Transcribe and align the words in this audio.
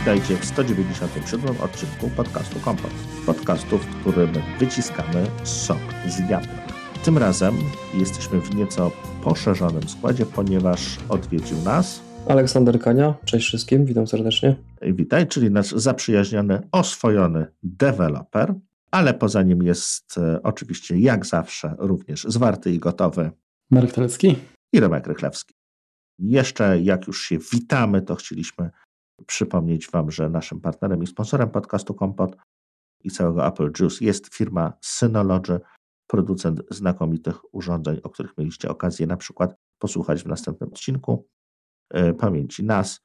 witajcie 0.00 0.36
w 0.36 0.44
197 0.44 1.60
odcinku 1.60 2.10
podcastu 2.16 2.60
Kompot. 2.60 2.90
Podcastu, 3.26 3.78
w 3.78 3.86
którym 3.86 4.32
wyciskamy 4.58 5.26
sok 5.44 5.78
z 6.08 6.18
jabłek. 6.30 6.60
Tym 7.04 7.18
razem 7.18 7.54
jesteśmy 7.94 8.40
w 8.40 8.54
nieco 8.54 8.90
poszerzonym 9.24 9.88
składzie, 9.88 10.26
ponieważ 10.26 10.98
odwiedził 11.08 11.58
nas 11.62 12.02
Aleksander 12.28 12.80
Kania, 12.80 13.14
cześć 13.24 13.46
wszystkim, 13.46 13.84
witam 13.84 14.06
serdecznie. 14.06 14.56
Witaj, 14.82 15.26
czyli 15.26 15.50
nasz 15.50 15.70
zaprzyjaźniony, 15.70 16.68
oswojony 16.72 17.46
deweloper, 17.62 18.54
ale 18.90 19.14
poza 19.14 19.42
nim 19.42 19.62
jest 19.62 20.18
e, 20.18 20.42
oczywiście 20.42 20.98
jak 20.98 21.26
zawsze 21.26 21.74
również 21.78 22.24
zwarty 22.28 22.72
i 22.72 22.78
gotowy 22.78 23.30
Marek 23.70 23.92
Telecki 23.92 24.36
i 24.72 24.80
Remek 24.80 25.06
Rychlewski. 25.06 25.54
Jeszcze 26.18 26.80
jak 26.80 27.06
już 27.06 27.22
się 27.22 27.38
witamy, 27.52 28.02
to 28.02 28.14
chcieliśmy 28.14 28.70
przypomnieć 29.26 29.90
Wam, 29.90 30.10
że 30.10 30.30
naszym 30.30 30.60
partnerem 30.60 31.02
i 31.02 31.06
sponsorem 31.06 31.50
podcastu 31.50 31.94
Kompot 31.94 32.36
i 33.04 33.10
całego 33.10 33.46
Apple 33.46 33.72
Juice 33.80 34.04
jest 34.04 34.34
firma 34.34 34.72
Synology, 34.80 35.60
producent 36.06 36.62
znakomitych 36.70 37.54
urządzeń, 37.54 38.00
o 38.02 38.10
których 38.10 38.38
mieliście 38.38 38.70
okazję 38.70 39.06
na 39.06 39.16
przykład 39.16 39.54
posłuchać 39.78 40.22
w 40.22 40.26
następnym 40.26 40.68
odcinku. 40.68 41.26
E, 41.90 42.14
pamięci 42.14 42.64
NAS. 42.64 43.00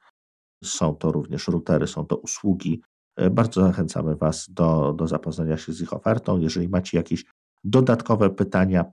Są 0.64 0.96
to 0.96 1.12
również 1.12 1.48
routery, 1.48 1.88
są 1.88 2.06
to 2.06 2.18
usługi. 2.18 2.82
E, 3.16 3.30
bardzo 3.30 3.62
zachęcamy 3.62 4.16
Was 4.16 4.50
do, 4.50 4.94
do 4.94 5.08
zapoznania 5.08 5.58
się 5.58 5.74
z 5.74 5.82
ich 5.82 5.94
ofertą. 5.94 6.40
Jeżeli 6.40 6.70
macie 6.70 6.98
jakieś 6.98 7.26
dodatkowe 7.64 8.30
pytania, 8.30 8.86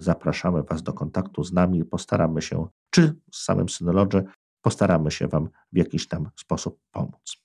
zapraszamy 0.00 0.62
Was 0.62 0.82
do 0.82 0.92
kontaktu 0.92 1.44
z 1.44 1.52
nami. 1.52 1.84
Postaramy 1.84 2.42
się, 2.42 2.66
czy 2.90 3.14
z 3.32 3.44
samym 3.44 3.68
Synology, 3.68 4.24
postaramy 4.66 5.10
się 5.10 5.28
Wam 5.28 5.48
w 5.72 5.76
jakiś 5.76 6.08
tam 6.08 6.30
sposób 6.36 6.80
pomóc. 6.90 7.36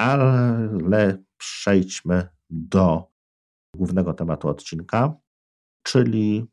Ale 0.00 1.18
przejdźmy 1.38 2.28
do 2.50 3.10
głównego 3.76 4.14
tematu 4.14 4.48
odcinka, 4.48 5.14
czyli 5.82 6.46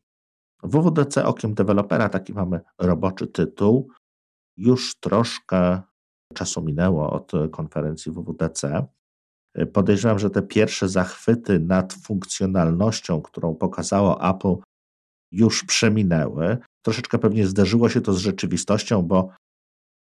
WWDC 0.64 1.26
okiem 1.26 1.54
dewelopera, 1.54 2.10
taki 2.10 2.34
mamy 2.34 2.62
roboczy 2.80 3.28
tytuł. 3.28 3.92
Już 4.58 4.96
troszkę 5.00 5.82
czasu 6.34 6.62
minęło 6.62 7.12
od 7.12 7.32
konferencji 7.52 8.12
WWDC. 8.12 8.88
Podejrzewam, 9.74 10.20
że 10.20 10.30
te 10.30 10.42
pierwsze 10.42 10.90
zachwyty 10.90 11.60
nad 11.60 11.94
funkcjonalnością, 11.94 13.22
którą 13.22 13.56
pokazało 13.56 14.30
Apple, 14.30 14.56
już 15.32 15.64
przeminęły. 15.64 16.58
Troszeczkę 16.86 17.20
pewnie 17.20 17.48
zderzyło 17.48 17.90
się 17.90 18.02
to 18.02 18.14
z 18.14 18.18
rzeczywistością, 18.18 19.02
bo 19.02 19.30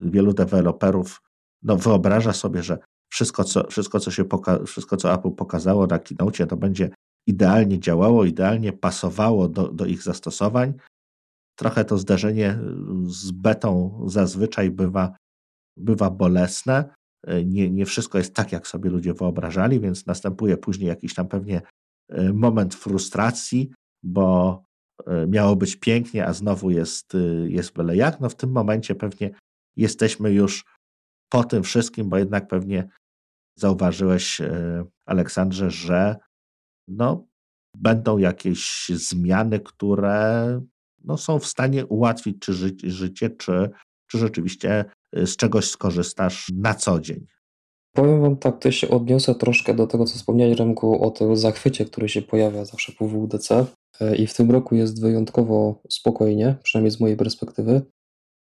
wielu 0.02 0.34
deweloperów 0.34 1.22
no, 1.64 1.78
wyobraża 1.78 2.34
sobie, 2.34 2.64
że 2.64 2.78
wszystko 3.14 3.44
co, 3.44 3.68
wszystko, 3.68 4.00
co 4.00 4.12
się 4.12 4.24
poka- 4.24 4.66
wszystko, 4.66 4.98
co 4.98 5.14
Apple 5.14 5.32
pokazało 5.32 5.88
na 5.88 6.00
keynote, 6.00 6.48
to 6.48 6.58
będzie 6.58 6.90
idealnie 7.28 7.80
działało, 7.80 8.26
idealnie 8.26 8.74
pasowało 8.74 9.48
do, 9.48 9.68
do 9.68 9.86
ich 9.86 10.04
zastosowań. 10.04 10.74
Trochę 11.56 11.86
to 11.86 11.98
zdarzenie 11.98 12.60
z 13.06 13.32
betą 13.32 14.00
zazwyczaj 14.06 14.72
bywa, 14.72 15.16
bywa 15.78 16.10
bolesne. 16.10 16.96
Nie, 17.46 17.70
nie 17.70 17.86
wszystko 17.86 18.18
jest 18.18 18.34
tak, 18.34 18.52
jak 18.52 18.68
sobie 18.68 18.90
ludzie 18.90 19.14
wyobrażali, 19.14 19.80
więc 19.80 20.06
następuje 20.06 20.58
później 20.58 20.88
jakiś 20.88 21.14
tam 21.14 21.28
pewnie 21.28 21.62
e, 22.10 22.34
moment 22.34 22.76
frustracji, 22.76 23.72
bo 24.04 24.64
e, 25.08 25.28
miało 25.28 25.56
być 25.56 25.76
pięknie, 25.76 26.28
a 26.28 26.34
znowu 26.34 26.72
jest, 26.72 27.16
e, 27.16 27.50
jest 27.50 27.74
byle 27.74 27.96
jak. 27.96 28.20
No 28.20 28.30
w 28.30 28.36
tym 28.36 28.52
momencie 28.52 28.96
pewnie 28.96 29.32
jesteśmy 29.76 30.32
już 30.32 30.66
po 31.30 31.44
tym 31.44 31.64
wszystkim, 31.64 32.10
bo 32.10 32.18
jednak 32.18 32.48
pewnie 32.48 32.88
zauważyłeś, 33.56 34.42
Aleksandrze, 35.06 35.72
że 35.72 36.16
no, 36.88 37.26
będą 37.78 38.18
jakieś 38.18 38.90
zmiany, 38.90 39.60
które 39.60 40.62
no, 41.04 41.18
są 41.18 41.40
w 41.40 41.46
stanie 41.46 41.86
ułatwić 41.86 42.38
czy 42.40 42.54
ży 42.54 42.76
życie, 42.84 43.30
czy, 43.30 43.70
czy 44.08 44.18
rzeczywiście 44.18 44.86
y, 45.18 45.28
z 45.28 45.38
czegoś 45.38 45.70
skorzystasz 45.70 46.52
na 46.56 46.74
co 46.74 47.00
dzień. 47.00 47.26
Powiem 47.96 48.22
Wam 48.22 48.38
tak, 48.38 48.60
to 48.60 48.72
się 48.72 48.90
odniosę 48.90 49.36
troszkę 49.36 49.74
do 49.74 49.88
tego, 49.88 50.06
co 50.06 50.16
wspomniałeś 50.16 50.58
Remku 50.58 51.04
o 51.04 51.12
tym 51.12 51.38
zachwycie, 51.38 51.86
który 51.86 52.10
się 52.10 52.22
pojawia 52.22 52.66
zawsze 52.66 52.92
po 52.92 53.08
WWDC 53.08 53.66
e, 54.00 54.16
i 54.16 54.28
w 54.28 54.34
tym 54.34 54.52
roku 54.52 54.76
jest 54.76 55.02
wyjątkowo 55.02 55.82
spokojnie, 55.90 56.56
przynajmniej 56.64 56.92
z 56.92 57.00
mojej 57.00 57.18
perspektywy, 57.18 57.82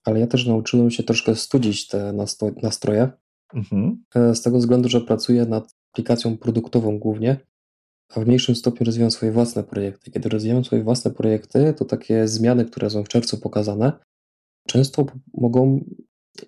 ale 0.03 0.19
ja 0.19 0.27
też 0.27 0.45
nauczyłem 0.47 0.91
się 0.91 1.03
troszkę 1.03 1.35
studzić 1.35 1.87
te 1.87 2.13
nastroje, 2.61 3.09
mhm. 3.53 4.03
E, 4.15 4.35
z 4.35 4.41
tego 4.41 4.57
względu, 4.57 4.89
że 4.89 5.01
pracuję 5.01 5.45
nad 5.45 5.75
aplikacją 5.91 6.37
produktową 6.37 6.99
głównie 6.99 7.39
a 8.15 8.19
w 8.19 8.25
mniejszym 8.27 8.55
stopniu 8.55 8.85
rozwijam 8.85 9.11
swoje 9.11 9.31
własne 9.31 9.63
projekty. 9.63 10.11
Kiedy 10.11 10.29
rozwijam 10.29 10.65
swoje 10.65 10.83
własne 10.83 11.11
projekty, 11.11 11.73
to 11.77 11.85
takie 11.85 12.27
zmiany, 12.27 12.65
które 12.65 12.89
są 12.89 13.03
w 13.03 13.07
czerwcu 13.07 13.37
pokazane, 13.37 13.91
często 14.67 15.05
mogą 15.33 15.85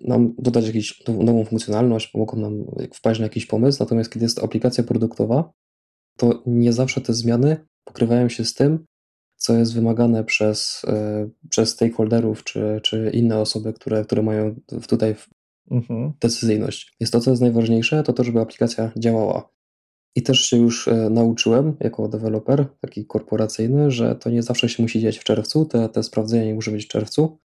nam 0.00 0.34
dodać 0.38 0.66
jakąś 0.66 1.02
nową 1.08 1.44
funkcjonalność, 1.44 2.08
pomogą 2.08 2.36
nam 2.36 2.64
wpaść 2.94 3.20
na 3.20 3.26
jakiś 3.26 3.46
pomysł, 3.46 3.78
natomiast 3.80 4.12
kiedy 4.12 4.24
jest 4.24 4.36
to 4.36 4.44
aplikacja 4.44 4.84
produktowa, 4.84 5.52
to 6.18 6.42
nie 6.46 6.72
zawsze 6.72 7.00
te 7.00 7.14
zmiany 7.14 7.66
pokrywają 7.84 8.28
się 8.28 8.44
z 8.44 8.54
tym, 8.54 8.86
co 9.36 9.54
jest 9.54 9.74
wymagane 9.74 10.24
przez, 10.24 10.82
e, 10.88 11.28
przez 11.48 11.68
stakeholderów 11.68 12.44
czy, 12.44 12.80
czy 12.82 13.10
inne 13.14 13.38
osoby, 13.38 13.72
które, 13.72 14.04
które 14.04 14.22
mają 14.22 14.54
tutaj 14.88 15.14
mhm. 15.70 16.12
decyzyjność. 16.20 16.96
Jest 17.00 17.12
to, 17.12 17.20
co 17.20 17.30
jest 17.30 17.42
najważniejsze, 17.42 18.02
to 18.02 18.12
to, 18.12 18.24
żeby 18.24 18.40
aplikacja 18.40 18.92
działała. 18.96 19.56
I 20.16 20.22
też 20.22 20.40
się 20.40 20.56
już 20.56 20.88
e, 20.88 21.10
nauczyłem 21.10 21.76
jako 21.80 22.08
deweloper, 22.08 22.66
taki 22.80 23.06
korporacyjny, 23.06 23.90
że 23.90 24.14
to 24.14 24.30
nie 24.30 24.42
zawsze 24.42 24.68
się 24.68 24.82
musi 24.82 25.00
dziać 25.00 25.18
w 25.18 25.24
czerwcu, 25.24 25.64
te, 25.64 25.88
te 25.88 26.02
sprawdzenia 26.02 26.44
nie 26.44 26.54
muszą 26.54 26.72
być 26.72 26.84
w 26.84 26.88
czerwcu. 26.88 27.38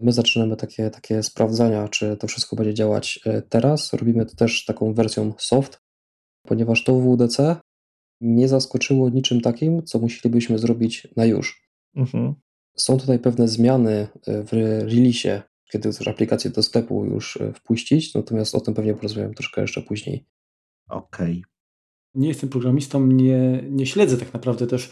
My 0.00 0.12
zaczynamy 0.12 0.56
takie, 0.56 0.90
takie 0.90 1.22
sprawdzania, 1.22 1.88
czy 1.88 2.16
to 2.16 2.26
wszystko 2.26 2.56
będzie 2.56 2.74
działać 2.74 3.20
e, 3.26 3.42
teraz. 3.42 3.92
Robimy 3.92 4.26
to 4.26 4.36
też 4.36 4.64
taką 4.64 4.94
wersją 4.94 5.32
soft, 5.38 5.80
ponieważ 6.46 6.84
to 6.84 7.00
WDC 7.00 7.56
nie 8.22 8.48
zaskoczyło 8.48 9.10
niczym 9.10 9.40
takim, 9.40 9.82
co 9.82 9.98
musielibyśmy 9.98 10.58
zrobić 10.58 11.08
na 11.16 11.24
już. 11.24 11.68
Mhm. 11.96 12.34
Są 12.76 12.98
tutaj 12.98 13.18
pewne 13.18 13.48
zmiany 13.48 14.08
e, 14.26 14.42
w 14.42 14.52
release, 14.52 15.42
kiedy 15.72 15.90
chcesz 15.90 16.08
aplikację 16.08 16.50
do 16.50 16.62
sklepu 16.62 17.04
już 17.04 17.38
wpuścić, 17.54 18.14
natomiast 18.14 18.54
o 18.54 18.60
tym 18.60 18.74
pewnie 18.74 18.94
porozmawiam 18.94 19.34
troszkę 19.34 19.60
jeszcze 19.60 19.82
później. 19.82 20.26
Okej. 20.88 21.30
Okay 21.30 21.52
nie 22.14 22.28
jestem 22.28 22.48
programistą, 22.48 23.06
nie, 23.06 23.64
nie 23.70 23.86
śledzę 23.86 24.16
tak 24.16 24.34
naprawdę 24.34 24.66
też 24.66 24.90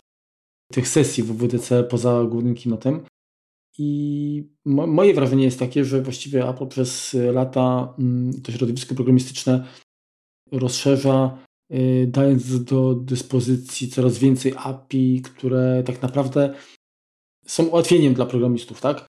tych 0.72 0.88
sesji 0.88 1.22
w 1.22 1.32
WDC 1.32 1.84
poza 1.84 2.24
głównym 2.24 2.54
keynotem. 2.54 3.00
I 3.78 4.50
mo 4.64 4.86
moje 4.86 5.14
wrażenie 5.14 5.44
jest 5.44 5.58
takie, 5.58 5.84
że 5.84 6.02
właściwie 6.02 6.48
Apple 6.48 6.66
przez 6.66 7.16
lata 7.32 7.94
mm, 7.98 8.42
to 8.42 8.52
środowisko 8.52 8.94
programistyczne 8.94 9.66
rozszerza, 10.52 11.38
dając 12.06 12.64
do 12.64 12.94
dyspozycji 12.94 13.88
coraz 13.88 14.18
więcej 14.18 14.52
API, 14.56 15.22
które 15.22 15.82
tak 15.86 16.02
naprawdę 16.02 16.54
są 17.46 17.66
ułatwieniem 17.66 18.14
dla 18.14 18.26
programistów, 18.26 18.80
tak? 18.80 19.06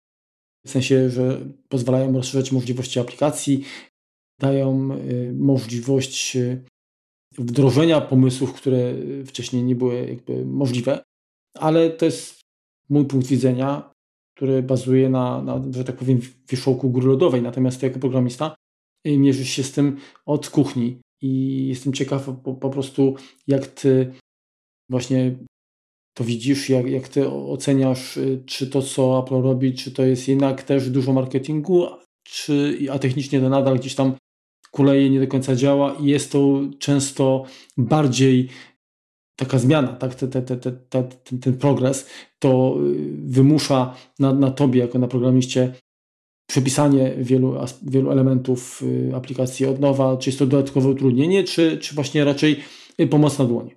W 0.65 0.69
sensie, 0.69 1.09
że 1.09 1.41
pozwalają 1.69 2.13
rozszerzać 2.13 2.51
możliwości 2.51 2.99
aplikacji, 2.99 3.63
dają 4.39 4.91
y, 4.91 5.33
możliwość 5.33 6.35
y, 6.35 6.63
wdrożenia 7.37 8.01
pomysłów, 8.01 8.53
które 8.53 8.93
wcześniej 9.25 9.63
nie 9.63 9.75
były 9.75 10.05
jakby 10.05 10.45
możliwe, 10.45 11.03
ale 11.55 11.89
to 11.89 12.05
jest 12.05 12.41
mój 12.89 13.05
punkt 13.05 13.27
widzenia, 13.27 13.91
który 14.35 14.63
bazuje 14.63 15.09
na, 15.09 15.41
na 15.41 15.61
że 15.71 15.83
tak 15.83 15.95
powiem, 15.95 16.19
wierzchołku 16.49 16.89
góry 16.89 17.07
lodowej. 17.07 17.41
Natomiast 17.41 17.79
ty 17.79 17.85
jako 17.87 17.99
programista 17.99 18.55
y, 19.07 19.17
mierzysz 19.17 19.49
się 19.49 19.63
z 19.63 19.71
tym 19.71 19.97
od 20.25 20.49
kuchni 20.49 21.01
i 21.21 21.67
jestem 21.67 21.93
ciekaw 21.93 22.29
po, 22.43 22.53
po 22.53 22.69
prostu, 22.69 23.15
jak 23.47 23.67
ty 23.67 24.13
właśnie 24.89 25.35
to 26.13 26.23
widzisz, 26.23 26.69
jak, 26.69 26.87
jak 26.87 27.07
ty 27.07 27.29
oceniasz, 27.29 28.17
y, 28.17 28.43
czy 28.45 28.67
to, 28.67 28.81
co 28.81 29.19
Apple 29.19 29.41
robi, 29.41 29.73
czy 29.73 29.91
to 29.91 30.03
jest 30.03 30.27
jednak 30.27 30.63
też 30.63 30.89
dużo 30.89 31.13
marketingu, 31.13 31.87
czy, 32.23 32.77
a 32.91 32.99
technicznie 32.99 33.39
to 33.39 33.49
nadal 33.49 33.79
gdzieś 33.79 33.95
tam 33.95 34.13
kuleje, 34.71 35.09
nie 35.09 35.19
do 35.19 35.27
końca 35.27 35.55
działa 35.55 35.93
i 35.93 36.05
jest 36.05 36.31
to 36.31 36.61
często 36.79 37.45
bardziej 37.77 38.49
taka 39.35 39.59
zmiana, 39.59 39.87
tak? 39.87 40.15
Te, 40.15 40.27
te, 40.27 40.41
te, 40.41 40.57
te, 40.57 40.71
ten, 41.03 41.39
ten 41.39 41.57
progres, 41.57 42.09
to 42.39 42.77
y, 42.81 43.11
wymusza 43.17 43.95
na, 44.19 44.33
na 44.33 44.51
tobie, 44.51 44.79
jako 44.79 44.99
na 44.99 45.07
programiście, 45.07 45.73
przepisanie 46.51 47.15
wielu, 47.17 47.55
wielu 47.83 48.11
elementów 48.11 48.83
y, 48.83 49.15
aplikacji 49.15 49.65
od 49.65 49.79
nowa, 49.79 50.17
czy 50.17 50.29
jest 50.29 50.39
to 50.39 50.45
dodatkowe 50.45 50.89
utrudnienie, 50.89 51.43
czy, 51.43 51.77
czy 51.77 51.95
właśnie 51.95 52.23
raczej 52.23 52.59
y, 52.99 53.07
pomoc 53.07 53.39
na 53.39 53.45
dłoni? 53.45 53.75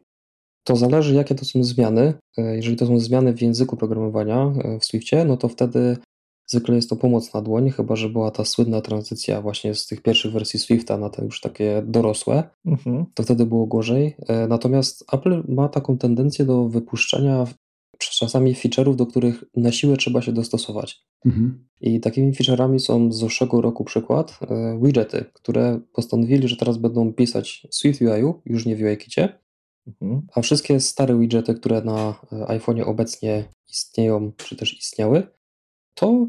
To 0.64 0.76
zależy, 0.76 1.14
jakie 1.14 1.34
to 1.34 1.44
są 1.44 1.64
zmiany. 1.64 2.14
Jeżeli 2.36 2.76
to 2.76 2.86
są 2.86 2.98
zmiany 2.98 3.32
w 3.32 3.42
języku 3.42 3.76
programowania 3.76 4.52
w 4.80 4.84
Swiftie, 4.84 5.24
no 5.24 5.36
to 5.36 5.48
wtedy 5.48 5.96
Zwykle 6.46 6.76
jest 6.76 6.90
to 6.90 6.96
pomocna 6.96 7.42
dłoń, 7.42 7.70
chyba 7.70 7.96
że 7.96 8.08
była 8.08 8.30
ta 8.30 8.44
słynna 8.44 8.80
tranzycja 8.80 9.42
właśnie 9.42 9.74
z 9.74 9.86
tych 9.86 10.02
pierwszych 10.02 10.32
wersji 10.32 10.58
Swifta 10.58 10.98
na 10.98 11.10
te 11.10 11.24
już 11.24 11.40
takie 11.40 11.82
dorosłe, 11.86 12.42
mhm. 12.66 13.06
to 13.14 13.22
wtedy 13.22 13.46
było 13.46 13.66
gorzej. 13.66 14.16
E, 14.28 14.48
natomiast 14.48 15.04
Apple 15.12 15.42
ma 15.48 15.68
taką 15.68 15.98
tendencję 15.98 16.44
do 16.44 16.68
wypuszczania 16.68 17.46
czasami 18.10 18.54
feature'ów, 18.54 18.96
do 18.96 19.06
których 19.06 19.44
na 19.56 19.72
siłę 19.72 19.96
trzeba 19.96 20.22
się 20.22 20.32
dostosować. 20.32 21.04
Mhm. 21.26 21.66
I 21.80 22.00
takimi 22.00 22.32
feature'ami 22.32 22.78
są 22.78 23.12
z 23.12 23.18
zeszłego 23.18 23.60
roku 23.60 23.84
przykład 23.84 24.38
e, 24.42 24.78
widgety, 24.82 25.24
które 25.32 25.80
postanowili, 25.92 26.48
że 26.48 26.56
teraz 26.56 26.76
będą 26.76 27.12
pisać 27.12 27.66
Swift 27.70 28.00
UI, 28.00 28.32
już 28.44 28.66
nie 28.66 28.76
w 28.76 28.80
UIKicie, 28.80 29.38
mhm. 29.86 30.26
a 30.34 30.40
wszystkie 30.40 30.80
stare 30.80 31.18
widgety, 31.18 31.54
które 31.54 31.82
na 31.82 32.20
e, 32.32 32.36
iPhone'ie 32.36 32.82
obecnie 32.82 33.44
istnieją, 33.68 34.32
czy 34.36 34.56
też 34.56 34.78
istniały, 34.78 35.26
to 35.94 36.28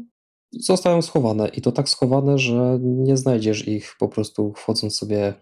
zostają 0.52 1.02
schowane 1.02 1.48
i 1.48 1.60
to 1.60 1.72
tak 1.72 1.88
schowane, 1.88 2.38
że 2.38 2.78
nie 2.82 3.16
znajdziesz 3.16 3.68
ich 3.68 3.96
po 3.98 4.08
prostu 4.08 4.52
wchodząc 4.56 4.96
sobie 4.96 5.34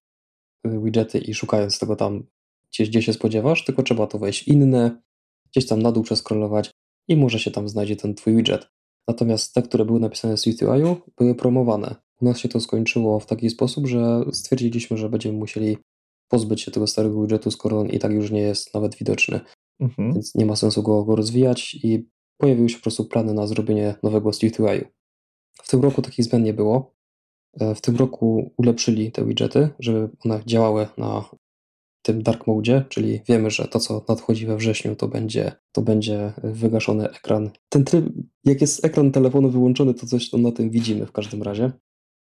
widgety 0.64 1.18
i 1.18 1.34
szukając 1.34 1.78
tego 1.78 1.96
tam 1.96 2.26
gdzieś, 2.70 2.88
gdzie 2.90 3.02
się 3.02 3.12
spodziewasz, 3.12 3.64
tylko 3.64 3.82
trzeba 3.82 4.06
to 4.06 4.18
wejść 4.18 4.48
inne, 4.48 5.02
gdzieś 5.54 5.68
tam 5.68 5.82
na 5.82 5.92
dół 5.92 6.02
przeskrolować 6.02 6.70
i 7.08 7.16
może 7.16 7.38
się 7.38 7.50
tam 7.50 7.68
znajdzie 7.68 7.96
ten 7.96 8.14
twój 8.14 8.36
widget. 8.36 8.68
Natomiast 9.08 9.54
te, 9.54 9.62
które 9.62 9.84
były 9.84 10.00
napisane 10.00 10.36
z 10.36 10.46
UI, 10.46 10.82
były 11.18 11.34
promowane. 11.34 11.94
U 12.20 12.24
nas 12.24 12.38
się 12.38 12.48
to 12.48 12.60
skończyło 12.60 13.20
w 13.20 13.26
taki 13.26 13.50
sposób, 13.50 13.86
że 13.86 14.24
stwierdziliśmy, 14.32 14.96
że 14.96 15.08
będziemy 15.08 15.38
musieli 15.38 15.78
pozbyć 16.28 16.60
się 16.60 16.70
tego 16.70 16.86
starego 16.86 17.20
widgetu, 17.20 17.50
skoro 17.50 17.80
on 17.80 17.88
i 17.88 17.98
tak 17.98 18.12
już 18.12 18.30
nie 18.30 18.40
jest 18.40 18.74
nawet 18.74 18.94
widoczny. 18.94 19.40
Mhm. 19.80 20.12
Więc 20.12 20.34
nie 20.34 20.46
ma 20.46 20.56
sensu 20.56 20.82
go, 20.82 21.04
go 21.04 21.16
rozwijać 21.16 21.74
i 21.74 22.08
pojawiły 22.38 22.68
się 22.68 22.76
po 22.76 22.82
prostu 22.82 23.04
plany 23.04 23.34
na 23.34 23.46
zrobienie 23.46 23.94
nowego 24.02 24.32
SwiftUI. 24.32 24.80
W 25.62 25.68
tym 25.68 25.82
roku 25.82 26.02
takich 26.02 26.24
zmian 26.24 26.42
nie 26.42 26.54
było. 26.54 26.94
E, 27.60 27.74
w 27.74 27.80
tym 27.80 27.96
roku 27.96 28.50
ulepszyli 28.56 29.12
te 29.12 29.24
widgety, 29.24 29.68
żeby 29.78 30.10
one 30.24 30.40
działały 30.46 30.86
na 30.98 31.24
tym 32.04 32.22
dark 32.22 32.46
mode, 32.46 32.84
czyli 32.88 33.20
wiemy, 33.28 33.50
że 33.50 33.68
to, 33.68 33.80
co 33.80 34.04
nadchodzi 34.08 34.46
we 34.46 34.56
wrześniu, 34.56 34.96
to 34.96 35.08
będzie, 35.08 35.52
to 35.72 35.82
będzie 35.82 36.32
wygaszony 36.42 37.10
ekran. 37.10 37.50
Ten 37.68 37.84
tryb, 37.84 38.04
jak 38.44 38.60
jest 38.60 38.84
ekran 38.84 39.12
telefonu 39.12 39.50
wyłączony, 39.50 39.94
to 39.94 40.06
coś 40.06 40.32
na 40.32 40.52
tym 40.52 40.70
widzimy 40.70 41.06
w 41.06 41.12
każdym 41.12 41.42
razie. 41.42 41.72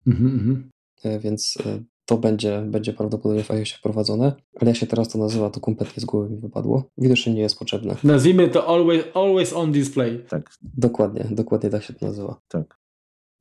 Mm 0.08 0.20
-hmm. 0.20 1.20
Więc 1.20 1.58
e, 1.66 1.84
to 2.06 2.18
będzie, 2.18 2.64
będzie 2.68 2.94
prawdopodobnie 2.94 3.44
w 3.44 3.52
iOSie 3.52 3.78
wprowadzone, 3.78 4.34
ale 4.62 4.72
jak 4.72 4.78
się 4.78 4.88
teraz 4.88 5.10
to 5.10 5.18
nazywa, 5.18 5.50
to 5.50 5.60
kompletnie 5.60 6.02
z 6.02 6.06
głowy 6.06 6.30
mi 6.30 6.38
wypadło. 6.38 6.84
Widocznie 6.98 7.34
nie 7.34 7.42
jest 7.42 7.60
potrzebne. 7.60 7.96
Nazwijmy 8.04 8.50
to 8.50 8.68
always, 8.68 9.04
always 9.14 9.54
on 9.54 9.72
display. 9.72 10.26
Tak. 10.30 10.58
Dokładnie, 10.62 11.28
dokładnie 11.32 11.70
tak 11.70 11.84
się 11.84 11.94
to 11.94 12.06
nazywa. 12.06 12.42
Tak. 12.48 12.80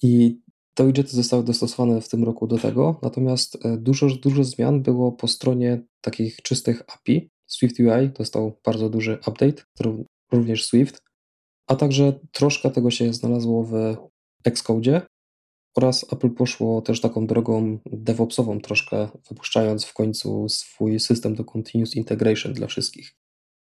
I 0.02 0.40
te 0.74 0.86
widgety 0.86 1.10
zostały 1.10 1.44
dostosowane 1.44 2.00
w 2.00 2.08
tym 2.08 2.24
roku 2.24 2.46
do 2.46 2.58
tego, 2.58 3.00
natomiast 3.02 3.66
e, 3.66 3.76
dużo, 3.76 4.06
dużo 4.06 4.44
zmian 4.44 4.82
było 4.82 5.12
po 5.12 5.28
stronie 5.28 5.82
takich 6.00 6.36
czystych 6.42 6.82
API. 6.86 7.30
Swift 7.46 7.80
UI 7.80 8.08
dostał 8.18 8.60
bardzo 8.64 8.88
duży 8.90 9.18
update, 9.26 9.62
również 10.32 10.66
Swift, 10.66 11.02
a 11.66 11.76
także 11.76 12.20
troszkę 12.32 12.70
tego 12.70 12.90
się 12.90 13.12
znalazło 13.12 13.64
w 13.64 13.96
Xcode, 14.44 15.02
oraz 15.76 16.12
Apple 16.12 16.30
poszło 16.30 16.82
też 16.82 17.00
taką 17.00 17.26
drogą 17.26 17.78
DevOpsową 17.86 18.60
troszkę, 18.60 19.08
wypuszczając 19.28 19.84
w 19.84 19.94
końcu 19.94 20.48
swój 20.48 21.00
system 21.00 21.34
do 21.34 21.44
Continuous 21.44 21.96
Integration 21.96 22.52
dla 22.52 22.66
wszystkich. 22.66 23.14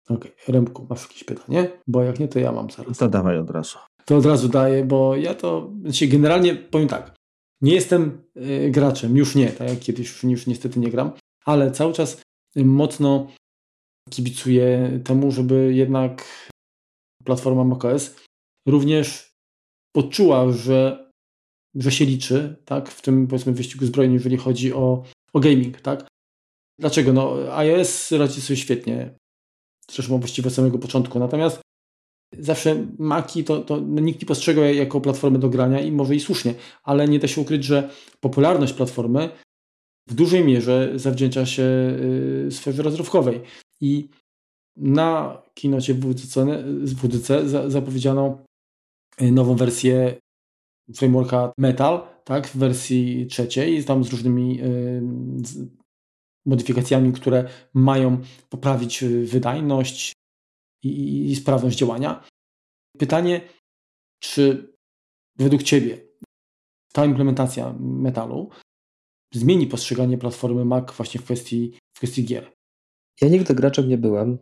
Okej, 0.09 0.33
okay. 0.33 0.55
Remku, 0.55 0.87
masz 0.91 1.03
jakieś 1.03 1.25
pytanie? 1.25 1.71
Bo 1.87 2.03
jak 2.03 2.21
nie, 2.21 2.29
to 2.29 2.39
ja 2.39 2.53
mam 2.53 2.71
zaraz. 2.71 2.99
To 2.99 3.09
dawaj 3.09 3.39
od 3.39 3.51
razu. 3.51 3.79
To 4.11 4.17
od 4.17 4.27
razu 4.27 4.49
daję, 4.49 4.85
bo 4.85 5.17
ja 5.17 5.35
to, 5.35 5.73
znaczy 5.83 6.07
generalnie 6.07 6.55
powiem 6.55 6.89
tak, 6.89 7.17
nie 7.61 7.75
jestem 7.75 8.23
y, 8.37 8.71
graczem, 8.71 9.17
już 9.17 9.35
nie, 9.35 9.49
tak 9.53 9.69
jak 9.69 9.79
kiedyś, 9.79 10.23
już, 10.23 10.47
niestety 10.47 10.81
nie 10.81 10.91
gram, 10.91 11.13
ale 11.45 11.71
cały 11.71 11.93
czas 11.93 12.23
mocno 12.57 13.27
kibicuję 14.11 15.01
temu, 15.05 15.33
żeby 15.33 15.75
jednak 15.75 16.25
platforma 17.25 17.65
macOS 17.65 18.17
również 18.67 19.33
poczuła, 19.93 20.53
że 20.53 21.11
że 21.75 21.93
się 21.93 22.05
liczy, 22.05 22.57
tak, 22.65 22.89
w 22.89 23.03
tym 23.03 23.27
powiedzmy 23.27 23.53
wyścigu 23.53 23.87
zbrojnym, 23.87 24.15
jeżeli 24.15 24.37
chodzi 24.37 24.73
o, 24.73 25.03
o 25.33 25.41
gaming, 25.41 25.81
tak. 25.81 26.07
Dlaczego? 26.79 27.13
No, 27.13 27.57
iOS 27.57 28.13
radzi 28.13 28.41
sobie 28.41 28.57
świetnie, 28.57 29.15
zresztą 29.91 30.19
właściwie 30.19 30.49
od 30.49 30.55
samego 30.55 30.79
początku, 30.79 31.19
natomiast 31.19 31.61
zawsze 32.39 32.87
Maki 32.99 33.45
to, 33.45 33.61
to 33.61 33.81
nikt 33.81 34.23
nie 34.23 34.27
postrzegał 34.27 34.65
jako 34.65 35.01
platformę 35.01 35.39
do 35.39 35.49
grania 35.49 35.81
i 35.81 35.93
może 35.93 36.15
i 36.15 36.21
słusznie, 36.21 36.55
ale 36.83 37.09
nie 37.09 37.19
da 37.19 37.29
się 37.29 37.41
ukryć, 37.41 37.65
że 37.65 37.91
popularność 38.21 38.73
platformy 38.73 39.31
w 40.09 40.15
dużej 40.15 40.45
mierze 40.45 40.93
zawdzięcza 40.95 41.47
się 41.47 41.63
y, 42.47 42.51
sferze 42.51 42.83
rozrywkowej. 42.83 43.41
I 43.81 44.09
na 44.77 45.43
kinocie 45.55 45.95
WDC, 45.95 46.47
WDC 46.83 47.49
zapowiedziano 47.71 48.45
y, 49.23 49.33
nową 49.33 49.57
wersję 49.57 50.15
frameworka 50.95 51.53
Metal, 51.59 52.03
tak, 52.25 52.49
w 52.49 52.57
wersji 52.57 53.27
trzeciej, 53.27 53.85
tam 53.85 54.05
z 54.05 54.11
różnymi 54.11 54.61
y, 54.63 55.03
z 55.45 55.69
modyfikacjami, 56.47 57.13
które 57.13 57.49
mają 57.75 58.19
poprawić 58.49 59.05
wydajność 59.25 60.13
i, 60.83 61.31
i 61.31 61.37
sprawność 61.37 61.79
działania. 61.79 62.25
Pytanie, 62.99 63.41
czy 64.21 64.73
według 65.39 65.63
Ciebie 65.63 66.11
ta 66.93 67.05
implementacja 67.05 67.75
metalu 67.81 68.51
zmieni 69.35 69.67
postrzeganie 69.67 70.19
platformy 70.19 70.65
Mac 70.65 70.93
właśnie 70.93 71.21
w 71.21 71.25
kwestii, 71.25 71.73
w 71.95 71.99
kwestii 71.99 72.25
gier? 72.25 72.53
Ja 73.21 73.29
nigdy 73.29 73.55
graczem 73.55 73.89
nie 73.89 73.99
byłem, 73.99 74.39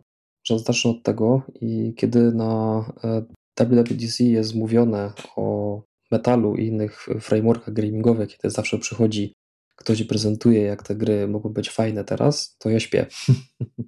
że 0.47 0.59
zacznę 0.59 0.91
od 0.91 1.03
tego 1.03 1.41
i 1.61 1.93
kiedy 1.97 2.31
na 2.31 2.85
e, 3.03 3.25
WWDC 3.65 4.23
jest 4.23 4.55
mówione 4.55 5.13
o 5.35 5.81
metalu 6.11 6.55
i 6.55 6.65
innych 6.65 7.07
frameworkach 7.21 7.73
gamingowych, 7.73 8.29
kiedy 8.29 8.49
zawsze 8.49 8.77
przychodzi 8.77 9.33
ktoś 9.75 9.99
i 9.99 10.05
prezentuje, 10.05 10.61
jak 10.61 10.83
te 10.83 10.95
gry 10.95 11.27
mogą 11.27 11.49
być 11.49 11.69
fajne 11.69 12.03
teraz, 12.03 12.55
to 12.57 12.69
ja 12.69 12.79
śpię. 12.79 13.05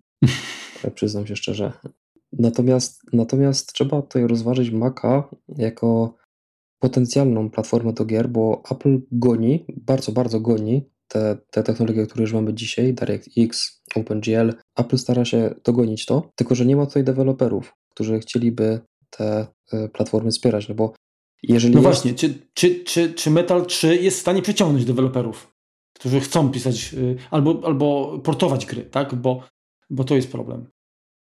przyznam 0.96 1.28
się 1.28 1.36
szczerze. 1.36 1.74
Natomiast, 2.34 3.02
natomiast 3.14 3.74
trzeba 3.74 4.02
tutaj 4.02 4.28
rozważyć 4.28 4.72
Maca 4.72 5.30
jako 5.48 6.16
potencjalną 6.80 7.50
platformę 7.50 7.94
do 7.94 8.06
gier, 8.06 8.30
bo 8.30 8.64
Apple 8.72 9.02
goni, 9.12 9.66
bardzo, 9.78 10.12
bardzo 10.12 10.40
goni 10.40 10.90
te, 11.08 11.38
te 11.52 11.64
technologie, 11.64 12.06
które 12.08 12.22
już 12.22 12.34
mamy 12.34 12.54
dzisiaj, 12.54 12.94
DirectX, 12.94 13.82
OpenGL. 13.96 14.54
Apple 14.76 14.98
stara 14.98 15.26
się 15.26 15.56
dogonić 15.64 16.06
to, 16.06 16.30
tylko 16.36 16.56
że 16.56 16.66
nie 16.66 16.76
ma 16.76 16.86
tutaj 16.86 17.04
deweloperów, 17.04 17.74
którzy 17.90 18.20
chcieliby 18.20 18.80
te 19.10 19.48
e, 19.74 19.90
platformy 19.90 20.32
wspierać, 20.32 20.70
no 20.70 20.76
bo 20.76 20.94
jeżeli 21.44 21.76
no 21.76 21.82
jest... 21.82 21.84
właśnie, 21.84 22.14
czy, 22.14 22.48
czy, 22.54 22.84
czy, 22.84 23.14
czy 23.14 23.32
Metal 23.32 23.66
3 23.66 23.96
jest 23.96 24.18
w 24.18 24.22
stanie 24.22 24.42
przyciągnąć 24.42 24.86
deweloperów, 24.86 25.54
którzy 25.94 26.20
chcą 26.20 26.52
pisać 26.52 26.94
y, 26.94 27.18
albo, 27.32 27.62
albo 27.66 28.20
portować 28.20 28.66
gry, 28.66 28.84
tak? 28.84 29.16
Bo, 29.16 29.44
bo 29.90 30.04
to 30.04 30.16
jest 30.16 30.32
problem. 30.32 30.66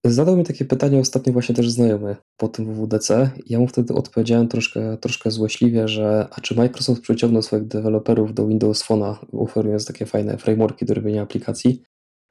Zadał 0.06 0.38
mi 0.38 0.44
takie 0.44 0.65
pytanie 0.65 1.00
ostatnio 1.00 1.34
właśnie 1.34 1.56
też 1.56 1.70
znajomy 1.70 2.15
po 2.38 2.48
tym 2.48 2.74
WWDC. 2.74 3.32
Ja 3.46 3.60
mu 3.60 3.68
wtedy 3.68 3.94
odpowiedziałem 3.94 4.48
troszkę, 4.48 4.98
troszkę 4.98 5.32
złośliwie, 5.32 5.88
że 5.88 6.27
a 6.32 6.41
czy 6.41 6.56
Microsoft 6.56 7.01
przyciągnął 7.01 7.41
swoich 7.41 7.68
deweloperów 7.68 8.34
do 8.34 8.48
Windows 8.48 8.84
Phone'a, 8.84 9.15
oferując 9.32 9.86
takie 9.86 10.06
fajne 10.06 10.38
frameworki 10.38 10.86
do 10.86 10.94
robienia 10.94 11.22
aplikacji? 11.22 11.84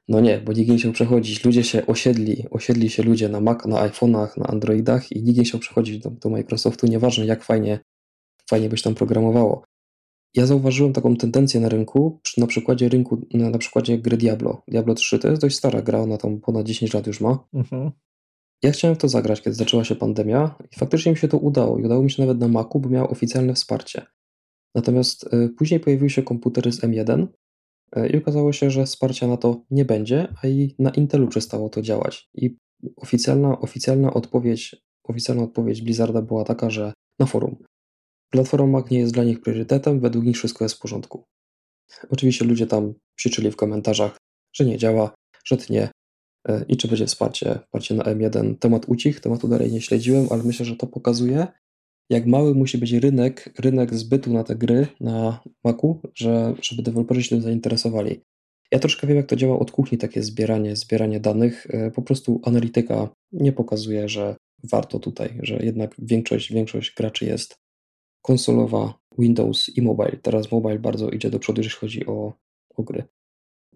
No 0.07 0.19
nie, 0.19 0.41
bo 0.41 0.53
nikt 0.53 0.71
nie 0.71 0.77
chciał 0.77 0.91
przechodzić. 0.91 1.45
Ludzie 1.45 1.63
się 1.63 1.87
osiedli, 1.87 2.45
osiedli 2.51 2.89
się 2.89 3.03
ludzie 3.03 3.29
na 3.29 3.41
Mac, 3.41 3.65
na 3.65 3.89
iPhone'ach, 3.89 4.37
na 4.37 4.47
Androidach 4.47 5.11
i 5.11 5.23
nikt 5.23 5.37
nie 5.37 5.43
chciał 5.43 5.59
przechodzić 5.59 5.99
do, 5.99 6.09
do 6.09 6.29
Microsoftu, 6.29 6.87
nieważne 6.87 7.25
jak 7.25 7.43
fajnie, 7.43 7.79
fajnie 8.49 8.69
byś 8.69 8.81
tam 8.81 8.95
programowało. 8.95 9.63
Ja 10.35 10.45
zauważyłem 10.45 10.93
taką 10.93 11.15
tendencję 11.15 11.59
na 11.59 11.69
rynku, 11.69 12.19
na 12.37 12.47
przykładzie 12.47 12.89
rynku, 12.89 13.27
na, 13.33 13.49
na 13.49 13.57
przykładzie 13.57 13.97
gry 13.97 14.17
Diablo. 14.17 14.61
Diablo 14.67 14.93
3 14.93 15.19
to 15.19 15.27
jest 15.27 15.41
dość 15.41 15.55
stara 15.55 15.81
gra, 15.81 15.99
ona 15.99 16.17
tam 16.17 16.39
ponad 16.39 16.65
10 16.65 16.93
lat 16.93 17.07
już 17.07 17.21
ma. 17.21 17.47
Mhm. 17.53 17.91
Ja 18.63 18.71
chciałem 18.71 18.95
w 18.95 18.99
to 18.99 19.09
zagrać, 19.09 19.41
kiedy 19.41 19.55
zaczęła 19.55 19.83
się 19.83 19.95
pandemia 19.95 20.55
i 20.71 20.79
faktycznie 20.79 21.11
mi 21.11 21.17
się 21.17 21.27
to 21.27 21.37
udało. 21.37 21.79
I 21.79 21.83
udało 21.83 22.03
mi 22.03 22.11
się 22.11 22.21
nawet 22.21 22.39
na 22.39 22.47
Macu, 22.47 22.79
bo 22.79 22.89
miał 22.89 23.11
oficjalne 23.11 23.53
wsparcie. 23.53 24.05
Natomiast 24.75 25.33
y, 25.33 25.49
później 25.57 25.79
pojawiły 25.79 26.09
się 26.09 26.23
komputery 26.23 26.71
z 26.71 26.81
M1 26.81 27.27
E, 27.91 28.09
I 28.09 28.17
okazało 28.17 28.53
się, 28.53 28.71
że 28.71 28.85
wsparcia 28.85 29.27
na 29.27 29.37
to 29.37 29.61
nie 29.71 29.85
będzie, 29.85 30.33
a 30.43 30.47
i 30.47 30.75
na 30.79 30.89
Intelu 30.89 31.27
przestało 31.27 31.69
to 31.69 31.81
działać. 31.81 32.29
I 32.33 32.57
oficjalna, 32.95 33.59
oficjalna 33.59 34.13
odpowiedź, 34.13 34.75
oficjalna 35.03 35.43
odpowiedź 35.43 35.81
Blizzarda 35.81 36.21
była 36.21 36.43
taka, 36.43 36.69
że 36.69 36.93
na 37.19 37.25
forum. 37.25 37.55
Platforma 38.29 38.83
nie 38.91 38.99
jest 38.99 39.13
dla 39.13 39.23
nich 39.23 39.41
priorytetem, 39.41 39.99
według 39.99 40.25
nich 40.25 40.37
wszystko 40.37 40.65
jest 40.65 40.75
w 40.75 40.79
porządku. 40.79 41.23
Oczywiście 42.09 42.45
ludzie 42.45 42.67
tam 42.67 42.93
krzyczyli 43.15 43.51
w 43.51 43.55
komentarzach, 43.55 44.17
że 44.53 44.65
nie 44.65 44.77
działa, 44.77 45.13
że 45.45 45.57
tnie 45.57 45.89
e, 46.47 46.65
i 46.67 46.77
czy 46.77 46.87
będzie 46.87 47.05
wsparcie, 47.05 47.59
wsparcie 47.65 47.95
na 47.95 48.03
M1. 48.03 48.55
Temat 48.57 48.85
ucich, 48.89 49.19
tematu 49.19 49.47
dalej 49.47 49.71
nie 49.71 49.81
śledziłem, 49.81 50.27
ale 50.29 50.43
myślę, 50.43 50.65
że 50.65 50.75
to 50.75 50.87
pokazuje, 50.87 51.47
jak 52.09 52.25
mały 52.25 52.55
musi 52.55 52.77
być 52.77 52.93
rynek, 52.93 53.53
rynek 53.59 53.95
zbytu 53.95 54.33
na 54.33 54.43
te 54.43 54.55
gry 54.55 54.87
na 54.99 55.43
Macu, 55.63 56.01
że, 56.15 56.53
żeby 56.61 56.83
deweloperzy 56.83 57.23
się 57.23 57.29
tym 57.29 57.41
zainteresowali. 57.41 58.21
Ja 58.71 58.79
troszkę 58.79 59.07
wiem, 59.07 59.17
jak 59.17 59.25
to 59.25 59.35
działa 59.35 59.59
od 59.59 59.71
kuchni, 59.71 59.97
takie 59.97 60.23
zbieranie, 60.23 60.75
zbieranie 60.75 61.19
danych. 61.19 61.67
E, 61.69 61.91
po 61.91 62.01
prostu 62.01 62.41
analityka 62.43 63.09
nie 63.31 63.51
pokazuje, 63.51 64.09
że 64.09 64.35
warto 64.63 64.99
tutaj, 64.99 65.39
że 65.43 65.55
jednak 65.65 65.95
większość, 65.99 66.53
większość 66.53 66.95
graczy 66.95 67.25
jest 67.25 67.55
konsolowa, 68.21 68.93
Windows 69.17 69.69
i 69.69 69.81
mobile. 69.81 70.17
Teraz 70.17 70.51
mobile 70.51 70.79
bardzo 70.79 71.09
idzie 71.09 71.29
do 71.29 71.39
przodu, 71.39 71.61
jeśli 71.61 71.79
chodzi 71.79 72.05
o, 72.05 72.33
o 72.75 72.83
gry. 72.83 73.03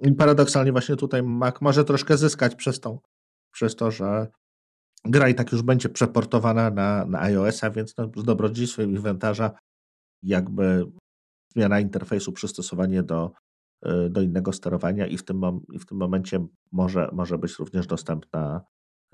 I 0.01 0.11
paradoksalnie 0.11 0.71
właśnie 0.71 0.95
tutaj 0.95 1.23
Mac 1.23 1.61
może 1.61 1.83
troszkę 1.83 2.17
zyskać 2.17 2.55
przez, 2.55 2.79
tą, 2.79 2.99
przez 3.51 3.75
to, 3.75 3.91
że 3.91 4.27
gra 5.05 5.29
i 5.29 5.35
tak 5.35 5.51
już 5.51 5.61
będzie 5.61 5.89
przeportowana 5.89 6.69
na, 6.69 7.05
na 7.05 7.21
iOS-a, 7.21 7.69
więc 7.69 7.97
no, 7.97 8.11
z 8.15 8.23
dobrodziejstwem 8.23 8.89
inwentarza 8.89 9.51
jakby 10.23 10.91
zmiana 11.53 11.79
interfejsu, 11.79 12.31
przystosowanie 12.31 13.03
do, 13.03 13.31
y, 13.85 14.09
do 14.09 14.21
innego 14.21 14.53
sterowania 14.53 15.07
i 15.07 15.17
w 15.17 15.25
tym, 15.25 15.41
i 15.73 15.79
w 15.79 15.85
tym 15.85 15.97
momencie 15.97 16.45
może, 16.71 17.09
może 17.13 17.37
być 17.37 17.59
również 17.59 17.87
dostępna 17.87 18.61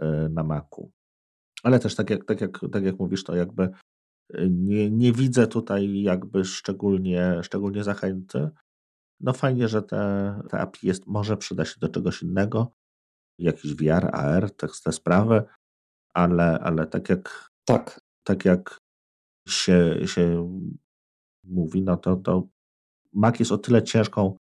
y, 0.02 0.06
na 0.30 0.44
Macu. 0.44 0.92
Ale 1.64 1.80
też 1.80 1.96
tak 1.96 2.10
jak, 2.10 2.26
tak 2.26 2.42
jak, 2.42 2.60
tak 2.72 2.84
jak 2.84 3.00
mówisz, 3.00 3.24
to 3.24 3.36
jakby 3.36 3.70
nie, 4.50 4.92
nie 4.92 5.14
widzę 5.14 5.48
tutaj 5.48 6.02
jakby 6.02 6.46
szczególnie, 6.46 7.40
szczególnie 7.44 7.84
zachęty. 7.84 8.50
No 9.20 9.34
fajnie, 9.34 9.68
że 9.68 9.82
te, 9.82 10.34
te 10.50 10.60
API 10.60 10.88
jest, 10.88 11.08
może 11.08 11.38
przyda 11.38 11.66
się 11.66 11.76
do 11.80 11.90
czegoś 11.90 12.24
innego, 12.24 12.72
jakiś 13.40 13.76
VR, 13.76 14.10
AR, 14.12 14.52
te, 14.52 14.68
te 14.84 14.92
sprawy, 14.92 15.44
ale, 16.14 16.60
ale 16.60 16.88
tak 16.88 17.10
jak 17.10 17.50
tak, 17.66 18.02
tak 18.24 18.46
jak 18.46 18.78
się, 19.48 19.96
się 20.06 20.50
mówi, 21.44 21.82
no 21.82 21.98
to, 21.98 22.16
to 22.16 22.48
Mac 23.14 23.40
jest 23.40 23.52
o 23.52 23.58
tyle 23.58 23.84
ciężką 23.84 24.38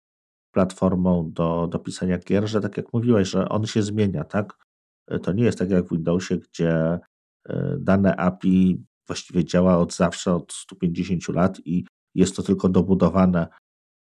platformą 0.54 1.32
do, 1.32 1.68
do 1.70 1.78
pisania 1.78 2.18
gier, 2.18 2.48
że 2.48 2.60
tak 2.60 2.76
jak 2.76 2.92
mówiłeś, 2.92 3.28
że 3.28 3.48
on 3.48 3.66
się 3.66 3.82
zmienia, 3.82 4.24
tak? 4.24 4.64
To 5.22 5.32
nie 5.32 5.44
jest 5.44 5.58
tak 5.58 5.70
jak 5.70 5.86
w 5.86 5.90
Windowsie, 5.90 6.38
gdzie 6.38 6.98
e, 7.48 7.76
dane 7.78 8.16
API 8.16 8.84
właściwie 9.06 9.44
działa 9.44 9.78
od 9.78 9.94
zawsze, 9.94 10.34
od 10.34 10.52
150 10.52 11.28
lat 11.28 11.60
i 11.64 11.84
jest 12.14 12.36
to 12.36 12.42
tylko 12.42 12.68
dobudowane 12.68 13.46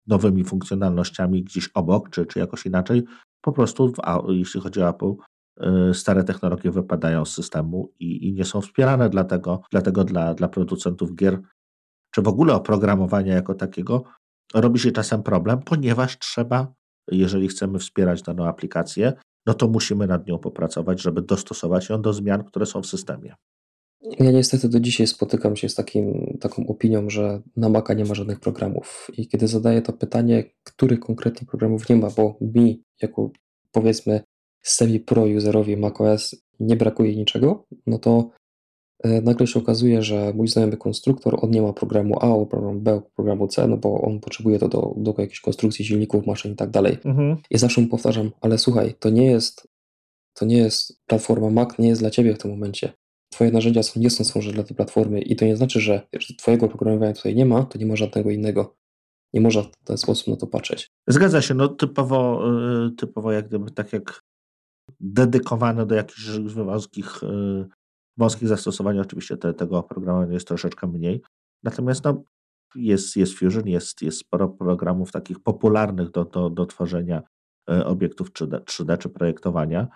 nowymi 0.08 0.44
funkcjonalnościami 0.44 1.44
gdzieś 1.44 1.70
obok, 1.74 2.10
czy, 2.10 2.26
czy 2.26 2.40
jakoś 2.40 2.66
inaczej. 2.66 3.04
Po 3.42 3.52
prostu, 3.52 3.94
w, 3.94 3.96
jeśli 4.28 4.62
chodzi 4.62 4.82
o 4.82 4.90
Apple, 4.90 5.16
Y, 5.64 5.94
stare 5.94 6.24
technologie 6.24 6.72
wypadają 6.72 7.26
z 7.26 7.34
systemu 7.34 7.94
i, 8.00 8.28
i 8.28 8.34
nie 8.34 8.46
są 8.46 8.62
wspierane, 8.62 9.10
dlatego, 9.10 9.62
dlatego 9.72 10.04
dla, 10.04 10.34
dla 10.34 10.48
producentów 10.48 11.16
gier, 11.16 11.42
czy 12.12 12.22
w 12.22 12.28
ogóle 12.28 12.54
oprogramowania 12.54 13.34
jako 13.34 13.54
takiego, 13.54 14.04
robi 14.54 14.80
się 14.80 14.92
czasem 14.92 15.24
problem, 15.24 15.60
ponieważ 15.62 16.20
trzeba, 16.20 16.74
jeżeli 17.12 17.48
chcemy 17.48 17.80
wspierać 17.80 18.22
daną 18.22 18.48
aplikację, 18.48 19.14
no 19.46 19.54
to 19.54 19.68
musimy 19.68 20.08
nad 20.08 20.28
nią 20.28 20.40
popracować, 20.40 21.02
żeby 21.02 21.22
dostosować 21.22 21.90
ją 21.90 22.02
do 22.02 22.14
zmian, 22.14 22.44
które 22.44 22.66
są 22.66 22.82
w 22.82 22.88
systemie. 22.88 23.36
Ja 24.20 24.32
niestety 24.32 24.70
do 24.70 24.80
dzisiaj 24.80 25.08
spotykam 25.08 25.56
się 25.56 25.70
z 25.70 25.76
takim, 25.76 26.38
taką 26.42 26.68
opinią, 26.68 27.10
że 27.10 27.42
na 27.58 27.70
Maca 27.70 27.94
nie 27.94 28.06
ma 28.06 28.16
żadnych 28.16 28.40
programów. 28.40 29.08
I 29.18 29.28
kiedy 29.28 29.48
zadaję 29.48 29.82
to 29.82 29.94
pytanie, 29.94 30.44
których 30.64 31.00
konkretnie 31.00 31.48
programów 31.48 31.90
nie 31.90 31.96
ma, 31.96 32.10
bo 32.10 32.38
mi, 32.42 32.84
jako 33.02 33.32
powiedzmy 33.72 34.22
semi-pro-userowi 34.64 35.78
macOS 35.78 36.36
nie 36.60 36.76
brakuje 36.76 37.16
niczego, 37.16 37.66
no 37.88 38.00
to 38.00 38.30
e, 39.04 39.22
nagle 39.22 39.48
się 39.48 39.60
okazuje, 39.60 40.04
że 40.04 40.34
mój 40.36 40.48
znajomy 40.48 40.78
konstruktor, 40.78 41.38
on 41.42 41.52
nie 41.52 41.62
ma 41.62 41.74
programu 41.74 42.20
A, 42.20 42.46
programu 42.46 42.80
B, 42.80 43.02
programu 43.16 43.48
C, 43.48 43.68
no 43.68 43.78
bo 43.78 44.02
on 44.02 44.20
potrzebuje 44.20 44.60
to 44.60 44.70
do, 44.70 44.94
do 44.98 45.16
jakiejś 45.18 45.42
konstrukcji 45.42 45.86
silników, 45.86 46.26
maszyn 46.26 46.52
i 46.52 46.56
tak 46.56 46.70
dalej. 46.70 46.98
Mhm. 47.06 47.38
I 47.50 47.58
zawsze 47.58 47.82
mu 47.82 47.88
powtarzam, 47.88 48.32
ale 48.42 48.58
słuchaj, 48.58 48.94
to 49.00 49.10
nie 49.10 49.26
jest 49.26 49.68
to 50.36 50.46
nie 50.46 50.58
jest 50.58 51.02
platforma 51.06 51.50
Mac, 51.50 51.80
nie 51.80 51.88
jest 51.88 52.02
dla 52.02 52.10
ciebie 52.10 52.36
w 52.36 52.38
tym 52.38 52.52
momencie. 52.52 52.94
Twoje 53.36 53.52
narzędzia 53.52 53.84
są, 53.84 54.00
nie 54.00 54.10
są 54.10 54.24
stworzone 54.24 54.54
dla 54.54 54.64
tej 54.64 54.76
platformy 54.76 55.22
i 55.22 55.36
to 55.36 55.46
nie 55.46 55.58
znaczy, 55.58 55.80
że 55.80 56.08
twojego 56.38 56.68
programowania 56.68 57.14
tutaj 57.14 57.36
nie 57.36 57.46
ma, 57.46 57.64
to 57.64 57.78
nie 57.78 57.86
ma 57.86 57.96
żadnego 57.96 58.32
innego. 58.32 58.76
Nie 59.34 59.42
można 59.42 59.62
w 59.62 59.72
ten 59.86 59.98
sposób 59.98 60.28
na 60.28 60.36
to 60.36 60.48
patrzeć. 60.48 60.92
Zgadza 61.08 61.42
się, 61.42 61.54
no 61.54 61.68
typowo, 61.68 62.50
e, 62.86 62.92
typowo 62.98 63.32
jak 63.32 63.48
gdyby 63.48 63.72
tak 63.72 63.94
jak 63.94 64.20
dedykowane 65.00 65.86
do 65.86 65.96
jakichś 65.96 66.30
wąskich, 66.40 67.24
y, 67.24 67.66
wąskich 68.18 68.48
zastosowań. 68.48 69.00
Oczywiście 69.00 69.38
te, 69.38 69.54
tego 69.54 69.78
oprogramowania 69.78 70.34
jest 70.34 70.48
troszeczkę 70.48 70.88
mniej. 70.88 71.22
Natomiast 71.64 72.04
no, 72.04 72.24
jest, 72.76 73.16
jest 73.16 73.34
Fusion, 73.34 73.68
jest, 73.68 74.02
jest 74.02 74.18
sporo 74.18 74.50
programów 74.50 75.12
takich 75.12 75.40
popularnych 75.40 76.12
do, 76.12 76.26
do, 76.26 76.50
do 76.50 76.66
tworzenia 76.66 77.24
y, 77.72 77.86
obiektów 77.86 78.32
3D, 78.32 78.60
3D 78.60 78.98
czy 78.98 79.10
projektowania, 79.10 79.88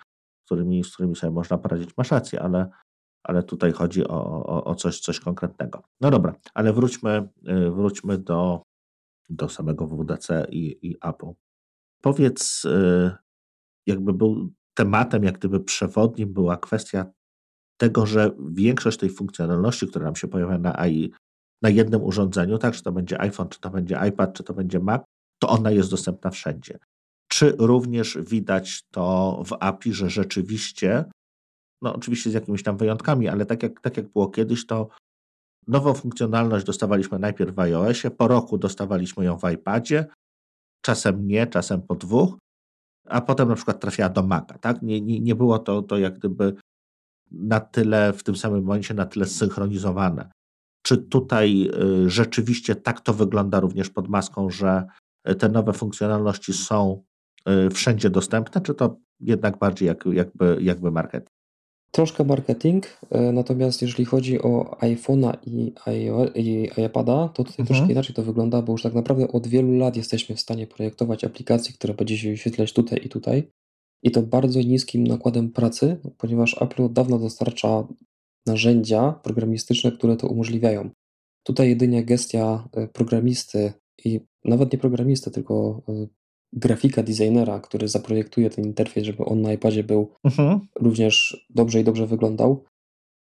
z 0.41 0.45
którymi, 0.45 0.83
z 0.83 0.93
którymi 0.93 1.15
sobie 1.15 1.31
można 1.31 1.57
poradzić. 1.57 1.89
Masz 1.97 2.11
rację, 2.11 2.41
ale, 2.41 2.69
ale 3.29 3.43
tutaj 3.43 3.71
chodzi 3.71 4.07
o, 4.07 4.45
o, 4.45 4.63
o 4.63 4.75
coś, 4.75 4.99
coś 4.99 5.19
konkretnego. 5.19 5.83
No 6.01 6.11
dobra, 6.11 6.35
ale 6.53 6.73
wróćmy, 6.73 7.29
y, 7.49 7.71
wróćmy 7.71 8.17
do, 8.17 8.61
do 9.29 9.49
samego 9.49 9.87
WDC 9.87 10.47
i, 10.49 10.89
i 10.89 10.95
Apple. 11.01 11.31
Powiedz, 12.01 12.67
jakby 13.85 14.13
był 14.13 14.49
tematem, 14.73 15.23
jak 15.23 15.37
gdyby 15.37 15.59
przewodnim 15.59 16.33
była 16.33 16.57
kwestia 16.57 17.05
tego, 17.77 18.05
że 18.05 18.31
większość 18.51 18.97
tej 18.97 19.09
funkcjonalności, 19.09 19.87
która 19.87 20.05
nam 20.05 20.15
się 20.15 20.27
pojawia 20.27 20.57
na 20.57 20.79
AI, 20.79 21.11
na 21.61 21.69
jednym 21.69 22.03
urządzeniu, 22.03 22.57
tak, 22.57 22.73
czy 22.73 22.83
to 22.83 22.91
będzie 22.91 23.21
iPhone, 23.21 23.49
czy 23.49 23.59
to 23.59 23.69
będzie 23.69 23.99
iPad, 24.09 24.33
czy 24.33 24.43
to 24.43 24.53
będzie 24.53 24.79
Mac, 24.79 25.01
to 25.39 25.49
ona 25.49 25.71
jest 25.71 25.91
dostępna 25.91 26.29
wszędzie. 26.29 26.79
Czy 27.27 27.55
również 27.59 28.17
widać 28.17 28.83
to 28.91 29.43
w 29.45 29.53
API, 29.59 29.93
że 29.93 30.09
rzeczywiście, 30.09 31.05
no 31.81 31.95
oczywiście 31.95 32.29
z 32.29 32.33
jakimiś 32.33 32.63
tam 32.63 32.77
wyjątkami, 32.77 33.27
ale 33.27 33.45
tak 33.45 33.63
jak, 33.63 33.81
tak 33.81 33.97
jak 33.97 34.07
było 34.07 34.29
kiedyś, 34.29 34.65
to 34.65 34.89
nową 35.67 35.93
funkcjonalność 35.93 36.65
dostawaliśmy 36.65 37.19
najpierw 37.19 37.55
w 37.55 37.59
iOSie, 37.59 38.11
po 38.11 38.27
roku 38.27 38.57
dostawaliśmy 38.57 39.25
ją 39.25 39.39
w 39.39 39.51
iPadzie, 39.51 40.05
czasem 40.81 41.27
nie, 41.27 41.47
czasem 41.47 41.81
po 41.81 41.95
dwóch, 41.95 42.37
a 43.07 43.21
potem 43.21 43.49
na 43.49 43.55
przykład 43.55 43.79
trafiała 43.79 44.09
do 44.09 44.23
Maca. 44.23 44.57
Tak? 44.57 44.81
Nie, 44.81 45.01
nie, 45.01 45.19
nie 45.19 45.35
było 45.35 45.59
to, 45.59 45.81
to 45.81 45.97
jak 45.97 46.19
gdyby 46.19 46.53
na 47.31 47.59
tyle, 47.59 48.13
w 48.13 48.23
tym 48.23 48.35
samym 48.35 48.63
momencie 48.63 48.93
na 48.93 49.05
tyle 49.05 49.25
zsynchronizowane. 49.25 50.31
Czy 50.81 50.97
tutaj 50.97 51.69
y, 52.05 52.09
rzeczywiście 52.09 52.75
tak 52.75 53.01
to 53.01 53.13
wygląda 53.13 53.59
również 53.59 53.89
pod 53.89 54.07
maską, 54.07 54.49
że 54.49 54.87
te 55.39 55.49
nowe 55.49 55.73
funkcjonalności 55.73 56.53
są 56.53 57.03
y, 57.49 57.69
wszędzie 57.69 58.09
dostępne, 58.09 58.61
czy 58.61 58.73
to 58.73 58.97
jednak 59.19 59.57
bardziej 59.57 59.87
jak, 59.87 60.05
jakby, 60.05 60.57
jakby 60.61 60.91
marketing? 60.91 61.38
Troszkę 61.91 62.23
marketing, 62.23 62.99
e, 63.09 63.31
natomiast 63.31 63.81
jeżeli 63.81 64.05
chodzi 64.05 64.41
o 64.41 64.77
iPhone'a 64.81 65.37
i, 65.45 65.73
i 66.35 66.69
iPada, 66.85 67.27
to 67.27 67.43
tutaj 67.43 67.59
mhm. 67.59 67.67
troszkę 67.67 67.91
inaczej 67.91 68.15
to 68.15 68.23
wygląda, 68.23 68.61
bo 68.61 68.71
już 68.71 68.83
tak 68.83 68.93
naprawdę 68.93 69.27
od 69.27 69.47
wielu 69.47 69.77
lat 69.77 69.95
jesteśmy 69.95 70.35
w 70.35 70.39
stanie 70.39 70.67
projektować 70.67 71.23
aplikację, 71.23 71.73
która 71.73 71.93
będzie 71.93 72.17
się 72.17 72.31
wyświetlać 72.31 72.73
tutaj 72.73 72.99
i 73.05 73.09
tutaj. 73.09 73.51
I 74.03 74.11
to 74.11 74.21
bardzo 74.21 74.61
niskim 74.61 75.07
nakładem 75.07 75.51
pracy, 75.51 75.97
ponieważ 76.17 76.61
Apple 76.61 76.83
od 76.83 76.93
dawna 76.93 77.17
dostarcza 77.17 77.87
narzędzia 78.45 79.11
programistyczne, 79.11 79.91
które 79.91 80.17
to 80.17 80.27
umożliwiają. 80.27 80.89
Tutaj 81.43 81.69
jedynie 81.69 82.05
gestia 82.05 82.67
e, 82.73 82.87
programisty 82.87 83.73
i 84.05 84.19
nawet 84.45 84.73
nie 84.73 84.79
programisty, 84.79 85.31
tylko 85.31 85.81
e, 85.89 86.07
grafika 86.53 87.03
designera, 87.03 87.59
który 87.59 87.87
zaprojektuje 87.87 88.49
ten 88.49 88.65
interfejs, 88.65 89.05
żeby 89.05 89.25
on 89.25 89.41
na 89.41 89.53
iPadzie 89.53 89.83
był 89.83 90.11
mhm. 90.23 90.59
również 90.75 91.45
dobrze 91.49 91.79
i 91.79 91.83
dobrze 91.83 92.07
wyglądał. 92.07 92.63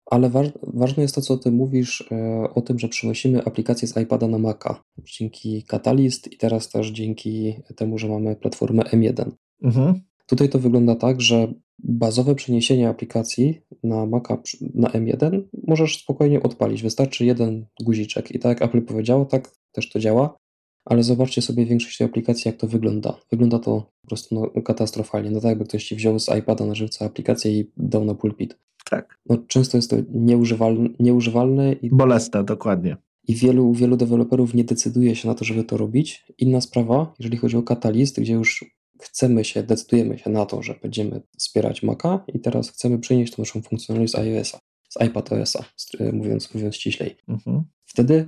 Ale 0.05 0.29
wa 0.29 0.43
ważne 0.63 1.03
jest 1.03 1.15
to, 1.15 1.21
co 1.21 1.37
ty 1.37 1.51
mówisz 1.51 2.11
e, 2.11 2.43
o 2.55 2.61
tym, 2.61 2.79
że 2.79 2.89
przenosimy 2.89 3.45
aplikację 3.45 3.87
z 3.87 3.97
iPada 3.97 4.27
na 4.27 4.39
Maca 4.39 4.83
dzięki 5.19 5.63
Catalyst 5.63 6.33
i 6.33 6.37
teraz 6.37 6.69
też 6.69 6.87
dzięki 6.87 7.55
temu, 7.75 7.97
że 7.97 8.07
mamy 8.07 8.35
platformę 8.35 8.83
M1. 8.83 9.31
Mhm. 9.63 10.01
Tutaj 10.25 10.49
to 10.49 10.59
wygląda 10.59 10.95
tak, 10.95 11.21
że 11.21 11.53
bazowe 11.79 12.35
przeniesienie 12.35 12.89
aplikacji 12.89 13.61
na 13.83 14.05
Maca 14.05 14.37
na 14.73 14.87
M1 14.87 15.41
możesz 15.67 15.97
spokojnie 15.97 16.43
odpalić. 16.43 16.83
Wystarczy 16.83 17.25
jeden 17.25 17.65
guziczek 17.81 18.31
i 18.31 18.39
tak 18.39 18.61
jak 18.61 18.69
Apple 18.69 18.81
powiedziało, 18.81 19.25
tak 19.25 19.51
też 19.71 19.89
to 19.89 19.99
działa 19.99 20.37
ale 20.85 21.03
zobaczcie 21.03 21.41
sobie 21.41 21.65
większość 21.65 21.97
tej 21.97 22.07
aplikacji, 22.07 22.49
jak 22.49 22.57
to 22.57 22.67
wygląda. 22.67 23.19
Wygląda 23.31 23.59
to 23.59 23.91
po 24.01 24.07
prostu 24.07 24.35
no, 24.35 24.61
katastrofalnie. 24.61 25.31
No 25.31 25.39
tak, 25.39 25.49
jakby 25.49 25.65
ktoś 25.65 25.85
ci 25.85 25.95
wziął 25.95 26.19
z 26.19 26.29
iPada 26.39 26.65
na 26.65 26.75
żywca 26.75 27.05
aplikację 27.05 27.59
i 27.59 27.71
dał 27.77 28.05
na 28.05 28.15
pulpit. 28.15 28.57
Tak. 28.89 29.19
No, 29.29 29.37
często 29.47 29.77
jest 29.77 29.89
to 29.89 29.95
nieużywalne, 30.13 30.89
nieużywalne 30.99 31.73
i 31.73 31.89
bolesne, 31.89 32.43
dokładnie. 32.43 32.97
I 33.27 33.35
wielu, 33.35 33.73
wielu 33.73 33.97
deweloperów 33.97 34.53
nie 34.53 34.63
decyduje 34.63 35.15
się 35.15 35.27
na 35.27 35.35
to, 35.35 35.45
żeby 35.45 35.63
to 35.63 35.77
robić. 35.77 36.25
Inna 36.37 36.61
sprawa, 36.61 37.13
jeżeli 37.19 37.37
chodzi 37.37 37.57
o 37.57 37.63
Catalyst, 37.63 38.19
gdzie 38.19 38.33
już 38.33 38.65
chcemy 39.01 39.45
się, 39.45 39.63
decydujemy 39.63 40.17
się 40.17 40.29
na 40.29 40.45
to, 40.45 40.61
że 40.61 40.75
będziemy 40.81 41.21
wspierać 41.37 41.83
Maca 41.83 42.23
i 42.33 42.39
teraz 42.39 42.69
chcemy 42.69 42.99
przenieść 42.99 43.33
tą 43.33 43.41
naszą 43.41 43.61
funkcjonalność 43.61 44.13
z 44.13 44.15
iOS-a. 44.15 44.59
z 44.89 45.05
iPadOS-a, 45.05 45.65
mówiąc, 46.13 46.53
mówiąc 46.53 46.75
ściślej. 46.75 47.15
Mhm. 47.27 47.63
Wtedy, 47.85 48.27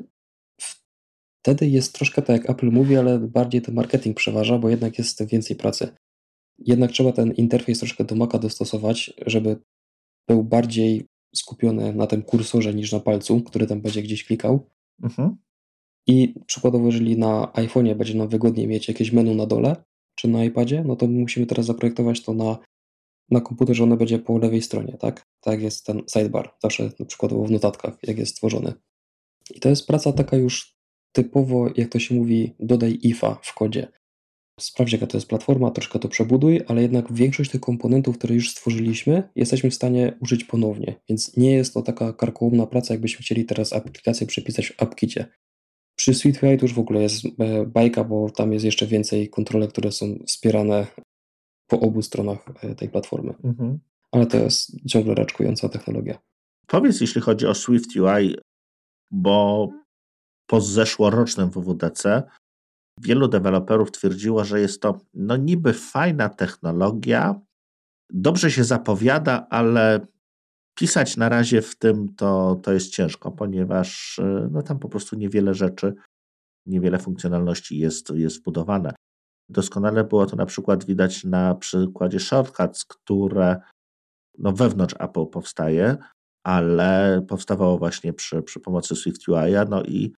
wtedy 1.47 1.67
jest 1.67 1.93
troszkę 1.93 2.21
tak 2.21 2.41
jak 2.41 2.49
Apple 2.49 2.71
mówi, 2.71 2.97
ale 2.97 3.19
bardziej 3.19 3.61
ten 3.61 3.75
marketing 3.75 4.17
przeważa, 4.17 4.57
bo 4.57 4.69
jednak 4.69 4.97
jest 4.97 5.25
więcej 5.25 5.55
pracy. 5.55 5.89
Jednak 6.57 6.91
trzeba 6.91 7.11
ten 7.11 7.31
interfejs 7.31 7.79
troszkę 7.79 8.03
do 8.03 8.15
Maca 8.15 8.39
dostosować, 8.39 9.13
żeby 9.25 9.57
był 10.27 10.43
bardziej 10.43 11.05
skupiony 11.35 11.93
na 11.93 12.07
tym 12.07 12.21
kursorze 12.23 12.73
niż 12.73 12.91
na 12.91 12.99
palcu, 12.99 13.41
który 13.41 13.67
tam 13.67 13.81
będzie 13.81 14.01
gdzieś 14.01 14.25
klikał. 14.25 14.69
Mhm. 15.03 15.37
I 16.07 16.35
przykładowo, 16.45 16.85
jeżeli 16.85 17.17
na 17.17 17.51
iPhone'ie 17.53 17.95
będzie 17.95 18.13
nam 18.15 18.27
wygodniej 18.27 18.67
mieć 18.67 18.87
jakieś 18.87 19.11
menu 19.11 19.35
na 19.35 19.45
dole, 19.45 19.75
czy 20.15 20.27
na 20.27 20.43
iPadzie, 20.43 20.83
no 20.83 20.95
to 20.95 21.07
musimy 21.07 21.45
teraz 21.45 21.65
zaprojektować 21.65 22.23
to 22.23 22.33
na, 22.33 22.57
na 23.29 23.41
komputerze, 23.41 23.83
ono 23.83 23.97
będzie 23.97 24.19
po 24.19 24.37
lewej 24.37 24.61
stronie, 24.61 24.97
tak? 24.97 25.27
Tak 25.41 25.61
jest 25.61 25.85
ten 25.85 26.01
sidebar, 26.13 26.53
zawsze 26.63 26.89
na 26.99 27.05
przykładowo 27.05 27.45
w 27.45 27.51
notatkach, 27.51 27.97
jak 28.03 28.17
jest 28.17 28.31
stworzony. 28.31 28.73
I 29.55 29.59
to 29.59 29.69
jest 29.69 29.87
praca 29.87 30.13
taka 30.13 30.37
już 30.37 30.76
typowo, 31.17 31.69
jak 31.75 31.89
to 31.89 31.99
się 31.99 32.15
mówi, 32.15 32.53
dodaj 32.59 32.99
ifa 33.01 33.39
w 33.43 33.53
kodzie. 33.53 33.87
Sprawdź, 34.59 34.93
jaka 34.93 35.07
to 35.07 35.17
jest 35.17 35.27
platforma, 35.27 35.71
troszkę 35.71 35.99
to 35.99 36.07
przebuduj, 36.07 36.61
ale 36.67 36.81
jednak 36.81 37.13
większość 37.13 37.51
tych 37.51 37.61
komponentów, 37.61 38.17
które 38.17 38.35
już 38.35 38.51
stworzyliśmy, 38.51 39.29
jesteśmy 39.35 39.69
w 39.69 39.75
stanie 39.75 40.17
użyć 40.21 40.43
ponownie. 40.43 40.95
Więc 41.09 41.37
nie 41.37 41.51
jest 41.51 41.73
to 41.73 41.81
taka 41.81 42.13
karkołomna 42.13 42.67
praca, 42.67 42.93
jakbyśmy 42.93 43.21
chcieli 43.21 43.45
teraz 43.45 43.73
aplikację 43.73 44.27
przepisać 44.27 44.67
w 44.67 44.81
AppKicie. 44.81 45.25
Przy 45.95 46.13
SweetUI 46.13 46.57
to 46.57 46.65
już 46.65 46.73
w 46.73 46.79
ogóle 46.79 47.01
jest 47.01 47.25
e, 47.25 47.65
bajka, 47.65 48.03
bo 48.03 48.29
tam 48.29 48.53
jest 48.53 48.65
jeszcze 48.65 48.87
więcej 48.87 49.29
kontrolek, 49.29 49.71
które 49.71 49.91
są 49.91 50.05
wspierane 50.27 50.87
po 51.67 51.79
obu 51.79 52.01
stronach 52.01 52.45
e, 52.61 52.75
tej 52.75 52.89
platformy. 52.89 53.33
Mhm. 53.43 53.79
Ale 54.11 54.25
to 54.25 54.37
jest 54.37 54.87
ciągle 54.87 55.15
raczkująca 55.15 55.69
technologia. 55.69 56.17
Powiedz, 56.67 57.01
jeśli 57.01 57.21
chodzi 57.21 57.45
o 57.47 57.53
SwiftUI, 57.53 58.35
bo 59.11 59.69
po 60.47 60.61
zeszłorocznym 60.61 61.49
WWDC 61.49 62.23
wielu 63.01 63.27
deweloperów 63.27 63.91
twierdziło, 63.91 64.43
że 64.43 64.59
jest 64.61 64.81
to 64.81 64.99
no 65.13 65.37
niby 65.37 65.73
fajna 65.73 66.29
technologia, 66.29 67.41
dobrze 68.09 68.51
się 68.51 68.63
zapowiada, 68.63 69.47
ale 69.49 70.07
pisać 70.77 71.17
na 71.17 71.29
razie 71.29 71.61
w 71.61 71.75
tym 71.75 72.15
to, 72.15 72.59
to 72.63 72.73
jest 72.73 72.91
ciężko, 72.91 73.31
ponieważ 73.31 74.19
y, 74.19 74.49
no 74.51 74.61
tam 74.61 74.79
po 74.79 74.89
prostu 74.89 75.15
niewiele 75.15 75.53
rzeczy, 75.53 75.93
niewiele 76.65 76.99
funkcjonalności 76.99 77.77
jest, 77.79 78.09
jest 78.09 78.39
wbudowane. 78.39 78.93
Doskonale 79.49 80.03
było 80.03 80.25
to 80.25 80.35
na 80.35 80.45
przykład 80.45 80.85
widać 80.85 81.23
na 81.23 81.55
przykładzie 81.55 82.19
shortcuts, 82.19 82.85
które 82.85 83.61
no 84.37 84.51
wewnątrz 84.51 84.95
Apple 84.99 85.25
powstaje, 85.25 85.97
ale 86.45 87.21
powstawało 87.27 87.77
właśnie 87.77 88.13
przy, 88.13 88.41
przy 88.41 88.59
pomocy 88.59 88.95
SwiftUI, 88.95 89.53
no 89.69 89.83
i 89.83 90.13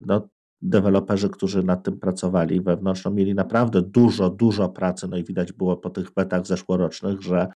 no, 0.00 0.28
deweloperzy, 0.62 1.28
którzy 1.28 1.62
nad 1.62 1.84
tym 1.84 1.98
pracowali 1.98 2.60
wewnątrz, 2.60 3.04
no, 3.04 3.10
mieli 3.10 3.34
naprawdę 3.34 3.82
dużo, 3.82 4.30
dużo 4.30 4.68
pracy, 4.68 5.08
no 5.08 5.16
i 5.16 5.24
widać 5.24 5.52
było 5.52 5.76
po 5.76 5.90
tych 5.90 6.12
betach 6.12 6.46
zeszłorocznych, 6.46 7.22
że 7.22 7.48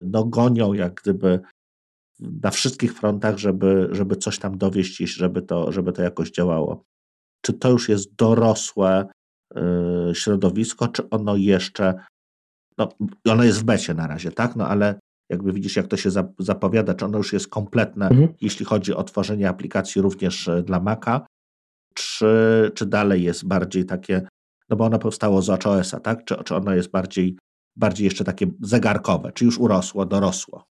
no, 0.00 0.24
gonią 0.24 0.72
jak 0.72 0.94
gdyby 0.94 1.40
na 2.20 2.50
wszystkich 2.50 2.94
frontach, 2.94 3.38
żeby, 3.38 3.88
żeby 3.92 4.16
coś 4.16 4.38
tam 4.38 4.58
dowieść 4.58 5.00
i 5.00 5.06
żeby 5.06 5.42
to, 5.42 5.72
żeby 5.72 5.92
to 5.92 6.02
jakoś 6.02 6.30
działało. 6.30 6.84
Czy 7.40 7.52
to 7.52 7.70
już 7.70 7.88
jest 7.88 8.14
dorosłe 8.14 9.06
yy, 9.54 10.14
środowisko, 10.14 10.88
czy 10.88 11.10
ono 11.10 11.36
jeszcze, 11.36 11.94
no 12.78 12.88
ono 13.28 13.44
jest 13.44 13.60
w 13.60 13.64
becie 13.64 13.94
na 13.94 14.06
razie, 14.06 14.32
tak, 14.32 14.56
no 14.56 14.68
ale 14.68 15.00
jakby 15.30 15.52
widzisz, 15.52 15.76
jak 15.76 15.86
to 15.86 15.96
się 15.96 16.10
zapowiada, 16.38 16.94
czy 16.94 17.04
ono 17.04 17.18
już 17.18 17.32
jest 17.32 17.48
kompletne, 17.48 18.08
mhm. 18.08 18.28
jeśli 18.40 18.66
chodzi 18.66 18.94
o 18.94 19.04
tworzenie 19.04 19.48
aplikacji 19.48 20.02
również 20.02 20.48
e, 20.48 20.62
dla 20.62 20.80
Maca, 20.80 21.26
czy, 21.94 22.26
czy 22.74 22.86
dalej 22.86 23.22
jest 23.22 23.46
bardziej 23.46 23.84
takie, 23.84 24.22
no 24.68 24.76
bo 24.76 24.84
ono 24.84 24.98
powstało 24.98 25.42
z 25.42 25.46
WatchOS-a, 25.46 26.00
tak? 26.00 26.24
Czy, 26.24 26.34
czy 26.44 26.54
ono 26.54 26.74
jest 26.74 26.90
bardziej, 26.90 27.36
bardziej 27.76 28.04
jeszcze 28.04 28.24
takie 28.24 28.46
zegarkowe, 28.60 29.32
czy 29.32 29.44
już 29.44 29.58
urosło, 29.58 30.06
dorosło? 30.06 30.64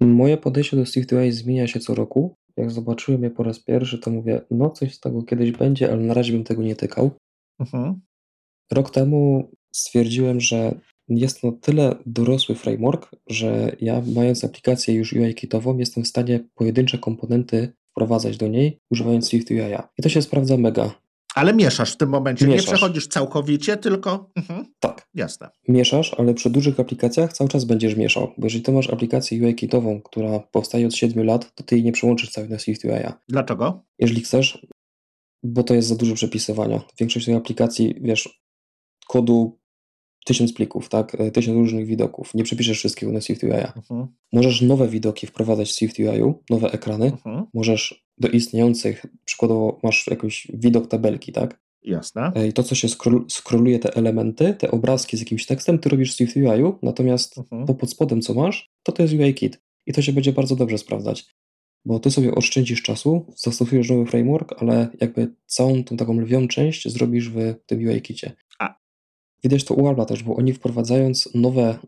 Moje 0.00 0.36
podejście 0.36 0.76
do 0.76 0.86
SwiftUI 0.86 1.32
zmienia 1.32 1.66
się 1.66 1.80
co 1.80 1.94
roku. 1.94 2.34
Jak 2.56 2.70
zobaczyłem 2.70 3.22
je 3.22 3.30
po 3.30 3.42
raz 3.42 3.60
pierwszy, 3.60 3.98
to 3.98 4.10
mówię, 4.10 4.40
no 4.50 4.70
coś 4.70 4.94
z 4.94 5.00
tego 5.00 5.22
kiedyś 5.22 5.52
będzie, 5.52 5.92
ale 5.92 6.02
na 6.02 6.14
razie 6.14 6.32
bym 6.32 6.44
tego 6.44 6.62
nie 6.62 6.76
tykał. 6.76 7.10
Mhm. 7.60 8.00
Rok 8.72 8.90
temu 8.90 9.50
stwierdziłem, 9.72 10.40
że 10.40 10.80
jest 11.08 11.40
to 11.40 11.52
tyle 11.52 11.96
dorosły 12.06 12.54
framework, 12.54 13.10
że 13.26 13.76
ja 13.80 14.02
mając 14.14 14.44
aplikację 14.44 14.94
już 14.94 15.12
UI-kitową 15.12 15.78
jestem 15.78 16.04
w 16.04 16.08
stanie 16.08 16.40
pojedyncze 16.54 16.98
komponenty 16.98 17.72
wprowadzać 17.94 18.36
do 18.36 18.48
niej, 18.48 18.80
używając 18.90 19.26
SwiftUI. 19.26 19.60
I 19.98 20.02
to 20.02 20.08
się 20.08 20.22
sprawdza 20.22 20.56
mega. 20.56 20.94
Ale 21.34 21.54
mieszasz 21.54 21.92
w 21.92 21.96
tym 21.96 22.08
momencie, 22.08 22.46
mieszasz. 22.46 22.66
nie 22.66 22.72
przechodzisz 22.72 23.06
całkowicie, 23.06 23.76
tylko. 23.76 24.30
Mhm. 24.36 24.66
Tak. 24.80 25.08
Jasne. 25.14 25.48
Mieszasz, 25.68 26.14
ale 26.18 26.34
przy 26.34 26.50
dużych 26.50 26.80
aplikacjach 26.80 27.32
cały 27.32 27.50
czas 27.50 27.64
będziesz 27.64 27.96
mieszał. 27.96 28.32
Bo 28.38 28.46
jeżeli 28.46 28.62
to 28.62 28.72
masz 28.72 28.90
aplikację 28.90 29.38
UI-kitową, 29.38 30.02
która 30.02 30.38
powstaje 30.38 30.86
od 30.86 30.94
7 30.94 31.26
lat, 31.26 31.54
to 31.54 31.64
ty 31.64 31.74
jej 31.74 31.84
nie 31.84 31.92
przełączysz 31.92 32.30
cały 32.30 32.48
na 32.48 32.58
SwiftUI. 32.58 32.90
Dlaczego? 33.28 33.84
Jeżeli 33.98 34.20
chcesz, 34.20 34.66
bo 35.42 35.62
to 35.62 35.74
jest 35.74 35.88
za 35.88 35.96
dużo 35.96 36.14
przepisywania. 36.14 36.80
Większość 37.00 37.26
tych 37.26 37.36
aplikacji, 37.36 37.94
wiesz, 38.00 38.42
kodu 39.08 39.58
tysiąc 40.24 40.52
plików, 40.52 40.88
tak? 40.88 41.14
E, 41.20 41.30
tysiąc 41.30 41.56
różnych 41.56 41.86
widoków. 41.86 42.34
Nie 42.34 42.44
przepiszesz 42.44 42.78
wszystkiego 42.78 43.12
na 43.12 43.20
SwiftUI. 43.20 43.50
Mhm. 43.50 44.06
Możesz 44.32 44.62
nowe 44.62 44.88
widoki 44.88 45.26
wprowadzać 45.26 45.68
w 45.68 45.72
SwiftUI, 45.72 46.34
nowe 46.50 46.72
ekrany. 46.72 47.06
Mhm. 47.06 47.46
Możesz 47.54 48.04
do 48.18 48.28
istniejących, 48.28 49.06
przykładowo 49.24 49.80
masz 49.82 50.06
jakiś 50.06 50.46
widok 50.54 50.86
tabelki, 50.86 51.32
tak? 51.32 51.64
Jasne. 51.82 52.32
E, 52.34 52.48
I 52.48 52.52
to, 52.52 52.62
co 52.62 52.74
się 52.74 52.88
scroll, 52.88 53.24
scrolluje 53.28 53.78
te 53.78 53.94
elementy, 53.96 54.54
te 54.54 54.70
obrazki 54.70 55.16
z 55.16 55.20
jakimś 55.20 55.46
tekstem, 55.46 55.78
ty 55.78 55.88
robisz 55.88 56.12
w 56.12 56.14
SwiftUI, 56.14 56.72
natomiast 56.82 57.38
mhm. 57.38 57.66
to 57.66 57.74
pod 57.74 57.90
spodem, 57.90 58.22
co 58.22 58.34
masz, 58.34 58.70
to 58.82 58.92
to 58.92 59.02
jest 59.02 59.14
UIKit. 59.14 59.60
I 59.86 59.92
to 59.92 60.02
się 60.02 60.12
będzie 60.12 60.32
bardzo 60.32 60.56
dobrze 60.56 60.78
sprawdzać. 60.78 61.26
Bo 61.84 61.98
ty 61.98 62.10
sobie 62.10 62.34
oszczędzisz 62.34 62.82
czasu, 62.82 63.26
zastosujesz 63.36 63.90
nowy 63.90 64.06
framework, 64.06 64.62
ale 64.62 64.88
jakby 65.00 65.34
całą 65.46 65.84
tą 65.84 65.96
taką 65.96 66.20
lwią 66.20 66.48
część 66.48 66.88
zrobisz 66.88 67.30
w 67.30 67.54
tym 67.66 67.86
UIKicie. 67.86 68.32
Widać 69.44 69.64
to 69.64 69.74
u 69.74 69.86
Apple'a 69.88 70.06
też, 70.06 70.22
bo 70.22 70.36
oni 70.36 70.52
wprowadzając 70.52 71.28
nowe, 71.34 71.78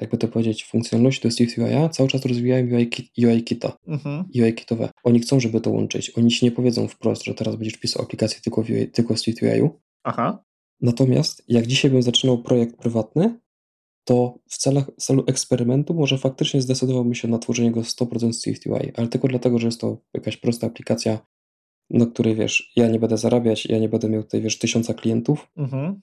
jakby 0.00 0.18
to 0.18 0.28
powiedzieć, 0.28 0.64
funkcjonalności 0.64 1.22
do 1.22 1.30
SwiftUI, 1.30 1.64
cały 1.90 2.08
czas 2.08 2.24
rozwijają 2.24 2.76
UI, 2.76 2.90
UI 3.26 3.42
kita, 3.42 3.72
mhm. 3.86 4.24
UI 4.34 4.54
kitowe. 4.54 4.90
Oni 5.04 5.20
chcą, 5.20 5.40
żeby 5.40 5.60
to 5.60 5.70
łączyć. 5.70 6.18
Oni 6.18 6.30
ci 6.30 6.44
nie 6.44 6.52
powiedzą 6.52 6.88
wprost, 6.88 7.24
że 7.24 7.34
teraz 7.34 7.56
będziesz 7.56 7.76
pisał 7.76 8.02
aplikację 8.02 8.40
tylko 8.40 8.62
w, 8.62 8.70
UI, 8.70 8.86
tylko 8.86 9.14
w 9.14 9.18
SwiftUI. 9.18 9.68
Aha. 10.04 10.44
Natomiast 10.80 11.42
jak 11.48 11.66
dzisiaj 11.66 11.90
bym 11.90 12.02
zaczynał 12.02 12.42
projekt 12.42 12.76
prywatny, 12.76 13.40
to 14.04 14.38
w 14.48 14.56
celach, 14.58 14.86
w 14.98 15.02
celu 15.02 15.24
eksperymentu 15.26 15.94
może 15.94 16.18
faktycznie 16.18 16.62
zdecydowałbym 16.62 17.14
się 17.14 17.28
na 17.28 17.38
tworzenie 17.38 17.70
go 17.70 17.80
100% 17.80 18.32
SwiftUI, 18.32 18.92
ale 18.96 19.08
tylko 19.08 19.28
dlatego, 19.28 19.58
że 19.58 19.66
jest 19.66 19.80
to 19.80 19.96
jakaś 20.14 20.36
prosta 20.36 20.66
aplikacja, 20.66 21.18
na 21.90 22.06
której 22.06 22.34
wiesz, 22.34 22.72
ja 22.76 22.88
nie 22.88 22.98
będę 22.98 23.16
zarabiać, 23.16 23.66
ja 23.66 23.78
nie 23.78 23.88
będę 23.88 24.08
miał 24.08 24.22
tutaj 24.22 24.40
wiesz 24.40 24.58
tysiąca 24.58 24.94
klientów, 24.94 25.50
mhm 25.56 26.00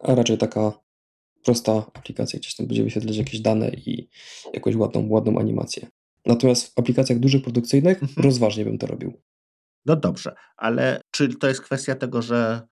a 0.00 0.14
raczej 0.14 0.38
taka 0.38 0.72
prosta 1.44 1.72
aplikacja, 1.72 2.38
gdzieś 2.38 2.54
tam 2.54 2.66
będzie 2.66 2.84
wyświetlać 2.84 3.16
jakieś 3.16 3.40
dane 3.40 3.68
i 3.68 4.08
jakąś 4.52 4.76
ładną, 4.76 5.08
ładną 5.08 5.38
animację. 5.38 5.86
Natomiast 6.26 6.74
w 6.74 6.78
aplikacjach 6.78 7.18
dużych 7.18 7.42
produkcyjnych 7.42 8.02
mhm. 8.02 8.24
rozważnie 8.24 8.64
bym 8.64 8.78
to 8.78 8.86
robił. 8.86 9.22
No 9.86 9.96
dobrze, 9.96 10.34
ale 10.56 11.00
czy 11.10 11.28
to 11.28 11.48
jest 11.48 11.60
kwestia 11.60 11.94
tego, 11.94 12.22
że 12.22 12.68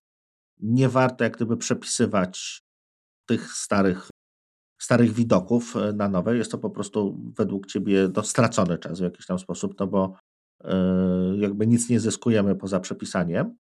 nie 0.59 0.89
warto 0.89 1.23
jak 1.23 1.35
gdyby 1.35 1.57
przepisywać 1.57 2.61
tych 3.25 3.51
starych, 3.51 4.09
starych 4.81 5.13
widoków 5.13 5.75
e, 5.75 5.93
na 5.93 6.09
nowe? 6.09 6.37
Jest 6.37 6.51
to 6.51 6.57
po 6.57 6.69
prostu 6.69 7.17
według 7.37 7.65
Ciebie 7.65 8.09
no, 8.15 8.23
stracony 8.23 8.77
czas 8.77 8.99
w 8.99 9.03
jakiś 9.03 9.25
tam 9.25 9.39
sposób, 9.39 9.79
no 9.79 9.87
bo 9.87 10.15
yy, 10.63 11.37
jakby 11.37 11.67
nic 11.67 11.89
nie 11.89 11.99
zyskujemy 11.99 12.55
poza 12.55 12.79
przepisaniem. 12.79 13.57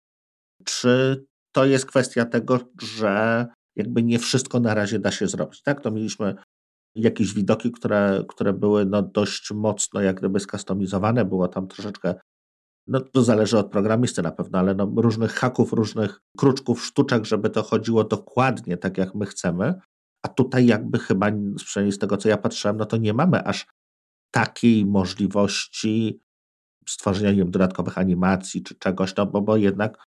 Czy 0.65 1.25
to 1.53 1.65
jest 1.65 1.87
kwestia 1.87 2.25
tego, 2.25 2.59
że 2.83 3.47
jakby 3.77 4.03
nie 4.03 4.19
wszystko 4.19 4.61
na 4.61 4.75
razie 4.75 4.99
da 4.99 5.11
się 5.11 5.29
zrobić. 5.29 5.63
Tak, 5.63 5.81
to 5.81 5.91
mieliśmy 5.91 6.35
jakieś 6.95 7.35
widoki, 7.35 7.73
które, 7.73 8.25
które 8.29 8.53
były 8.53 8.87
no 8.87 9.03
dość 9.03 9.51
mocno 9.51 10.01
jak 10.01 10.17
gdyby 10.17 10.41
skustomizowane, 10.41 11.25
było 11.25 11.49
tam 11.49 11.69
troszeczkę, 11.69 12.15
no 12.87 13.01
to 13.01 13.23
zależy 13.23 13.59
od 13.59 13.71
programisty 13.71 14.23
na 14.23 14.33
pewno, 14.33 14.59
ale 14.59 14.75
no, 14.75 14.93
różnych 14.97 15.33
haków, 15.33 15.73
różnych 15.73 16.21
kruczków, 16.39 16.85
sztuczek, 16.85 17.25
żeby 17.25 17.51
to 17.51 17.63
chodziło 17.63 18.05
dokładnie 18.05 18.77
tak, 18.77 18.99
jak 18.99 19.15
my 19.15 19.27
chcemy, 19.27 19.75
a 20.23 20.29
tutaj 20.29 20.67
jakby 20.67 20.99
chyba, 20.99 21.27
przynajmniej 21.57 21.93
z 21.93 21.99
tego, 21.99 22.17
co 22.17 22.29
ja 22.29 22.37
patrzyłem, 22.37 22.77
no 22.77 22.87
to 22.87 22.97
nie 22.97 23.15
mamy 23.15 23.45
aż 23.45 23.67
takiej 24.35 24.87
możliwości 24.87 26.21
stworzenia 26.89 27.31
nie 27.31 27.37
wiem, 27.37 27.51
dodatkowych 27.51 27.99
animacji 27.99 28.63
czy 28.63 28.75
czegoś, 28.75 29.17
no 29.17 29.27
bo, 29.27 29.41
bo 29.41 29.57
jednak 29.57 30.05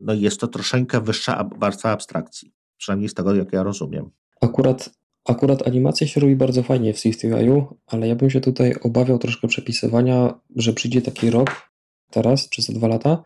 no 0.00 0.14
jest 0.14 0.40
to 0.40 0.48
troszeczkę 0.48 1.00
wyższa 1.00 1.48
warstwa 1.56 1.90
abstrakcji. 1.90 2.52
Przynajmniej 2.76 3.08
z 3.08 3.14
tego, 3.14 3.34
jak 3.34 3.52
ja 3.52 3.62
rozumiem. 3.62 4.10
Akurat 4.40 4.90
Akurat 5.24 5.66
animacja 5.66 6.06
się 6.06 6.20
robi 6.20 6.36
bardzo 6.36 6.62
fajnie 6.62 6.92
w 6.92 6.98
SwiftUI, 6.98 7.62
ale 7.86 8.08
ja 8.08 8.14
bym 8.14 8.30
się 8.30 8.40
tutaj 8.40 8.74
obawiał 8.82 9.18
troszkę 9.18 9.48
przepisywania, 9.48 10.40
że 10.56 10.72
przyjdzie 10.72 11.02
taki 11.02 11.30
rok 11.30 11.70
teraz, 12.10 12.48
czy 12.48 12.62
za 12.62 12.72
dwa 12.72 12.88
lata, 12.88 13.24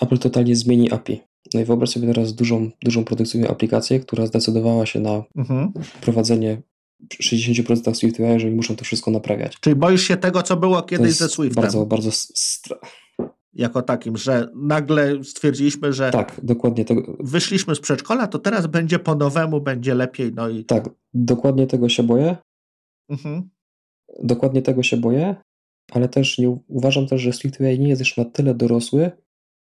Apple 0.00 0.18
totalnie 0.18 0.56
zmieni 0.56 0.92
API. 0.92 1.20
No 1.54 1.60
i 1.60 1.64
wyobraź 1.64 1.90
sobie 1.90 2.06
teraz 2.08 2.34
dużą, 2.34 2.70
dużą 2.82 3.04
produkcyjną 3.04 3.48
aplikację, 3.48 4.00
która 4.00 4.26
zdecydowała 4.26 4.86
się 4.86 5.00
na 5.00 5.22
mhm. 5.36 5.72
wprowadzenie 5.82 6.62
60% 7.22 7.94
SwiftUI, 7.94 8.26
jeżeli 8.26 8.54
muszą 8.56 8.76
to 8.76 8.84
wszystko 8.84 9.10
naprawiać. 9.10 9.56
Czyli 9.60 9.76
boisz 9.76 10.02
się 10.02 10.16
tego, 10.16 10.42
co 10.42 10.56
było 10.56 10.82
kiedyś 10.82 11.14
ze 11.14 11.28
Swiftem? 11.28 11.62
Bardzo, 11.62 11.86
bardzo 11.86 12.10
stra- 12.10 12.78
jako 13.54 13.82
takim, 13.82 14.16
że 14.16 14.48
nagle 14.54 15.24
stwierdziliśmy, 15.24 15.92
że 15.92 16.10
tak, 16.10 16.40
dokładnie 16.42 16.84
tego. 16.84 17.16
wyszliśmy 17.20 17.74
z 17.74 17.80
przedszkola, 17.80 18.26
to 18.26 18.38
teraz 18.38 18.66
będzie 18.66 18.98
po 18.98 19.14
nowemu, 19.14 19.60
będzie 19.60 19.94
lepiej. 19.94 20.32
No 20.34 20.48
i... 20.48 20.64
Tak, 20.64 20.90
dokładnie 21.14 21.66
tego 21.66 21.88
się 21.88 22.02
boję. 22.02 22.36
Mhm. 23.08 23.50
Dokładnie 24.22 24.62
tego 24.62 24.82
się 24.82 24.96
boję, 24.96 25.36
ale 25.92 26.08
też 26.08 26.38
nie 26.38 26.58
uważam 26.68 27.06
też, 27.06 27.20
że 27.20 27.32
SwiftUI 27.32 27.78
nie 27.78 27.88
jest 27.88 28.00
jeszcze 28.00 28.24
na 28.24 28.30
tyle 28.30 28.54
dorosły, 28.54 29.10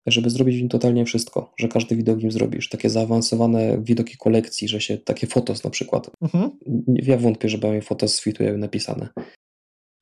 żeby 0.07 0.31
zrobić 0.31 0.57
w 0.57 0.61
nim 0.61 0.69
totalnie 0.69 1.05
wszystko, 1.05 1.53
że 1.57 1.69
każdy 1.69 1.97
widok 1.97 2.19
w 2.19 2.23
nim 2.23 2.33
zrobisz. 2.33 2.69
Takie 2.69 2.91
zaawansowane 2.91 3.79
widoki 3.83 4.17
kolekcji, 4.17 4.69
że 4.69 4.81
się 4.81 4.99
takie 4.99 5.27
fotos 5.27 5.65
na 5.65 5.71
przykład. 5.71 6.11
Mhm. 6.23 6.51
Ja 6.87 7.19
wątpię, 7.19 7.49
żeby 7.49 7.71
miał 7.71 7.83
fotos 7.83 8.15
z 8.15 8.25
napisane. 8.57 9.09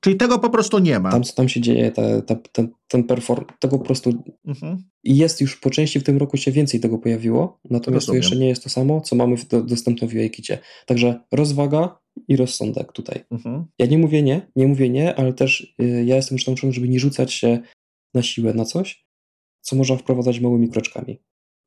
Czyli 0.00 0.16
tego 0.16 0.38
po 0.38 0.50
prostu 0.50 0.78
nie 0.78 0.98
ma. 0.98 1.10
Tam, 1.10 1.22
co 1.22 1.34
tam 1.34 1.48
się 1.48 1.60
dzieje, 1.60 1.90
ta, 1.90 2.22
ta, 2.22 2.34
ten, 2.52 2.68
ten 2.88 3.04
perform, 3.04 3.44
tego 3.58 3.78
po 3.78 3.84
prostu 3.84 4.24
mhm. 4.46 4.84
jest 5.04 5.40
już 5.40 5.56
po 5.56 5.70
części 5.70 6.00
w 6.00 6.04
tym 6.04 6.18
roku 6.18 6.36
się 6.36 6.52
więcej 6.52 6.80
tego 6.80 6.98
pojawiło, 6.98 7.60
natomiast 7.64 8.06
Rozumiem. 8.06 8.22
to 8.22 8.24
jeszcze 8.24 8.36
nie 8.36 8.48
jest 8.48 8.62
to 8.62 8.70
samo, 8.70 9.00
co 9.00 9.16
mamy 9.16 9.36
w 9.36 9.48
do, 9.48 9.62
dostępne 9.62 10.08
w 10.08 10.14
UIKicie. 10.14 10.58
Także 10.86 11.20
rozwaga 11.32 12.00
i 12.28 12.36
rozsądek 12.36 12.92
tutaj. 12.92 13.24
Mhm. 13.30 13.64
Ja 13.78 13.86
nie 13.86 13.98
mówię 13.98 14.22
nie, 14.22 14.50
nie 14.56 14.66
mówię 14.66 14.90
nie, 14.90 15.14
ale 15.14 15.32
też 15.32 15.74
y, 15.82 16.04
ja 16.04 16.16
jestem 16.16 16.36
już 16.36 16.46
nauczony, 16.46 16.72
żeby 16.72 16.88
nie 16.88 17.00
rzucać 17.00 17.32
się 17.32 17.58
na 18.14 18.22
siłę 18.22 18.54
na 18.54 18.64
coś, 18.64 19.06
co 19.60 19.76
można 19.76 19.96
wprowadzać 19.96 20.40
małymi 20.40 20.68
kroczkami. 20.68 21.18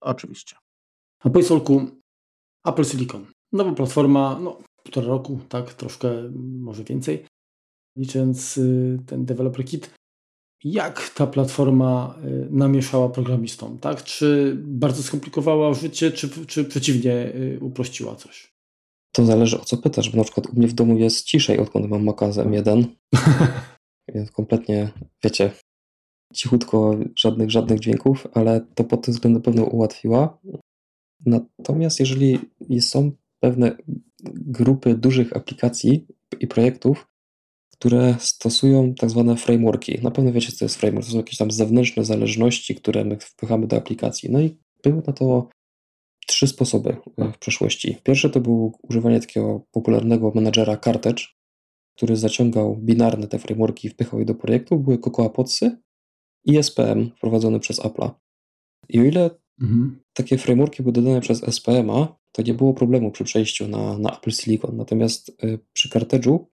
Oczywiście. 0.02 0.56
A 1.20 1.30
powiedz 1.30 1.52
Olku, 1.52 1.82
Apple 2.66 2.86
Silicon, 2.86 3.26
nowa 3.52 3.74
platforma, 3.74 4.40
no 4.40 4.58
półtora 4.84 5.08
roku, 5.08 5.40
tak, 5.50 5.74
troszkę, 5.74 6.32
może 6.60 6.84
więcej 6.84 7.26
licząc 7.96 8.58
y, 8.58 9.00
ten 9.06 9.26
developer 9.26 9.66
kit, 9.66 9.90
jak 10.64 11.10
ta 11.10 11.28
platforma 11.28 12.16
y, 12.26 12.48
namieszała 12.52 13.10
programistom, 13.10 13.80
tak? 13.80 14.04
Czy 14.04 14.58
bardzo 14.58 15.04
skomplikowała 15.04 15.74
życie, 15.74 16.12
czy, 16.12 16.46
czy 16.46 16.66
przeciwnie 16.66 17.36
y, 17.36 17.60
uprościła 17.62 18.16
coś? 18.16 18.54
To 19.16 19.26
zależy 19.26 19.62
o 19.62 19.66
co 19.66 19.78
pytasz, 19.78 20.10
bo 20.10 20.18
na 20.18 20.24
przykład 20.24 20.48
u 20.48 20.56
mnie 20.56 20.68
w 20.68 20.74
domu 20.74 20.98
jest 20.98 21.26
ciszej, 21.26 21.60
odkąd 21.60 21.90
mam 21.90 22.04
Maca 22.04 22.32
z 22.32 22.38
M1. 22.38 22.86
Jest 24.16 24.32
kompletnie, 24.32 24.92
wiecie, 25.24 25.52
cichutko, 26.34 26.98
żadnych, 27.20 27.52
żadnych 27.52 27.80
dźwięków, 27.80 28.28
ale 28.34 28.62
to 28.76 28.84
pod 28.84 29.06
tym 29.06 29.14
względem 29.14 29.42
pewno 29.42 29.64
ułatwiła. 29.64 30.40
Natomiast 31.26 32.00
jeżeli 32.00 32.40
są 32.80 33.12
pewne 33.40 33.78
grupy 34.34 34.96
dużych 34.96 35.38
aplikacji 35.38 36.08
i 36.40 36.48
projektów, 36.48 37.08
które 37.84 38.16
stosują 38.20 38.94
tak 38.94 39.10
zwane 39.10 39.36
frameworki. 39.36 40.00
Na 40.02 40.12
pewno 40.12 40.32
wiecie, 40.32 40.52
co 40.52 40.60
to 40.60 40.66
jest 40.66 40.76
framework. 40.76 41.06
To 41.06 41.12
są 41.12 41.18
jakieś 41.18 41.38
tam 41.38 41.52
zewnętrzne 41.52 42.06
zależności, 42.06 42.76
które 42.76 43.06
my 43.06 43.18
wpychamy 43.20 43.68
do 43.68 43.78
aplikacji. 43.78 44.32
No 44.32 44.42
i 44.42 44.58
były 44.84 45.02
na 45.08 45.14
to 45.14 45.50
trzy 46.28 46.48
sposoby 46.48 46.98
w 47.18 47.38
przeszłości. 47.38 47.98
Pierwszy 48.04 48.30
to 48.30 48.42
był 48.42 48.74
używanie 48.84 49.20
takiego 49.20 49.66
popularnego 49.72 50.32
menadżera 50.36 50.78
Cartridge, 50.78 51.28
który 51.96 52.16
zaciągał 52.16 52.78
binarne 52.78 53.28
te 53.28 53.40
frameworki 53.40 53.88
i 53.88 53.92
wpychał 53.92 54.20
je 54.20 54.26
do 54.26 54.36
projektu. 54.36 54.80
Były 54.80 54.98
Cocoa 54.98 55.30
Podsy 55.30 55.78
i 56.46 56.64
SPM 56.64 57.12
wprowadzony 57.18 57.60
przez 57.60 57.80
Apple'a. 57.80 58.12
I 58.90 59.00
o 59.00 59.04
ile 59.04 59.30
mhm. 59.62 60.00
takie 60.14 60.38
frameworki 60.38 60.84
były 60.84 60.94
dodane 60.94 61.22
przez 61.22 61.44
SPM-a, 61.44 62.16
to 62.32 62.42
nie 62.42 62.54
było 62.54 62.74
problemu 62.74 63.12
przy 63.12 63.24
przejściu 63.24 63.68
na, 63.68 63.98
na 63.98 64.18
Apple 64.18 64.32
Silicon. 64.32 64.78
Natomiast 64.78 65.30
y, 65.44 65.60
przy 65.74 65.90
Cartridge'u 65.90 66.53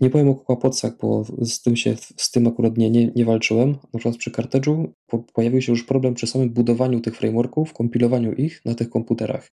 nie 0.00 0.10
powiem 0.10 0.28
o 0.28 0.34
kłapotcach, 0.34 0.96
bo 1.00 1.24
z 1.40 1.62
tym, 1.62 1.76
się, 1.76 1.96
z 2.16 2.30
tym 2.30 2.46
akurat 2.46 2.78
nie, 2.78 2.90
nie, 2.90 3.06
nie 3.06 3.24
walczyłem. 3.24 3.70
Na 3.70 3.98
przykład 3.98 4.16
przy 4.16 4.30
Cartridge'u 4.30 4.88
po, 5.06 5.18
pojawił 5.18 5.62
się 5.62 5.72
już 5.72 5.84
problem 5.84 6.14
przy 6.14 6.26
samym 6.26 6.50
budowaniu 6.50 7.00
tych 7.00 7.16
frameworków, 7.16 7.72
kompilowaniu 7.72 8.32
ich 8.32 8.64
na 8.64 8.74
tych 8.74 8.90
komputerach. 8.90 9.48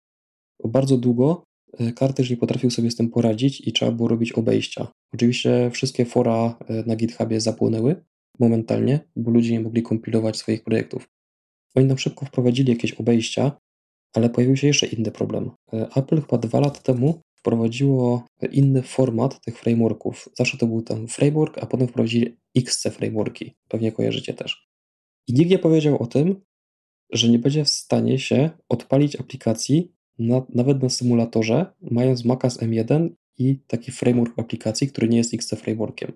Bo 0.64 0.70
bardzo 0.70 0.98
długo 0.98 1.44
e, 1.80 1.94
Cartridge 1.94 2.30
nie 2.30 2.38
potrafił 2.38 2.72
sobie 2.72 2.92
z 2.92 2.96
tym 2.96 3.10
poradzić 3.10 3.68
i 3.68 3.74
trzeba 3.74 3.92
było 3.92 4.10
robić 4.10 4.32
obejścia. 4.32 4.88
Oczywiście 5.14 5.70
wszystkie 5.74 6.06
fora 6.06 6.58
e, 6.68 6.84
na 6.88 6.96
GitHubie 6.96 7.42
zapłonęły 7.42 8.04
momentalnie, 8.40 9.00
bo 9.16 9.32
ludzie 9.32 9.52
nie 9.52 9.60
mogli 9.60 9.84
kompilować 9.84 10.38
swoich 10.38 10.64
projektów. 10.64 11.10
Oni 11.76 11.86
nam 11.86 11.98
szybko 11.98 12.26
wprowadzili 12.26 12.72
jakieś 12.72 12.94
obejścia, 12.94 13.52
ale 14.14 14.30
pojawił 14.30 14.58
się 14.58 14.68
jeszcze 14.68 14.88
inny 14.88 15.12
problem. 15.12 15.52
E, 15.74 15.90
Apple 15.96 16.22
chyba 16.22 16.38
dwa 16.38 16.60
lata 16.60 16.80
temu 16.80 17.22
wprowadziło 17.40 18.24
inny 18.52 18.82
format 18.82 19.42
tych 19.42 19.60
frameworków. 19.60 20.30
Zawsze 20.38 20.58
to 20.58 20.68
był 20.68 20.82
ten 20.82 21.08
framework, 21.08 21.58
a 21.58 21.66
potem 21.66 21.88
wprowadzili 21.88 22.38
XC 22.58 22.88
frameworki. 22.92 23.56
Pewnie 23.68 23.92
kojarzycie 23.92 24.34
też. 24.34 24.70
I 25.28 25.34
nikt 25.34 25.52
nie 25.52 25.60
powiedział 25.60 26.04
o 26.04 26.08
tym, 26.08 26.42
że 27.12 27.30
nie 27.30 27.40
będzie 27.40 27.66
w 27.66 27.70
stanie 27.70 28.20
się 28.20 28.50
odpalić 28.70 29.16
aplikacji 29.16 29.92
na, 30.20 30.46
nawet 30.50 30.84
na 30.84 30.90
symulatorze, 30.90 31.66
mając 31.82 32.26
Maca 32.26 32.50
z 32.50 32.58
M1 32.60 33.10
i 33.38 33.60
taki 33.68 33.92
framework 33.92 34.40
aplikacji, 34.40 34.88
który 34.88 35.10
nie 35.10 35.18
jest 35.18 35.34
XC 35.34 35.56
frameworkiem. 35.56 36.14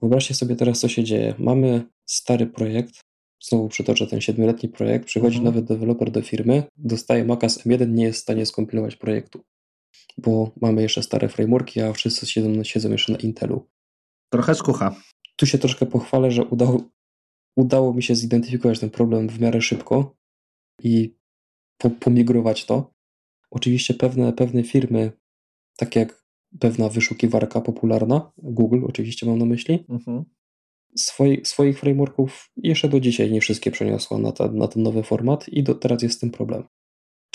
Wyobraźcie 0.00 0.34
sobie 0.34 0.56
teraz, 0.56 0.80
co 0.80 0.88
się 0.88 1.04
dzieje. 1.04 1.34
Mamy 1.38 1.84
stary 2.06 2.46
projekt, 2.46 3.00
znowu 3.42 3.68
przytoczę 3.68 4.06
ten 4.06 4.20
siedmioletni 4.20 4.68
projekt, 4.68 5.06
przychodzi 5.06 5.38
mhm. 5.38 5.54
nowy 5.54 5.66
deweloper 5.66 6.10
do 6.10 6.22
firmy, 6.22 6.62
dostaje 6.76 7.24
Maca 7.24 7.48
z 7.48 7.58
M1, 7.58 7.88
nie 7.88 8.04
jest 8.04 8.18
w 8.18 8.22
stanie 8.22 8.46
skompilować 8.46 8.96
projektu 8.96 9.44
bo 10.18 10.52
mamy 10.60 10.82
jeszcze 10.82 11.02
stare 11.02 11.28
frameworki, 11.28 11.80
a 11.80 11.92
wszyscy 11.92 12.26
siedzą, 12.26 12.64
siedzą 12.64 12.90
jeszcze 12.90 13.12
na 13.12 13.18
Intelu. 13.18 13.68
Trochę 14.32 14.54
skucha. 14.54 14.96
Tu 15.36 15.46
się 15.46 15.58
troszkę 15.58 15.86
pochwalę, 15.86 16.30
że 16.30 16.44
udało, 16.44 16.82
udało 17.56 17.94
mi 17.94 18.02
się 18.02 18.14
zidentyfikować 18.14 18.80
ten 18.80 18.90
problem 18.90 19.28
w 19.28 19.40
miarę 19.40 19.62
szybko 19.62 20.16
i 20.82 21.14
po, 21.78 21.90
pomigrować 21.90 22.64
to. 22.64 22.94
Oczywiście 23.50 23.94
pewne, 23.94 24.32
pewne 24.32 24.62
firmy, 24.62 25.12
tak 25.76 25.96
jak 25.96 26.24
pewna 26.60 26.88
wyszukiwarka 26.88 27.60
popularna, 27.60 28.32
Google 28.36 28.84
oczywiście 28.88 29.26
mam 29.26 29.38
na 29.38 29.44
myśli, 29.44 29.84
mhm. 29.88 30.24
Swoi, 30.96 31.40
swoich 31.44 31.80
frameworków 31.80 32.50
jeszcze 32.56 32.88
do 32.88 33.00
dzisiaj 33.00 33.32
nie 33.32 33.40
wszystkie 33.40 33.70
przeniosła 33.70 34.18
na, 34.18 34.32
ta, 34.32 34.48
na 34.48 34.68
ten 34.68 34.82
nowy 34.82 35.02
format 35.02 35.48
i 35.48 35.62
do, 35.62 35.74
teraz 35.74 36.02
jest 36.02 36.16
z 36.16 36.20
tym 36.20 36.30
problem. 36.30 36.64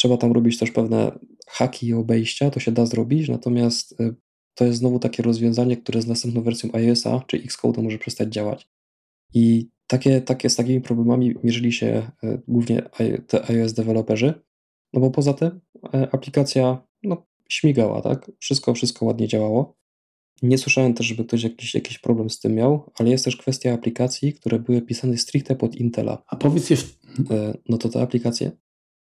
Trzeba 0.04 0.18
tam 0.18 0.32
robić 0.32 0.60
też 0.60 0.72
pewne 0.72 1.20
haki 1.48 1.88
i 1.88 1.94
obejścia, 1.94 2.50
to 2.50 2.60
się 2.60 2.72
da 2.72 2.86
zrobić, 2.86 3.30
natomiast 3.30 4.02
y, 4.02 4.16
to 4.54 4.66
jest 4.66 4.80
znowu 4.80 5.00
takie 5.00 5.24
rozwiązanie, 5.24 5.78
które 5.78 6.02
z 6.02 6.08
następną 6.08 6.42
wersją 6.42 6.70
iOS-a 6.74 7.24
czy 7.28 7.38
Xcode 7.38 7.82
może 7.82 7.98
przestać 7.98 8.34
działać. 8.34 8.70
I 9.34 9.70
takie, 9.88 10.22
takie 10.22 10.50
z 10.50 10.56
takimi 10.56 10.82
problemami 10.82 11.36
mierzyli 11.44 11.72
się 11.72 12.12
y, 12.24 12.42
głównie 12.48 12.82
te 13.28 13.50
iOS 13.50 13.74
deweloperzy, 13.74 14.34
no 14.94 15.00
bo 15.00 15.12
poza 15.12 15.34
tym 15.34 15.48
y, 15.50 15.90
aplikacja 16.12 16.88
no, 17.04 17.26
śmigała, 17.50 18.02
tak? 18.02 18.32
Wszystko, 18.40 18.74
wszystko 18.74 19.06
ładnie 19.06 19.28
działało. 19.28 19.78
Nie 20.42 20.58
słyszałem 20.58 20.94
też, 20.94 21.08
żeby 21.08 21.26
ktoś 21.26 21.44
jakiś, 21.44 21.76
jakiś 21.76 22.00
problem 22.00 22.30
z 22.30 22.40
tym 22.40 22.56
miał, 22.56 22.92
ale 23.00 23.10
jest 23.10 23.26
też 23.26 23.38
kwestia 23.38 23.74
aplikacji, 23.74 24.34
które 24.34 24.60
były 24.60 24.82
pisane 24.82 25.18
stricte 25.18 25.56
pod 25.56 25.76
Intela. 25.76 26.24
A 26.28 26.36
powiedz 26.36 26.70
jeszcze... 26.70 26.88
No 27.70 27.78
to 27.78 27.90
te 27.90 28.02
aplikacje 28.02 28.52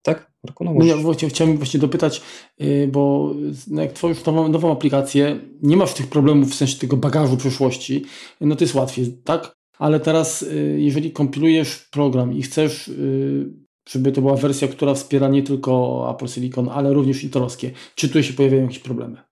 tak? 0.04 0.32
Marku, 0.44 0.64
no, 0.64 0.74
no 0.74 0.84
ja 0.84 0.96
właśnie, 0.96 1.28
chciałem 1.28 1.56
właśnie 1.56 1.80
dopytać, 1.80 2.22
yy, 2.58 2.88
bo 2.88 3.34
no 3.70 3.82
jak 3.82 3.92
tworzysz 3.92 4.24
nową, 4.24 4.48
nową 4.48 4.72
aplikację, 4.72 5.40
nie 5.62 5.76
masz 5.76 5.94
tych 5.94 6.06
problemów 6.06 6.50
w 6.50 6.54
sensie 6.54 6.78
tego 6.78 6.96
bagażu 6.96 7.36
przyszłości, 7.36 8.04
no 8.40 8.56
to 8.56 8.64
jest 8.64 8.74
łatwiej, 8.74 9.18
tak? 9.24 9.56
Ale 9.78 10.00
teraz, 10.00 10.42
yy, 10.42 10.80
jeżeli 10.80 11.12
kompilujesz 11.12 11.88
program 11.90 12.32
i 12.32 12.42
chcesz, 12.42 12.88
yy, 12.88 13.64
żeby 13.88 14.12
to 14.12 14.20
była 14.20 14.36
wersja, 14.36 14.68
która 14.68 14.94
wspiera 14.94 15.28
nie 15.28 15.42
tylko 15.42 16.06
Apple 16.14 16.28
Silicon, 16.28 16.68
ale 16.68 16.92
również 16.92 17.24
intelowskie, 17.24 17.70
czy 17.94 18.08
tu 18.08 18.22
się 18.22 18.32
pojawiają 18.32 18.62
jakieś 18.62 18.78
problemy? 18.78 19.23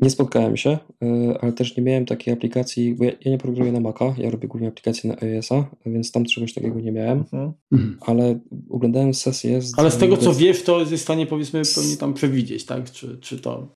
Nie 0.00 0.10
spotkałem 0.10 0.56
się, 0.56 0.78
e, 1.02 1.38
ale 1.40 1.52
też 1.52 1.76
nie 1.76 1.82
miałem 1.82 2.06
takiej 2.06 2.34
aplikacji, 2.34 2.94
bo 2.94 3.04
ja, 3.04 3.10
ja 3.24 3.30
nie 3.30 3.38
programuję 3.38 3.72
na 3.72 3.80
Maca, 3.80 4.14
ja 4.18 4.30
robię 4.30 4.48
głównie 4.48 4.68
aplikacje 4.68 5.10
na 5.10 5.16
iOS-a, 5.20 5.70
więc 5.86 6.12
tam 6.12 6.24
czegoś 6.24 6.54
takiego 6.54 6.80
nie 6.80 6.92
miałem, 6.92 7.18
mhm. 7.18 7.52
ale 8.00 8.40
oglądałem 8.70 9.14
sesję 9.14 9.62
z... 9.62 9.78
Ale 9.78 9.90
z 9.90 9.96
tego, 9.96 10.16
co 10.16 10.34
wiesz, 10.34 10.62
to 10.62 10.80
jest 10.80 10.92
w 10.92 11.00
stanie, 11.00 11.26
powiedzmy, 11.26 11.62
pewnie 11.74 11.96
tam 11.96 12.14
przewidzieć, 12.14 12.66
tak? 12.66 12.90
Czy, 12.90 13.18
czy 13.18 13.38
to... 13.38 13.74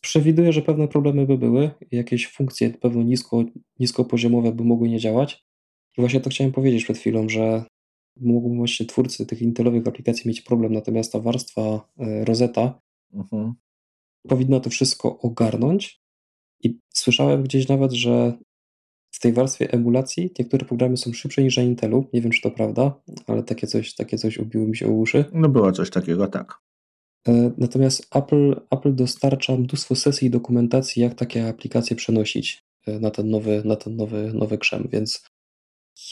Przewiduję, 0.00 0.52
że 0.52 0.62
pewne 0.62 0.88
problemy 0.88 1.26
by 1.26 1.38
były, 1.38 1.70
jakieś 1.92 2.28
funkcje 2.28 2.70
pewno 2.70 3.02
nisko, 3.02 3.44
niskopoziomowe 3.78 4.52
by 4.52 4.64
mogły 4.64 4.88
nie 4.88 4.98
działać. 4.98 5.44
I 5.98 6.00
właśnie 6.00 6.20
to 6.20 6.30
chciałem 6.30 6.52
powiedzieć 6.52 6.84
przed 6.84 6.98
chwilą, 6.98 7.28
że 7.28 7.64
mogą 8.20 8.56
właśnie 8.56 8.86
twórcy 8.86 9.26
tych 9.26 9.42
intelowych 9.42 9.86
aplikacji 9.86 10.28
mieć 10.28 10.40
problem, 10.40 10.72
natomiast 10.72 11.12
ta 11.12 11.20
warstwa 11.20 11.88
e, 11.98 12.24
Rosetta 12.24 12.80
mhm 13.14 13.54
powinno 14.26 14.60
to 14.60 14.70
wszystko 14.70 15.18
ogarnąć. 15.18 16.00
I 16.62 16.78
słyszałem 16.94 17.42
gdzieś 17.42 17.68
nawet, 17.68 17.92
że 17.92 18.38
w 19.10 19.20
tej 19.20 19.32
warstwie 19.32 19.72
emulacji 19.72 20.30
niektóre 20.38 20.66
programy 20.66 20.96
są 20.96 21.12
szybsze 21.12 21.42
niż 21.42 21.56
na 21.56 21.62
Intelu. 21.62 22.08
Nie 22.12 22.20
wiem, 22.20 22.32
czy 22.32 22.42
to 22.42 22.50
prawda, 22.50 23.00
ale 23.26 23.42
takie 23.42 23.66
coś, 23.66 23.94
takie 23.94 24.18
coś 24.18 24.38
ubiło 24.38 24.66
mi 24.66 24.76
się 24.76 24.86
o 24.86 24.90
uszy. 24.90 25.24
No 25.32 25.48
było 25.48 25.72
coś 25.72 25.90
takiego, 25.90 26.28
tak. 26.28 26.60
E, 27.28 27.52
natomiast 27.58 28.16
Apple, 28.16 28.60
Apple 28.70 28.94
dostarcza 28.94 29.56
mnóstwo 29.56 29.94
sesji 29.94 30.28
i 30.28 30.30
dokumentacji, 30.30 31.02
jak 31.02 31.14
takie 31.14 31.48
aplikacje 31.48 31.96
przenosić 31.96 32.64
e, 32.86 33.00
na 33.00 33.10
ten 33.10 33.30
nowy, 33.30 33.62
na 33.64 33.76
ten 33.76 33.96
nowy, 33.96 34.32
nowy 34.34 34.58
krzem, 34.58 34.88
więc 34.92 35.24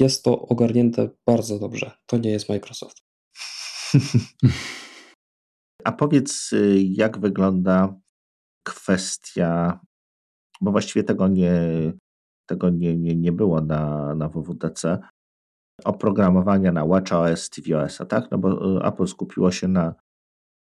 jest 0.00 0.24
to 0.24 0.42
ogarnięte 0.42 1.08
bardzo 1.26 1.58
dobrze. 1.58 1.90
To 2.06 2.18
nie 2.18 2.30
jest 2.30 2.48
Microsoft. 2.48 3.02
A 5.84 5.92
powiedz, 5.92 6.52
y, 6.52 6.82
jak 6.82 7.18
wygląda 7.18 8.00
kwestia, 8.64 9.80
bo 10.60 10.70
właściwie 10.70 11.04
tego 11.04 11.28
nie, 11.28 11.52
tego 12.46 12.70
nie, 12.70 12.96
nie, 12.96 13.16
nie 13.16 13.32
było 13.32 13.60
na, 13.60 14.14
na 14.14 14.28
WWDC, 14.28 14.98
oprogramowania 15.84 16.72
na 16.72 16.86
WatchOS, 16.86 17.50
tvOS, 17.50 17.98
tak? 18.08 18.30
No 18.30 18.38
bo 18.38 18.76
y, 18.76 18.84
Apple 18.84 19.06
skupiło 19.06 19.50
się 19.50 19.68
na, 19.68 19.94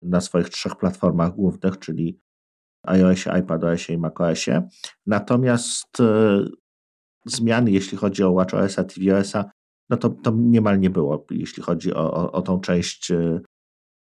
na 0.02 0.22
swoich 0.22 0.50
trzech 0.50 0.76
platformach 0.76 1.36
głównych, 1.36 1.80
czyli 1.80 2.20
iOSie, 2.88 3.32
iPadOSie 3.40 3.94
i 3.94 3.98
macOSie. 3.98 4.68
Natomiast 5.06 6.00
y, 6.00 6.04
zmian, 7.26 7.70
jeśli 7.70 7.98
chodzi 7.98 8.24
o 8.24 8.34
WatchOS, 8.34 8.76
tvOS, 8.76 9.34
no 9.90 9.98
to, 9.98 10.10
to 10.10 10.32
niemal 10.32 10.80
nie 10.80 10.90
było, 10.90 11.26
jeśli 11.32 11.64
chodzi 11.64 11.94
o, 11.94 12.14
o, 12.14 12.32
o 12.32 12.42
tą 12.42 12.60
część 12.60 13.12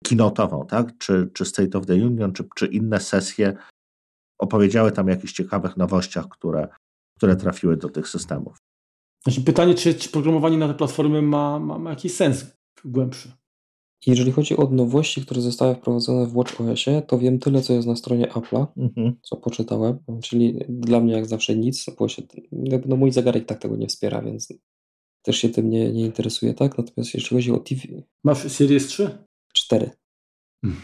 kinotową, 0.06 0.66
tak? 0.66 0.98
Czy, 0.98 1.30
czy 1.34 1.46
State 1.46 1.78
of 1.78 1.86
the 1.86 1.94
Union, 1.94 2.34
czy, 2.34 2.48
czy 2.56 2.66
inne 2.66 3.00
sesje 3.00 3.58
opowiedziały 4.42 4.92
tam 4.92 5.08
o 5.08 5.10
jakichś 5.10 5.34
ciekawych 5.34 5.78
nowościach, 5.78 6.30
które, 6.30 6.68
które 7.18 7.36
trafiły 7.36 7.78
do 7.78 7.90
tych 7.90 8.08
systemów. 8.08 8.58
Znaczy 9.24 9.42
pytanie, 9.42 9.76
czy, 9.76 9.94
czy 9.94 10.10
programowanie 10.10 10.58
na 10.58 10.68
te 10.68 10.74
platformy 10.74 11.22
ma, 11.22 11.60
ma, 11.60 11.78
ma 11.80 11.90
jakiś 11.90 12.14
sens 12.14 12.46
głębszy? 12.86 13.32
Jeżeli 14.08 14.32
chodzi 14.32 14.58
o 14.58 14.70
nowości, 14.72 15.22
które 15.22 15.42
zostały 15.42 15.76
wprowadzone 15.76 16.26
w 16.26 16.34
WatchOSie, 16.34 17.02
to 17.08 17.20
wiem 17.20 17.40
tyle, 17.40 17.62
co 17.62 17.74
jest 17.74 17.88
na 17.88 17.96
stronie 17.96 18.28
Apple'a, 18.28 18.68
mhm. 18.78 19.16
co 19.22 19.38
poczytałem, 19.38 20.00
czyli 20.24 20.60
dla 20.70 21.00
mnie 21.00 21.14
jak 21.14 21.26
zawsze 21.26 21.56
nic, 21.56 21.86
bo 22.00 22.08
się, 22.08 22.22
no 22.86 22.96
mój 22.96 23.12
zegarek 23.12 23.46
tak 23.46 23.60
tego 23.60 23.76
nie 23.76 23.88
wspiera, 23.88 24.22
więc 24.22 24.54
też 25.22 25.38
się 25.38 25.50
tym 25.50 25.70
nie, 25.70 25.94
nie 25.94 26.06
interesuje, 26.06 26.54
tak? 26.54 26.78
Natomiast 26.78 27.14
jeśli 27.14 27.38
chodzi 27.38 27.52
o 27.52 27.58
TV... 27.58 27.82
Masz 28.24 28.52
Series 28.52 28.88
3? 28.88 29.26
Cztery. 29.54 29.90
Hmm. 30.62 30.82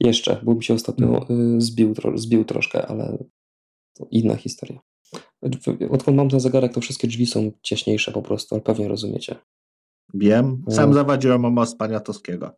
Jeszcze, 0.00 0.40
bo 0.42 0.54
mi 0.54 0.64
się 0.64 0.74
ostatnio 0.74 1.24
hmm. 1.24 1.60
zbił, 1.60 1.94
zbił 2.14 2.44
troszkę, 2.44 2.86
ale 2.86 3.24
to 3.94 4.06
inna 4.10 4.36
historia. 4.36 4.80
Odkąd 5.90 6.16
mam 6.16 6.28
ten 6.28 6.40
zegarek, 6.40 6.74
to 6.74 6.80
wszystkie 6.80 7.08
drzwi 7.08 7.26
są 7.26 7.52
ciaśniejsze 7.62 8.12
po 8.12 8.22
prostu, 8.22 8.54
ale 8.54 8.62
pewnie 8.62 8.88
rozumiecie. 8.88 9.36
Wiem, 10.14 10.64
sam 10.70 10.94
zawadziłem 10.94 11.44
o 11.44 11.50
most 11.50 11.78
Paniatowskiego. 11.78 12.50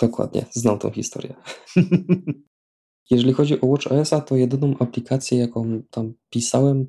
Dokładnie, 0.00 0.44
znam 0.52 0.78
tą 0.78 0.90
historię. 0.90 1.34
Jeżeli 3.10 3.32
chodzi 3.32 3.60
o 3.60 3.66
WatchOS-a, 3.66 4.20
to 4.20 4.36
jedyną 4.36 4.74
aplikację, 4.78 5.38
jaką 5.38 5.82
tam 5.90 6.14
pisałem, 6.30 6.86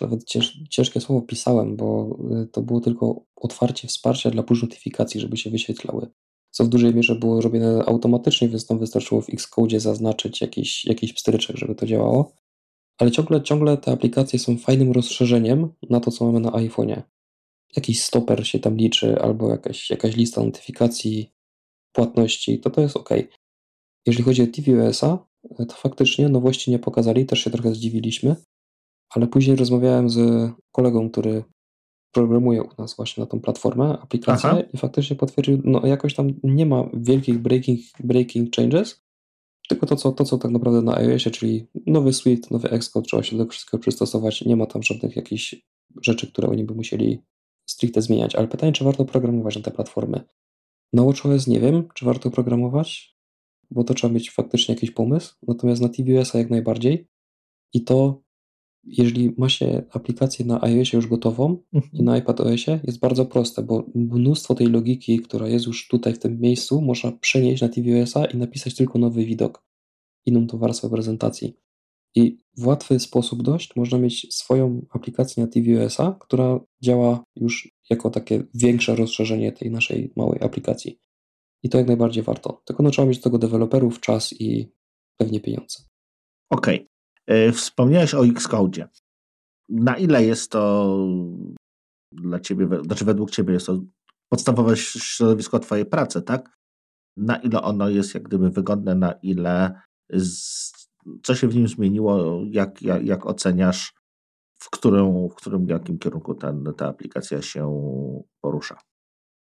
nawet 0.00 0.24
cięż, 0.24 0.58
ciężkie 0.70 1.00
słowo 1.00 1.22
pisałem, 1.22 1.76
bo 1.76 2.18
y, 2.42 2.46
to 2.46 2.62
było 2.62 2.80
tylko 2.80 3.24
otwarcie 3.36 3.88
wsparcia 3.88 4.30
dla 4.30 4.42
push 4.42 4.62
notyfikacji, 4.62 5.20
żeby 5.20 5.36
się 5.36 5.50
wyświetlały 5.50 6.10
co 6.52 6.64
w 6.64 6.68
dużej 6.68 6.94
mierze 6.94 7.14
było 7.14 7.40
robione 7.40 7.84
automatycznie, 7.86 8.48
więc 8.48 8.66
tam 8.66 8.78
wystarczyło 8.78 9.20
w 9.20 9.30
Xcode 9.30 9.80
zaznaczyć 9.80 10.40
jakiś, 10.40 10.84
jakiś 10.84 11.12
pstryczek, 11.12 11.56
żeby 11.56 11.74
to 11.74 11.86
działało. 11.86 12.32
Ale 12.98 13.10
ciągle, 13.10 13.42
ciągle 13.42 13.76
te 13.76 13.92
aplikacje 13.92 14.38
są 14.38 14.58
fajnym 14.58 14.92
rozszerzeniem 14.92 15.68
na 15.90 16.00
to, 16.00 16.10
co 16.10 16.24
mamy 16.24 16.40
na 16.40 16.50
iPhone'ie. 16.50 17.02
Jakiś 17.76 18.02
stoper 18.02 18.46
się 18.46 18.58
tam 18.58 18.76
liczy, 18.76 19.20
albo 19.20 19.50
jakaś, 19.50 19.90
jakaś 19.90 20.16
lista 20.16 20.44
notyfikacji, 20.44 21.32
płatności, 21.92 22.60
to 22.60 22.70
to 22.70 22.80
jest 22.80 22.96
ok. 22.96 23.10
Jeżeli 24.06 24.24
chodzi 24.24 24.42
o 24.42 24.46
tvOS-a, 24.46 25.26
to 25.68 25.74
faktycznie 25.74 26.28
nowości 26.28 26.70
nie 26.70 26.78
pokazali, 26.78 27.26
też 27.26 27.44
się 27.44 27.50
trochę 27.50 27.74
zdziwiliśmy, 27.74 28.36
ale 29.10 29.26
później 29.26 29.56
rozmawiałem 29.56 30.10
z 30.10 30.50
kolegą, 30.72 31.10
który 31.10 31.44
programuje 32.12 32.62
u 32.62 32.68
nas 32.78 32.96
właśnie 32.96 33.20
na 33.20 33.26
tą 33.26 33.40
platformę 33.40 33.98
aplikację 33.98 34.50
Aha. 34.50 34.60
i 34.74 34.76
faktycznie 34.76 35.16
potwierdził, 35.16 35.62
no 35.64 35.86
jakoś 35.86 36.14
tam 36.14 36.34
nie 36.42 36.66
ma 36.66 36.88
wielkich 36.94 37.38
breaking, 37.38 37.80
breaking 38.00 38.56
changes, 38.56 39.02
tylko 39.68 39.86
to 39.86 39.96
co, 39.96 40.12
to, 40.12 40.24
co 40.24 40.38
tak 40.38 40.50
naprawdę 40.50 40.82
na 40.82 40.96
iOSie, 40.96 41.30
czyli 41.30 41.66
nowy 41.86 42.12
suite, 42.12 42.48
nowy 42.50 42.70
Xcode, 42.70 43.06
trzeba 43.06 43.22
się 43.22 43.36
do 43.36 43.46
wszystkiego 43.46 43.80
przystosować, 43.80 44.44
nie 44.44 44.56
ma 44.56 44.66
tam 44.66 44.82
żadnych 44.82 45.16
jakichś 45.16 45.54
rzeczy, 46.02 46.26
które 46.26 46.48
oni 46.48 46.64
by 46.64 46.74
musieli 46.74 47.22
stricte 47.66 48.02
zmieniać, 48.02 48.34
ale 48.34 48.48
pytanie, 48.48 48.72
czy 48.72 48.84
warto 48.84 49.04
programować 49.04 49.56
na 49.56 49.62
te 49.62 49.70
platformy? 49.70 50.20
Na 50.92 51.02
WatchOS 51.02 51.46
nie 51.46 51.60
wiem, 51.60 51.88
czy 51.94 52.04
warto 52.04 52.30
programować, 52.30 53.16
bo 53.70 53.84
to 53.84 53.94
trzeba 53.94 54.14
mieć 54.14 54.30
faktycznie 54.30 54.74
jakiś 54.74 54.90
pomysł, 54.90 55.34
natomiast 55.48 55.82
na 55.82 55.88
tvOS 55.88 56.34
jak 56.34 56.50
najbardziej 56.50 57.08
i 57.72 57.84
to 57.84 58.22
jeżeli 58.84 59.34
ma 59.38 59.48
się 59.48 59.82
aplikację 59.90 60.44
na 60.44 60.62
iOSie 60.62 60.96
już 60.96 61.06
gotową 61.06 61.56
mhm. 61.72 61.92
i 61.92 62.02
na 62.02 62.16
iPadOSie, 62.16 62.80
jest 62.84 62.98
bardzo 62.98 63.26
proste, 63.26 63.62
bo 63.62 63.86
mnóstwo 63.94 64.54
tej 64.54 64.66
logiki, 64.66 65.20
która 65.20 65.48
jest 65.48 65.66
już 65.66 65.88
tutaj 65.88 66.14
w 66.14 66.18
tym 66.18 66.40
miejscu, 66.40 66.80
można 66.80 67.12
przenieść 67.12 67.62
na 67.62 67.68
tvOSa 67.68 68.24
i 68.24 68.36
napisać 68.36 68.74
tylko 68.74 68.98
nowy 68.98 69.24
widok, 69.24 69.64
inną 70.26 70.46
tą 70.46 70.58
warstwę 70.58 70.90
prezentacji. 70.90 71.56
I 72.14 72.38
w 72.56 72.66
łatwy 72.66 73.00
sposób 73.00 73.42
dość 73.42 73.76
można 73.76 73.98
mieć 73.98 74.34
swoją 74.34 74.86
aplikację 74.90 75.42
na 75.42 75.48
tvOSa, 75.48 76.16
która 76.20 76.60
działa 76.82 77.24
już 77.36 77.72
jako 77.90 78.10
takie 78.10 78.44
większe 78.54 78.96
rozszerzenie 78.96 79.52
tej 79.52 79.70
naszej 79.70 80.12
małej 80.16 80.42
aplikacji. 80.42 80.98
I 81.62 81.68
to 81.68 81.78
jak 81.78 81.86
najbardziej 81.86 82.22
warto. 82.22 82.62
Tylko 82.64 82.82
no, 82.82 82.90
trzeba 82.90 83.08
mieć 83.08 83.18
do 83.18 83.24
tego 83.24 83.38
deweloperów, 83.38 84.00
czas 84.00 84.32
i 84.40 84.72
pewnie 85.16 85.40
pieniądze. 85.40 85.82
Okej. 86.50 86.76
Okay. 86.76 86.91
E, 87.26 87.52
wspomniałeś 87.52 88.14
o 88.14 88.26
Xcode. 88.26 88.88
Na 89.68 89.96
ile 89.96 90.24
jest 90.24 90.50
to 90.50 90.96
dla 92.12 92.40
ciebie, 92.40 92.68
znaczy 92.84 93.04
według 93.04 93.30
ciebie 93.30 93.54
jest 93.54 93.66
to 93.66 93.80
podstawowe 94.28 94.76
środowisko 94.76 95.58
twojej 95.58 95.86
pracy, 95.86 96.22
tak? 96.22 96.58
Na 97.16 97.36
ile 97.36 97.62
ono 97.62 97.88
jest 97.88 98.14
jak 98.14 98.22
gdyby 98.22 98.50
wygodne, 98.50 98.94
na 98.94 99.12
ile 99.12 99.80
z, 100.12 100.72
co 101.22 101.34
się 101.34 101.48
w 101.48 101.54
nim 101.54 101.68
zmieniło, 101.68 102.40
jak, 102.50 102.82
jak, 102.82 103.04
jak 103.04 103.26
oceniasz, 103.26 103.94
w 104.54 104.70
którym, 104.70 105.28
w 105.28 105.34
którym 105.34 105.68
jakim 105.68 105.98
kierunku 105.98 106.34
ten, 106.34 106.64
ta 106.76 106.88
aplikacja 106.88 107.42
się 107.42 107.72
porusza? 108.40 108.78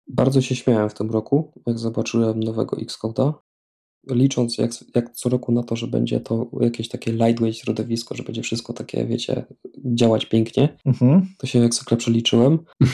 Bardzo 0.07 0.41
się 0.41 0.55
śmiałem 0.55 0.89
w 0.89 0.93
tym 0.93 1.11
roku, 1.11 1.61
jak 1.65 1.79
zobaczyłem 1.79 2.39
nowego 2.39 2.77
Xcode'a 2.77 3.33
licząc 4.07 4.57
jak, 4.57 4.71
jak 4.95 5.09
co 5.09 5.29
roku 5.29 5.51
na 5.51 5.63
to, 5.63 5.75
że 5.75 5.87
będzie 5.87 6.19
to 6.19 6.49
jakieś 6.61 6.87
takie 6.87 7.11
lightweight 7.11 7.59
środowisko, 7.59 8.15
że 8.15 8.23
będzie 8.23 8.41
wszystko 8.41 8.73
takie, 8.73 9.05
wiecie, 9.05 9.45
działać 9.85 10.25
pięknie, 10.25 10.77
mhm. 10.85 11.27
to 11.37 11.47
się 11.47 11.59
jak 11.59 11.73
zwykle 11.73 11.97
przeliczyłem. 11.97 12.59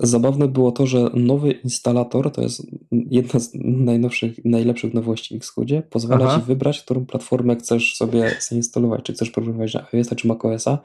Zabawne 0.00 0.48
było 0.48 0.72
to, 0.72 0.86
że 0.86 1.10
nowy 1.14 1.52
instalator, 1.52 2.32
to 2.32 2.42
jest 2.42 2.66
jedna 2.92 3.40
z 3.40 3.50
najnowszych, 3.62 4.44
najlepszych 4.44 4.94
nowości 4.94 5.34
w 5.34 5.36
Xcode, 5.36 5.82
pozwala 5.82 6.26
Aha. 6.26 6.40
ci 6.40 6.46
wybrać, 6.46 6.82
którą 6.82 7.06
platformę 7.06 7.56
chcesz 7.56 7.96
sobie 7.96 8.36
zainstalować, 8.48 9.02
czy 9.04 9.12
chcesz 9.12 9.30
programować 9.30 9.74
na 9.74 9.86
iOS 9.92 10.08
czy 10.16 10.28
macOSa 10.28 10.78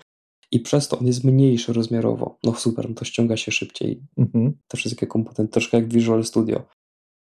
i 0.52 0.60
przez 0.60 0.88
to 0.88 1.00
on 1.00 1.08
jest 1.08 1.24
mniejszy 1.24 1.74
rozmiarowo. 1.74 2.38
No 2.44 2.54
super, 2.54 2.90
no 2.90 2.96
to 2.96 3.06
ściąga 3.06 3.38
się 3.38 3.52
szybciej. 3.52 4.02
Mhm. 4.18 4.54
Te 4.68 4.78
wszystkie 4.78 5.08
komponenty, 5.08 5.48
troszkę 5.48 5.78
jak 5.78 5.94
Visual 5.94 6.24
Studio. 6.24 6.64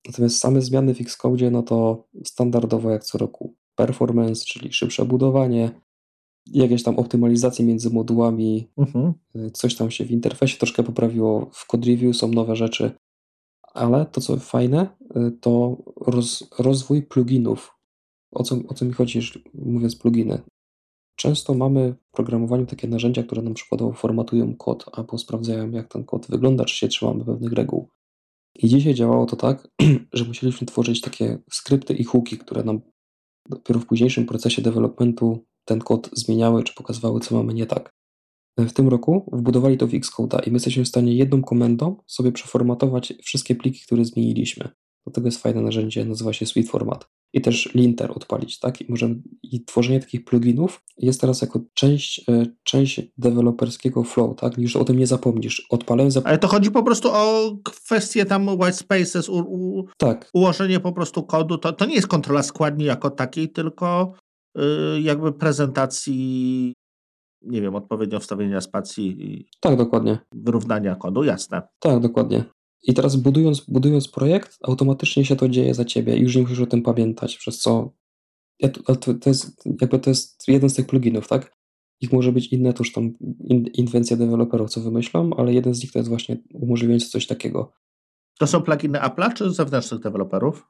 Natomiast 0.07 0.39
same 0.39 0.61
zmiany 0.61 0.95
w 0.95 1.01
Xcode, 1.01 1.51
no 1.51 1.63
to 1.63 2.09
standardowo 2.25 2.91
jak 2.91 3.05
co 3.05 3.19
roku 3.19 3.55
performance, 3.75 4.45
czyli 4.45 4.73
szybsze 4.73 5.05
budowanie, 5.05 5.71
jakieś 6.47 6.83
tam 6.83 6.99
optymalizacje 6.99 7.65
między 7.65 7.91
modułami, 7.91 8.69
mhm. 8.77 9.15
Y, 9.37 9.51
coś 9.51 9.75
tam 9.75 9.91
się 9.91 10.05
w 10.05 10.11
interfejsie 10.11 10.59
troszkę 10.59 10.83
poprawiło, 10.83 11.51
w 11.53 11.67
code 11.67 11.91
review 11.91 12.17
są 12.17 12.29
nowe 12.29 12.57
rzeczy, 12.57 12.91
ale 13.63 14.07
to 14.07 14.21
co 14.21 14.37
fajne, 14.37 14.89
y, 15.17 15.31
to 15.41 15.77
roz, 15.97 16.45
rozwój 16.59 17.03
pluginów. 17.03 17.75
O 18.33 18.43
co, 18.43 18.57
o 18.69 18.75
co 18.75 18.85
mi 18.85 18.93
chodzi, 18.93 19.21
mówiąc 19.55 19.97
pluginy? 19.97 20.43
Często 21.17 21.55
mamy 21.55 21.95
w 22.09 22.11
programowaniu 22.11 22.67
takie 22.67 22.89
narzędzia, 22.89 23.23
które 23.23 23.43
nam 23.43 23.55
przykładowo 23.55 23.93
formatują 23.93 24.57
kod 24.57 24.85
albo 24.93 25.19
sprawdzają, 25.19 25.71
jak 25.71 25.89
ten 25.89 26.05
kod 26.05 26.27
wygląda, 26.27 26.65
czy 26.65 26.77
się 26.77 26.89
trzymamy 26.89 27.25
pewnych 27.25 27.53
reguł. 27.53 27.89
I 28.59 28.69
dzisiaj 28.69 28.95
działało 28.95 29.27
to 29.27 29.37
tak, 29.37 29.69
że 30.13 30.25
musieliśmy 30.25 30.67
tworzyć 30.67 31.01
takie 31.01 31.39
skrypty 31.51 31.95
i 31.95 32.05
hooki, 32.05 32.39
które 32.39 32.65
nam 32.65 32.81
dopiero 33.49 33.81
w 33.81 33.87
późniejszym 33.87 34.27
procesie 34.27 34.63
developmentu 34.63 35.45
ten 35.65 35.81
kod 35.81 36.11
zmieniały, 36.13 36.65
czy 36.65 36.75
pokazywały, 36.75 37.21
co 37.21 37.37
mamy 37.37 37.55
nie 37.55 37.67
tak. 37.67 37.95
W 38.59 38.73
tym 38.73 38.89
roku 38.89 39.31
wbudowali 39.33 39.79
to 39.79 39.87
w 39.87 39.91
Xcode'a 39.91 40.49
i 40.49 40.51
my 40.51 40.57
jesteśmy 40.57 40.85
w 40.85 40.89
stanie 40.89 41.17
jedną 41.17 41.43
komendą 41.43 41.97
sobie 42.07 42.33
przeformatować 42.33 43.13
wszystkie 43.23 43.55
pliki, 43.55 43.81
które 43.87 44.05
zmieniliśmy. 44.05 44.69
Do 45.07 45.13
tego 45.13 45.29
jest 45.29 45.43
fajne 45.43 45.63
narzędzie, 45.63 46.05
nazywa 46.05 46.33
się 46.33 46.47
Sweet 46.47 46.69
Format. 46.69 47.11
I 47.35 47.41
też 47.41 47.75
linter 47.75 48.11
odpalić, 48.11 48.59
tak? 48.59 48.81
I, 48.81 48.87
możemy, 48.89 49.15
I 49.43 49.65
tworzenie 49.65 50.01
takich 50.01 50.25
pluginów 50.25 50.83
jest 50.99 51.21
teraz 51.21 51.43
jako 51.43 51.61
część, 51.75 52.29
e, 52.29 52.47
część 52.63 53.03
deweloperskiego 53.19 54.05
flow, 54.05 54.37
tak? 54.37 54.59
Już 54.59 54.77
o 54.77 54.85
tym 54.85 54.99
nie 54.99 55.07
zapomnisz. 55.07 55.67
Odpalę, 55.71 56.11
zap... 56.11 56.27
Ale 56.27 56.39
to 56.39 56.49
chodzi 56.49 56.71
po 56.71 56.83
prostu 56.83 57.09
o 57.13 57.53
kwestię 57.65 58.25
tam 58.25 58.49
white 58.49 58.73
spaces, 58.73 59.29
u, 59.29 59.39
u, 59.39 59.85
tak. 59.99 60.31
ułożenie 60.35 60.81
po 60.81 60.93
prostu 60.93 61.23
kodu. 61.23 61.59
To, 61.59 61.73
to 61.73 61.87
nie 61.87 61.95
jest 61.95 62.07
kontrola 62.07 62.43
składni 62.43 62.85
jako 62.85 63.11
takiej, 63.11 63.49
tylko 63.53 64.13
yy, 64.55 65.01
jakby 65.01 65.33
prezentacji 65.33 66.73
nie 67.43 67.61
wiem, 67.63 67.75
odpowiednio 67.75 68.21
wstawienia 68.21 68.61
spacji 68.61 69.33
i 69.33 69.49
tak, 69.61 69.77
dokładnie. 69.77 70.19
wyrównania 70.35 70.95
kodu, 70.95 71.25
jasne. 71.25 71.63
Tak, 71.79 72.01
dokładnie. 72.01 72.45
I 72.87 72.95
teraz 72.95 73.17
budując, 73.17 73.61
budując 73.61 74.09
projekt, 74.09 74.59
automatycznie 74.63 75.25
się 75.25 75.37
to 75.37 75.49
dzieje 75.49 75.75
za 75.75 75.85
ciebie 75.85 76.17
i 76.17 76.21
już 76.21 76.37
nie 76.37 76.43
musisz 76.43 76.61
o 76.61 76.67
tym 76.67 76.83
pamiętać, 76.83 77.37
przez 77.37 77.59
co 77.59 77.93
ja 78.59 78.69
to, 78.69 79.15
to, 79.15 79.31
jest, 79.31 79.65
jakby 79.81 79.99
to 79.99 80.11
jest 80.11 80.49
jeden 80.49 80.71
z 80.71 80.75
tych 80.75 80.87
pluginów, 80.87 81.29
tak? 81.29 81.57
Ich 82.01 82.13
może 82.13 82.33
być 82.33 82.47
inne, 82.47 82.73
to 82.73 82.81
już 82.81 82.93
tam 82.93 83.13
in, 83.45 83.67
inwencja 83.67 84.17
deweloperów, 84.17 84.71
co 84.71 84.81
wymyślą, 84.81 85.31
ale 85.37 85.55
jeden 85.55 85.75
z 85.75 85.83
nich 85.83 85.93
to 85.93 85.99
jest 85.99 86.09
właśnie 86.09 86.37
umożliwiający 86.53 87.09
coś 87.09 87.27
takiego. 87.27 87.73
To 88.39 88.47
są 88.47 88.63
pluginy 88.63 88.99
Apple'a 88.99 89.33
czy 89.33 89.51
zewnętrznych 89.51 90.01
deweloperów? 90.01 90.69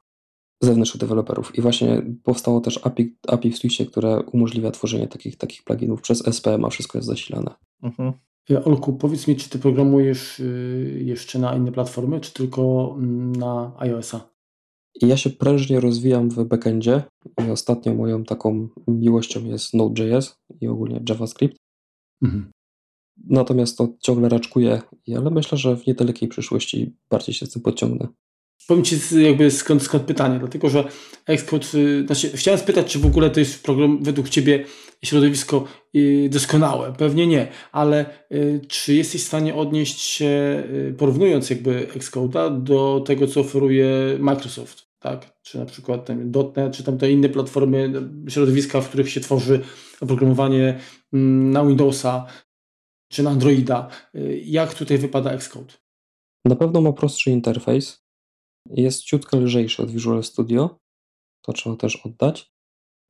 Zewnętrznych 0.60 1.00
deweloperów. 1.00 1.58
I 1.58 1.60
właśnie 1.60 2.02
powstało 2.22 2.60
też 2.60 2.80
API, 2.86 3.16
API 3.28 3.50
w 3.50 3.58
Swiftie, 3.58 3.86
które 3.86 4.22
umożliwia 4.22 4.70
tworzenie 4.70 5.08
takich, 5.08 5.36
takich 5.36 5.64
pluginów 5.64 6.02
przez 6.02 6.26
SPM, 6.26 6.64
a 6.64 6.70
wszystko 6.70 6.98
jest 6.98 7.08
zasilane. 7.08 7.54
Mhm. 7.82 8.12
Olku, 8.64 8.92
powiedz 8.92 9.28
mi, 9.28 9.36
czy 9.36 9.50
ty 9.50 9.58
programujesz 9.58 10.40
y, 10.40 11.00
jeszcze 11.04 11.38
na 11.38 11.56
inne 11.56 11.72
platformy, 11.72 12.20
czy 12.20 12.32
tylko 12.32 12.94
mm, 12.98 13.36
na 13.36 13.72
iOS-a? 13.78 14.34
Ja 15.02 15.16
się 15.16 15.30
prężnie 15.30 15.80
rozwijam 15.80 16.30
w 16.30 16.44
backendzie 16.44 17.02
i 17.46 17.50
ostatnio 17.50 17.94
moją 17.94 18.24
taką 18.24 18.68
miłością 18.88 19.44
jest 19.44 19.74
Node.js 19.74 20.36
i 20.60 20.68
ogólnie 20.68 21.00
JavaScript. 21.08 21.56
Mhm. 22.22 22.50
Natomiast 23.28 23.78
to 23.78 23.88
ciągle 24.00 24.28
raczkuję, 24.28 24.82
ale 25.16 25.30
myślę, 25.30 25.58
że 25.58 25.76
w 25.76 25.86
niedalekiej 25.86 26.28
przyszłości 26.28 26.96
bardziej 27.10 27.34
się 27.34 27.46
z 27.46 27.50
tym 27.50 27.62
podciągnę. 27.62 28.08
Powiem 28.68 28.84
Ci 28.84 28.96
jakby 29.22 29.50
skąd, 29.50 29.82
skąd 29.82 30.04
pytanie, 30.04 30.38
dlatego 30.38 30.68
że 30.68 30.88
Xcode, 31.26 31.66
y, 31.74 32.06
znaczy 32.06 32.36
chciałem 32.36 32.60
spytać, 32.60 32.92
czy 32.92 32.98
w 32.98 33.06
ogóle 33.06 33.30
to 33.30 33.40
jest 33.40 33.62
program 33.62 34.02
według 34.02 34.28
Ciebie 34.28 34.64
środowisko 35.04 35.64
doskonałe? 36.30 36.92
Pewnie 36.92 37.26
nie, 37.26 37.48
ale 37.72 38.06
y, 38.32 38.60
czy 38.68 38.94
jesteś 38.94 39.22
w 39.24 39.26
stanie 39.26 39.54
odnieść 39.54 40.00
się, 40.00 40.62
porównując 40.98 41.50
jakby 41.50 41.86
Xcode'a 41.86 42.62
do 42.62 43.04
tego, 43.06 43.26
co 43.26 43.40
oferuje 43.40 43.88
Microsoft, 44.18 44.86
tak? 44.98 45.40
Czy 45.42 45.58
na 45.58 45.66
przykład 45.66 46.04
ten 46.06 46.32
.NET, 46.56 46.76
czy 46.76 46.84
tam 46.84 46.98
te 46.98 47.10
inne 47.10 47.28
platformy, 47.28 47.92
środowiska, 48.28 48.80
w 48.80 48.88
których 48.88 49.10
się 49.10 49.20
tworzy 49.20 49.60
oprogramowanie 50.00 50.80
mm, 51.12 51.50
na 51.50 51.64
Windowsa, 51.64 52.26
czy 53.08 53.22
na 53.22 53.30
Androida. 53.30 53.88
Jak 54.44 54.74
tutaj 54.74 54.98
wypada 54.98 55.32
Xcode? 55.32 55.74
Na 56.44 56.56
pewno 56.56 56.80
ma 56.80 56.92
prostszy 56.92 57.30
interfejs, 57.30 58.04
jest 58.70 59.02
ciutkę 59.02 59.36
lżejszy 59.36 59.82
od 59.82 59.90
Visual 59.90 60.24
Studio, 60.24 60.78
to 61.42 61.52
trzeba 61.52 61.76
też 61.76 61.96
oddać. 61.96 62.52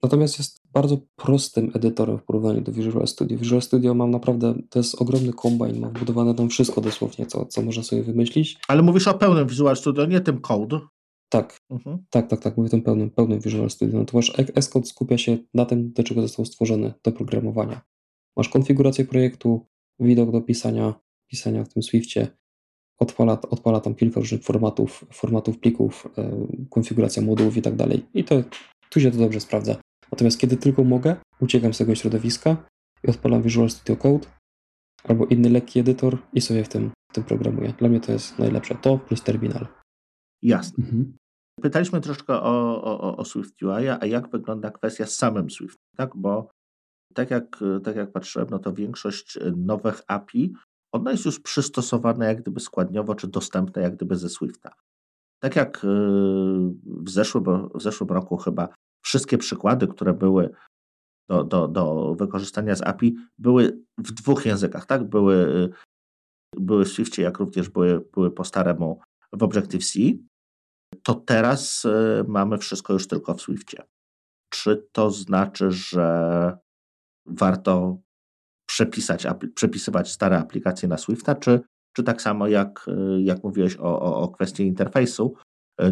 Natomiast 0.02 0.38
jest 0.38 0.63
bardzo 0.74 0.98
prostym 1.16 1.70
edytorem 1.74 2.18
w 2.18 2.22
porównaniu 2.22 2.60
do 2.60 2.72
Visual 2.72 3.06
Studio. 3.06 3.38
Visual 3.38 3.62
Studio 3.62 3.94
mam 3.94 4.10
naprawdę, 4.10 4.54
to 4.70 4.78
jest 4.78 5.02
ogromny 5.02 5.32
kombajn, 5.32 5.80
ma 5.80 5.88
wbudowane 5.88 6.34
tam 6.34 6.48
wszystko 6.48 6.80
dosłownie, 6.80 7.26
co, 7.26 7.46
co 7.46 7.62
można 7.62 7.82
sobie 7.82 8.02
wymyślić. 8.02 8.58
Ale 8.68 8.82
mówisz 8.82 9.08
o 9.08 9.14
pełnym 9.14 9.46
Visual 9.46 9.76
Studio, 9.76 10.06
nie 10.06 10.20
tym 10.20 10.40
code. 10.40 10.80
Tak, 11.28 11.56
mhm. 11.70 11.98
tak, 12.10 12.28
tak, 12.28 12.40
tak, 12.40 12.56
mówię 12.56 12.66
o 12.66 12.70
tym 12.70 12.82
pełnym, 12.82 13.10
pełnym 13.10 13.40
Visual 13.40 13.70
Studio. 13.70 13.98
Natomiast 13.98 14.28
Xcode 14.38 14.86
skupia 14.86 15.18
się 15.18 15.38
na 15.54 15.64
tym, 15.66 15.92
do 15.92 16.02
czego 16.04 16.22
został 16.22 16.44
stworzony, 16.44 16.94
do 17.04 17.12
programowania. 17.12 17.80
Masz 18.36 18.48
konfigurację 18.48 19.04
projektu, 19.04 19.66
widok 20.00 20.30
do 20.30 20.40
pisania, 20.40 20.94
pisania 21.30 21.64
w 21.64 21.68
tym 21.68 21.82
Swiftie, 21.82 22.28
odpala, 22.98 23.40
odpala 23.50 23.80
tam 23.80 23.94
kilka 23.94 24.20
różnych 24.20 24.42
formatów, 24.42 25.04
formatów 25.12 25.58
plików, 25.58 26.08
e, 26.18 26.46
konfiguracja 26.70 27.22
modułów 27.22 27.56
i 27.56 27.62
tak 27.62 27.76
dalej. 27.76 28.06
I 28.14 28.24
to 28.24 28.42
tu 28.90 29.00
się 29.00 29.10
to 29.10 29.18
dobrze 29.18 29.40
sprawdza. 29.40 29.76
Natomiast 30.14 30.38
kiedy 30.38 30.56
tylko 30.56 30.84
mogę, 30.84 31.16
uciekam 31.40 31.74
z 31.74 31.78
tego 31.78 31.94
środowiska 31.94 32.56
i 33.04 33.10
odpalam 33.10 33.42
Visual 33.42 33.70
Studio 33.70 33.96
Code 33.96 34.28
albo 35.04 35.26
inny 35.26 35.50
lekki 35.50 35.80
edytor 35.80 36.18
i 36.32 36.40
sobie 36.40 36.64
w 36.64 36.68
tym, 36.68 36.90
w 37.10 37.14
tym 37.14 37.24
programuję. 37.24 37.74
Dla 37.78 37.88
mnie 37.88 38.00
to 38.00 38.12
jest 38.12 38.38
najlepsze. 38.38 38.74
To 38.74 38.98
plus 38.98 39.22
terminal. 39.22 39.66
Jasne. 40.42 40.84
Mhm. 40.84 41.16
Pytaliśmy 41.62 42.00
troszkę 42.00 42.34
o, 42.34 42.82
o, 42.82 43.16
o 43.16 43.24
Swift 43.24 43.62
UI, 43.62 43.88
a 43.88 44.06
jak 44.06 44.30
wygląda 44.30 44.70
kwestia 44.70 45.06
z 45.06 45.16
samym 45.16 45.50
Swift, 45.50 45.78
tak? 45.96 46.16
Bo 46.16 46.48
tak 47.14 47.30
jak, 47.30 47.60
tak 47.84 47.96
jak 47.96 48.12
patrzyłem, 48.12 48.48
no 48.50 48.58
to 48.58 48.72
większość 48.72 49.38
nowych 49.56 50.00
API 50.06 50.52
ono 50.92 51.10
jest 51.10 51.24
już 51.24 51.40
przystosowane 51.40 52.26
jak 52.26 52.42
gdyby 52.42 52.60
składniowo, 52.60 53.14
czy 53.14 53.28
dostępne 53.28 53.82
jak 53.82 53.96
gdyby 53.96 54.16
ze 54.16 54.28
Swifta. 54.28 54.74
Tak 55.42 55.56
jak 55.56 55.84
y, 55.84 55.88
w 56.84 57.10
zeszłym, 57.10 57.44
w 57.74 57.82
zeszłym 57.82 58.08
roku 58.08 58.36
chyba 58.36 58.68
wszystkie 59.04 59.38
przykłady, 59.38 59.86
które 59.86 60.14
były 60.14 60.50
do, 61.28 61.44
do, 61.44 61.68
do 61.68 62.14
wykorzystania 62.14 62.74
z 62.74 62.82
API, 62.82 63.16
były 63.38 63.78
w 63.98 64.12
dwóch 64.12 64.46
językach, 64.46 64.86
tak? 64.86 65.08
Były, 65.08 65.34
y, 65.34 65.70
były 66.56 66.84
w 66.84 66.88
Swiftie, 66.88 67.22
jak 67.22 67.38
również 67.38 67.68
były, 67.68 68.00
były 68.12 68.30
po 68.30 68.44
staremu 68.44 69.00
w 69.32 69.42
Objective-C. 69.42 69.98
To 71.02 71.14
teraz 71.14 71.84
y, 71.84 72.24
mamy 72.28 72.58
wszystko 72.58 72.92
już 72.92 73.08
tylko 73.08 73.34
w 73.34 73.42
Swiftie. 73.42 73.82
Czy 74.52 74.88
to 74.92 75.10
znaczy, 75.10 75.70
że 75.70 76.58
warto 77.26 77.98
przepisać, 78.68 79.26
przepisywać 79.54 80.12
stare 80.12 80.38
aplikacje 80.38 80.88
na 80.88 80.98
Swifta, 80.98 81.34
czy, 81.34 81.60
czy 81.96 82.02
tak 82.02 82.22
samo 82.22 82.48
jak, 82.48 82.86
jak 83.18 83.44
mówiłeś 83.44 83.76
o, 83.76 84.00
o, 84.00 84.16
o 84.16 84.28
kwestii 84.28 84.66
interfejsu, 84.66 85.34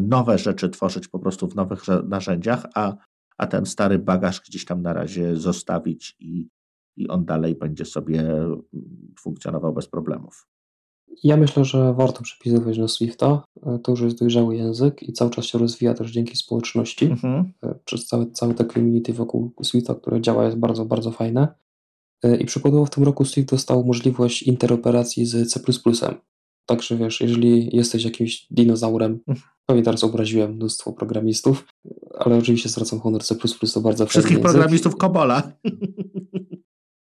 nowe 0.00 0.38
rzeczy 0.38 0.68
tworzyć 0.68 1.08
po 1.08 1.18
prostu 1.18 1.48
w 1.48 1.54
nowych 1.54 1.82
narzędziach, 2.08 2.66
a, 2.74 2.96
a 3.38 3.46
ten 3.46 3.66
stary 3.66 3.98
bagaż 3.98 4.40
gdzieś 4.40 4.64
tam 4.64 4.82
na 4.82 4.92
razie 4.92 5.36
zostawić 5.36 6.16
i, 6.20 6.48
i 6.96 7.08
on 7.08 7.24
dalej 7.24 7.54
będzie 7.54 7.84
sobie 7.84 8.20
mm, 8.20 8.62
funkcjonował 9.18 9.74
bez 9.74 9.88
problemów. 9.88 10.48
Ja 11.24 11.36
myślę, 11.36 11.64
że 11.64 11.94
warto 11.94 12.22
przepisywać 12.22 12.78
na 12.78 12.88
Swifta. 12.88 13.42
To 13.82 13.92
już 13.92 14.00
jest 14.00 14.18
dojrzały 14.18 14.56
język 14.56 15.02
i 15.02 15.12
cały 15.12 15.30
czas 15.30 15.44
się 15.44 15.58
rozwija 15.58 15.94
też 15.94 16.10
dzięki 16.10 16.36
społeczności. 16.36 17.04
Mhm. 17.04 17.52
Przez 17.84 18.06
całe, 18.06 18.30
całe 18.30 18.54
te 18.54 18.64
community 18.64 19.12
wokół 19.12 19.52
Swifta, 19.62 19.94
które 19.94 20.20
działa, 20.20 20.44
jest 20.44 20.56
bardzo, 20.56 20.84
bardzo 20.84 21.10
fajne. 21.10 21.48
E, 22.22 22.36
I 22.36 22.44
przykładowo 22.44 22.84
w 22.84 22.90
tym 22.90 23.04
roku 23.04 23.24
Swift 23.24 23.50
dostał 23.50 23.84
możliwość 23.84 24.42
interoperacji 24.42 25.26
z 25.26 25.52
C++. 25.52 25.60
Także 26.66 26.96
wiesz, 26.96 27.20
jeżeli 27.20 27.76
jesteś 27.76 28.04
jakimś 28.04 28.46
dinozaurem, 28.50 29.20
mhm. 29.28 29.48
pewnie 29.66 29.82
teraz 29.82 30.04
obraziłem 30.04 30.54
mnóstwo 30.54 30.92
programistów, 30.92 31.64
ale 32.18 32.36
oczywiście 32.36 32.68
zwracam 32.68 33.00
honor 33.00 33.24
C++ 33.24 33.34
to 33.74 33.80
bardzo 33.80 34.06
Wszystkich 34.06 34.40
programistów 34.40 34.96
Kobola. 34.96 35.42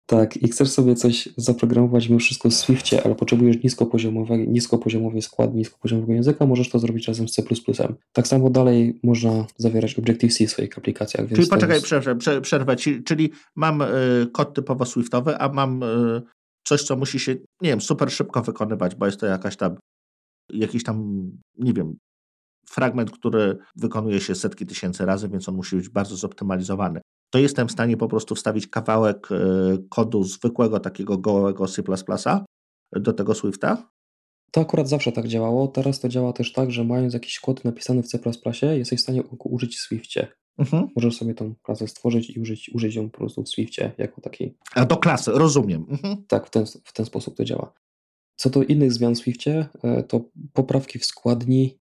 Tak, 0.06 0.38
i 0.38 0.48
chcesz 0.48 0.70
sobie 0.70 0.96
coś 0.96 1.30
zaprogramować 1.38 2.10
mimo 2.10 2.20
wszystko 2.20 2.50
w 2.50 2.54
Swiftie, 2.54 3.06
ale 3.06 3.16
potrzebujesz 3.16 3.64
niskopoziomowej, 3.64 4.48
niskopoziomowej 4.48 5.22
skład, 5.22 5.56
niskopoziomovego 5.56 6.14
języka, 6.14 6.46
możesz 6.46 6.70
to 6.70 6.80
zrobić 6.80 7.08
razem 7.08 7.28
z 7.28 7.32
C++. 7.32 7.44
Tak 8.12 8.28
samo 8.28 8.50
dalej 8.50 9.00
można 9.04 9.46
zawierać 9.58 10.00
Objective-C 10.00 10.48
w 10.48 10.52
swoich 10.52 10.78
aplikacjach. 10.78 11.30
czyli 11.36 11.48
poczekaj, 11.48 11.76
jest... 11.76 11.86
przerwę, 11.86 12.16
przerwę, 12.42 12.76
czyli 13.06 13.32
mam 13.56 13.82
y, 13.82 13.86
kod 14.32 14.54
typowo 14.54 14.86
Swiftowy, 14.86 15.38
a 15.38 15.50
mam 15.50 15.84
y, 15.84 16.22
coś, 16.64 16.84
co 16.84 16.96
musi 16.96 17.20
się, 17.20 17.36
nie 17.62 17.70
wiem, 17.70 17.82
super 17.82 18.12
szybko 18.12 18.42
wykonywać, 18.42 18.96
bo 18.96 19.06
jest 19.06 19.20
to 19.20 19.26
jakaś 19.26 19.58
tam, 19.58 19.76
jakiś 20.50 20.84
tam, 20.84 21.30
nie 21.58 21.74
wiem, 21.74 21.98
fragment, 22.70 23.12
który 23.12 23.58
wykonuje 23.76 24.22
się 24.22 24.36
setki 24.36 24.66
tysięcy 24.66 25.06
razy, 25.06 25.30
więc 25.30 25.50
on 25.50 25.56
musi 25.56 25.76
być 25.76 25.90
bardzo 25.90 26.16
zoptymalizowany 26.16 27.02
to 27.34 27.40
jestem 27.40 27.68
w 27.68 27.72
stanie 27.72 27.98
po 27.98 28.08
prostu 28.08 28.36
wstawić 28.36 28.68
kawałek 28.68 29.32
e, 29.32 29.38
kodu 29.90 30.24
zwykłego 30.24 30.80
takiego 30.80 31.18
gołego 31.18 31.68
C++ 31.68 31.84
do 32.92 33.14
tego 33.14 33.34
Swifta? 33.36 33.90
To 34.52 34.62
akurat 34.62 34.90
zawsze 34.90 35.12
tak 35.12 35.28
działało. 35.28 35.68
Teraz 35.68 36.00
to 36.00 36.10
działa 36.10 36.34
też 36.34 36.54
tak, 36.54 36.72
że 36.72 36.84
mając 36.84 37.14
jakiś 37.14 37.40
kod 37.40 37.66
napisany 37.66 38.04
w 38.04 38.08
C++, 38.08 38.20
jesteś 38.62 39.00
w 39.00 39.04
stanie 39.04 39.24
użyć 39.44 39.76
w 39.76 39.80
Swiftie. 39.80 40.28
Mhm. 40.58 40.88
Możesz 40.96 41.18
sobie 41.18 41.34
tą 41.34 41.56
klasę 41.64 41.88
stworzyć 41.88 42.30
i 42.30 42.40
użyć, 42.40 42.72
użyć 42.74 42.96
ją 42.96 43.10
po 43.10 43.18
prostu 43.18 43.44
w 43.44 43.50
Swiftie 43.50 43.92
jako 43.98 44.22
takiej. 44.22 44.58
A 44.76 44.86
do 44.86 44.98
klasy, 44.98 45.32
rozumiem. 45.32 45.86
Mhm. 45.90 46.24
Tak, 46.28 46.48
w 46.48 46.50
ten, 46.50 46.66
w 46.66 46.94
ten 46.94 47.06
sposób 47.06 47.38
to 47.38 47.46
działa. 47.46 47.74
Co 48.36 48.50
do 48.50 48.64
innych 48.64 48.94
zmian 48.94 49.16
w 49.16 49.18
Swiftie, 49.18 49.66
e, 49.84 50.04
to 50.04 50.22
poprawki 50.54 51.00
w 51.00 51.06
składni 51.06 51.80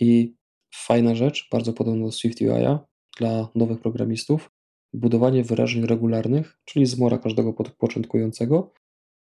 i 0.00 0.34
fajna 0.74 1.14
rzecz, 1.14 1.48
bardzo 1.52 1.72
podobna 1.72 2.06
do 2.06 2.12
Swift 2.12 2.40
UI 2.40 2.78
dla 3.18 3.48
nowych 3.54 3.80
programistów, 3.80 4.50
budowanie 4.92 5.44
wyrażeń 5.44 5.86
regularnych, 5.86 6.58
czyli 6.64 6.86
zmora 6.86 7.18
każdego 7.18 7.52
początkującego, 7.52 8.72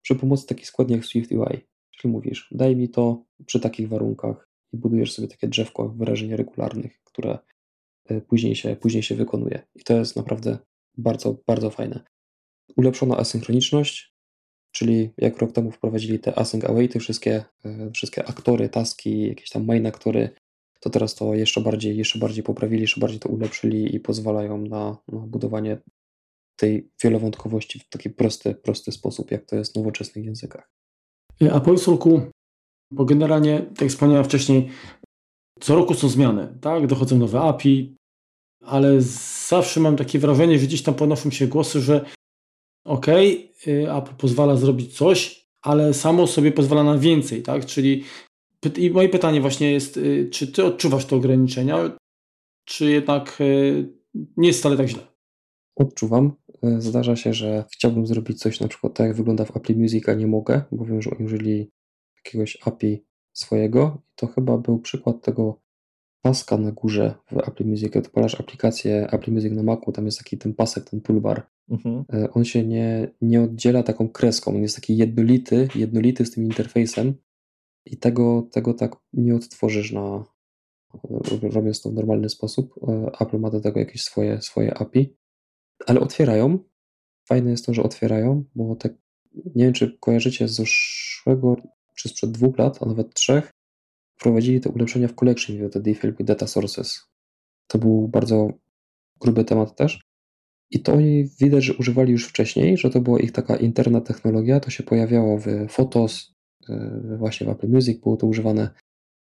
przy 0.01 0.15
pomocy 0.15 0.47
takich 0.47 0.67
składni 0.67 0.95
jak 0.95 1.05
Swift 1.05 1.31
UI. 1.31 1.67
Czyli 1.91 2.11
mówisz, 2.11 2.47
daj 2.51 2.75
mi 2.75 2.89
to 2.89 3.23
przy 3.45 3.59
takich 3.59 3.89
warunkach 3.89 4.49
i 4.73 4.77
budujesz 4.77 5.13
sobie 5.13 5.27
takie 5.27 5.47
drzewko 5.47 5.89
wyrażeń 5.89 6.35
regularnych, 6.35 7.01
które 7.03 7.39
później 8.27 8.55
się, 8.55 8.75
później 8.75 9.03
się 9.03 9.15
wykonuje. 9.15 9.61
I 9.75 9.83
to 9.83 9.97
jest 9.97 10.15
naprawdę 10.15 10.57
bardzo, 10.97 11.37
bardzo 11.47 11.69
fajne. 11.69 12.03
Ulepszona 12.77 13.17
asynchroniczność, 13.17 14.13
czyli 14.71 15.09
jak 15.17 15.37
rok 15.37 15.51
temu 15.51 15.71
wprowadzili 15.71 16.19
te 16.19 16.39
async 16.39 16.65
away, 16.65 16.89
te 16.89 16.99
wszystkie, 16.99 17.43
wszystkie 17.93 18.25
aktory, 18.25 18.69
taski, 18.69 19.27
jakieś 19.27 19.49
tam 19.49 19.65
main 19.65 19.85
aktory, 19.85 20.29
to 20.79 20.89
teraz 20.89 21.15
to 21.15 21.35
jeszcze 21.35 21.61
bardziej, 21.61 21.97
jeszcze 21.97 22.19
bardziej 22.19 22.43
poprawili, 22.43 22.81
jeszcze 22.81 23.01
bardziej 23.01 23.19
to 23.19 23.29
ulepszyli 23.29 23.95
i 23.95 23.99
pozwalają 23.99 24.57
na, 24.57 24.97
na 25.07 25.19
budowanie 25.19 25.77
tej 26.55 26.89
wielowątkowości 27.03 27.79
w 27.79 27.89
taki 27.89 28.09
prosty, 28.09 28.55
prosty 28.55 28.91
sposób, 28.91 29.31
jak 29.31 29.45
to 29.45 29.55
jest 29.55 29.73
w 29.73 29.75
nowoczesnych 29.75 30.25
językach. 30.25 30.71
A 31.51 31.59
powiedz 31.59 31.87
Olku, 31.87 32.21
bo 32.91 33.05
generalnie, 33.05 33.59
tak 33.59 33.81
jak 33.81 33.89
wspomniałem 33.89 34.25
wcześniej, 34.25 34.69
co 35.59 35.75
roku 35.75 35.93
są 35.93 36.09
zmiany, 36.09 36.57
tak? 36.61 36.87
Dochodzą 36.87 37.17
nowe 37.17 37.41
API, 37.41 37.95
ale 38.61 39.01
zawsze 39.47 39.79
mam 39.79 39.95
takie 39.95 40.19
wrażenie, 40.19 40.59
że 40.59 40.67
gdzieś 40.67 40.83
tam 40.83 40.93
ponoszą 40.95 41.31
się 41.31 41.47
głosy, 41.47 41.81
że 41.81 42.05
ok, 42.85 43.07
Apple 43.97 44.15
pozwala 44.17 44.55
zrobić 44.55 44.97
coś, 44.97 45.47
ale 45.61 45.93
samo 45.93 46.27
sobie 46.27 46.51
pozwala 46.51 46.83
na 46.83 46.97
więcej, 46.97 47.41
tak? 47.43 47.65
Czyli 47.65 48.03
i 48.77 48.91
moje 48.91 49.09
pytanie 49.09 49.41
właśnie 49.41 49.71
jest, 49.71 49.97
y, 49.97 50.29
czy 50.31 50.51
ty 50.51 50.65
odczuwasz 50.65 51.05
te 51.05 51.15
ograniczenia, 51.15 51.97
czy 52.65 52.91
jednak 52.91 53.41
y, 53.41 53.93
nie 54.37 54.47
jest 54.47 54.59
wcale 54.59 54.77
tak 54.77 54.87
źle? 54.87 55.07
Odczuwam. 55.75 56.31
Y, 56.63 56.81
zdarza 56.81 57.15
się, 57.15 57.33
że 57.33 57.65
chciałbym 57.73 58.07
zrobić 58.07 58.39
coś 58.39 58.59
na 58.59 58.67
przykład 58.67 58.93
tak, 58.93 59.07
jak 59.07 59.15
wygląda 59.15 59.45
w 59.45 59.57
Apple 59.57 59.75
Music, 59.75 60.09
a 60.09 60.13
nie 60.13 60.27
mogę, 60.27 60.63
bo 60.71 60.85
wiem, 60.85 61.01
że 61.01 61.09
użyli 61.09 61.69
jakiegoś 62.25 62.57
API 62.65 63.05
swojego. 63.33 64.01
To 64.15 64.27
chyba 64.27 64.57
był 64.57 64.79
przykład 64.79 65.21
tego 65.21 65.61
paska 66.21 66.57
na 66.57 66.71
górze 66.71 67.15
w 67.31 67.37
Apple 67.37 67.65
Music. 67.65 67.83
Jak 67.83 67.95
odpalasz 67.95 68.39
aplikację 68.39 69.07
Apple 69.11 69.31
Music 69.31 69.53
na 69.53 69.63
Macu, 69.63 69.91
tam 69.91 70.05
jest 70.05 70.17
taki 70.17 70.37
ten 70.37 70.53
pasek, 70.53 70.89
ten 70.89 71.01
toolbar. 71.01 71.47
Mhm. 71.69 72.05
On 72.33 72.45
się 72.45 72.67
nie, 72.67 73.11
nie 73.21 73.41
oddziela 73.41 73.83
taką 73.83 74.09
kreską. 74.09 74.55
On 74.55 74.61
jest 74.61 74.75
taki 74.75 74.97
jednolity, 74.97 75.67
jednolity 75.75 76.25
z 76.25 76.31
tym 76.31 76.43
interfejsem 76.43 77.13
i 77.85 77.97
tego, 77.97 78.47
tego 78.51 78.73
tak 78.73 78.95
nie 79.13 79.35
odtworzysz 79.35 79.91
na, 79.91 80.25
robiąc 81.41 81.81
to 81.81 81.89
w 81.89 81.93
normalny 81.93 82.29
sposób. 82.29 82.75
E, 82.87 83.11
Apple 83.19 83.39
ma 83.39 83.49
do 83.49 83.61
tego 83.61 83.79
jakieś 83.79 84.01
swoje, 84.01 84.41
swoje 84.41 84.73
API, 84.73 85.17
ale 85.87 85.99
otwierają. 85.99 86.59
Fajne 87.27 87.51
jest 87.51 87.65
to, 87.65 87.73
że 87.73 87.83
otwierają, 87.83 88.43
bo 88.55 88.75
tak, 88.75 88.93
nie 89.33 89.63
wiem, 89.63 89.73
czy 89.73 89.97
kojarzycie 89.99 90.47
z 90.47 90.55
zeszłego, 90.55 91.55
czy 92.01 92.09
sprzed 92.09 92.31
dwóch 92.31 92.57
lat, 92.57 92.79
a 92.81 92.85
nawet 92.85 93.13
trzech, 93.13 93.51
wprowadzili 94.19 94.61
te 94.61 94.69
ulepszenia 94.69 95.07
w 95.07 95.15
Collection 95.15 95.57
View, 95.57 95.71
te 95.71 95.81
with 95.81 96.23
Data 96.23 96.47
Sources. 96.47 97.05
To 97.67 97.77
był 97.77 98.07
bardzo 98.07 98.49
gruby 99.19 99.45
temat 99.45 99.75
też. 99.75 100.01
I 100.71 100.79
to 100.79 100.97
widać, 101.39 101.63
że 101.63 101.73
używali 101.73 102.11
już 102.11 102.27
wcześniej, 102.27 102.77
że 102.77 102.89
to 102.89 103.01
była 103.01 103.19
ich 103.19 103.31
taka 103.31 103.55
interna 103.55 104.01
technologia, 104.01 104.59
to 104.59 104.69
się 104.69 104.83
pojawiało 104.83 105.37
w 105.37 105.45
Photos, 105.69 106.33
E, 106.69 107.17
właśnie 107.17 107.47
w 107.47 107.49
Apple 107.49 107.69
Music 107.69 108.01
było 108.01 108.17
to 108.17 108.27
używane 108.27 108.69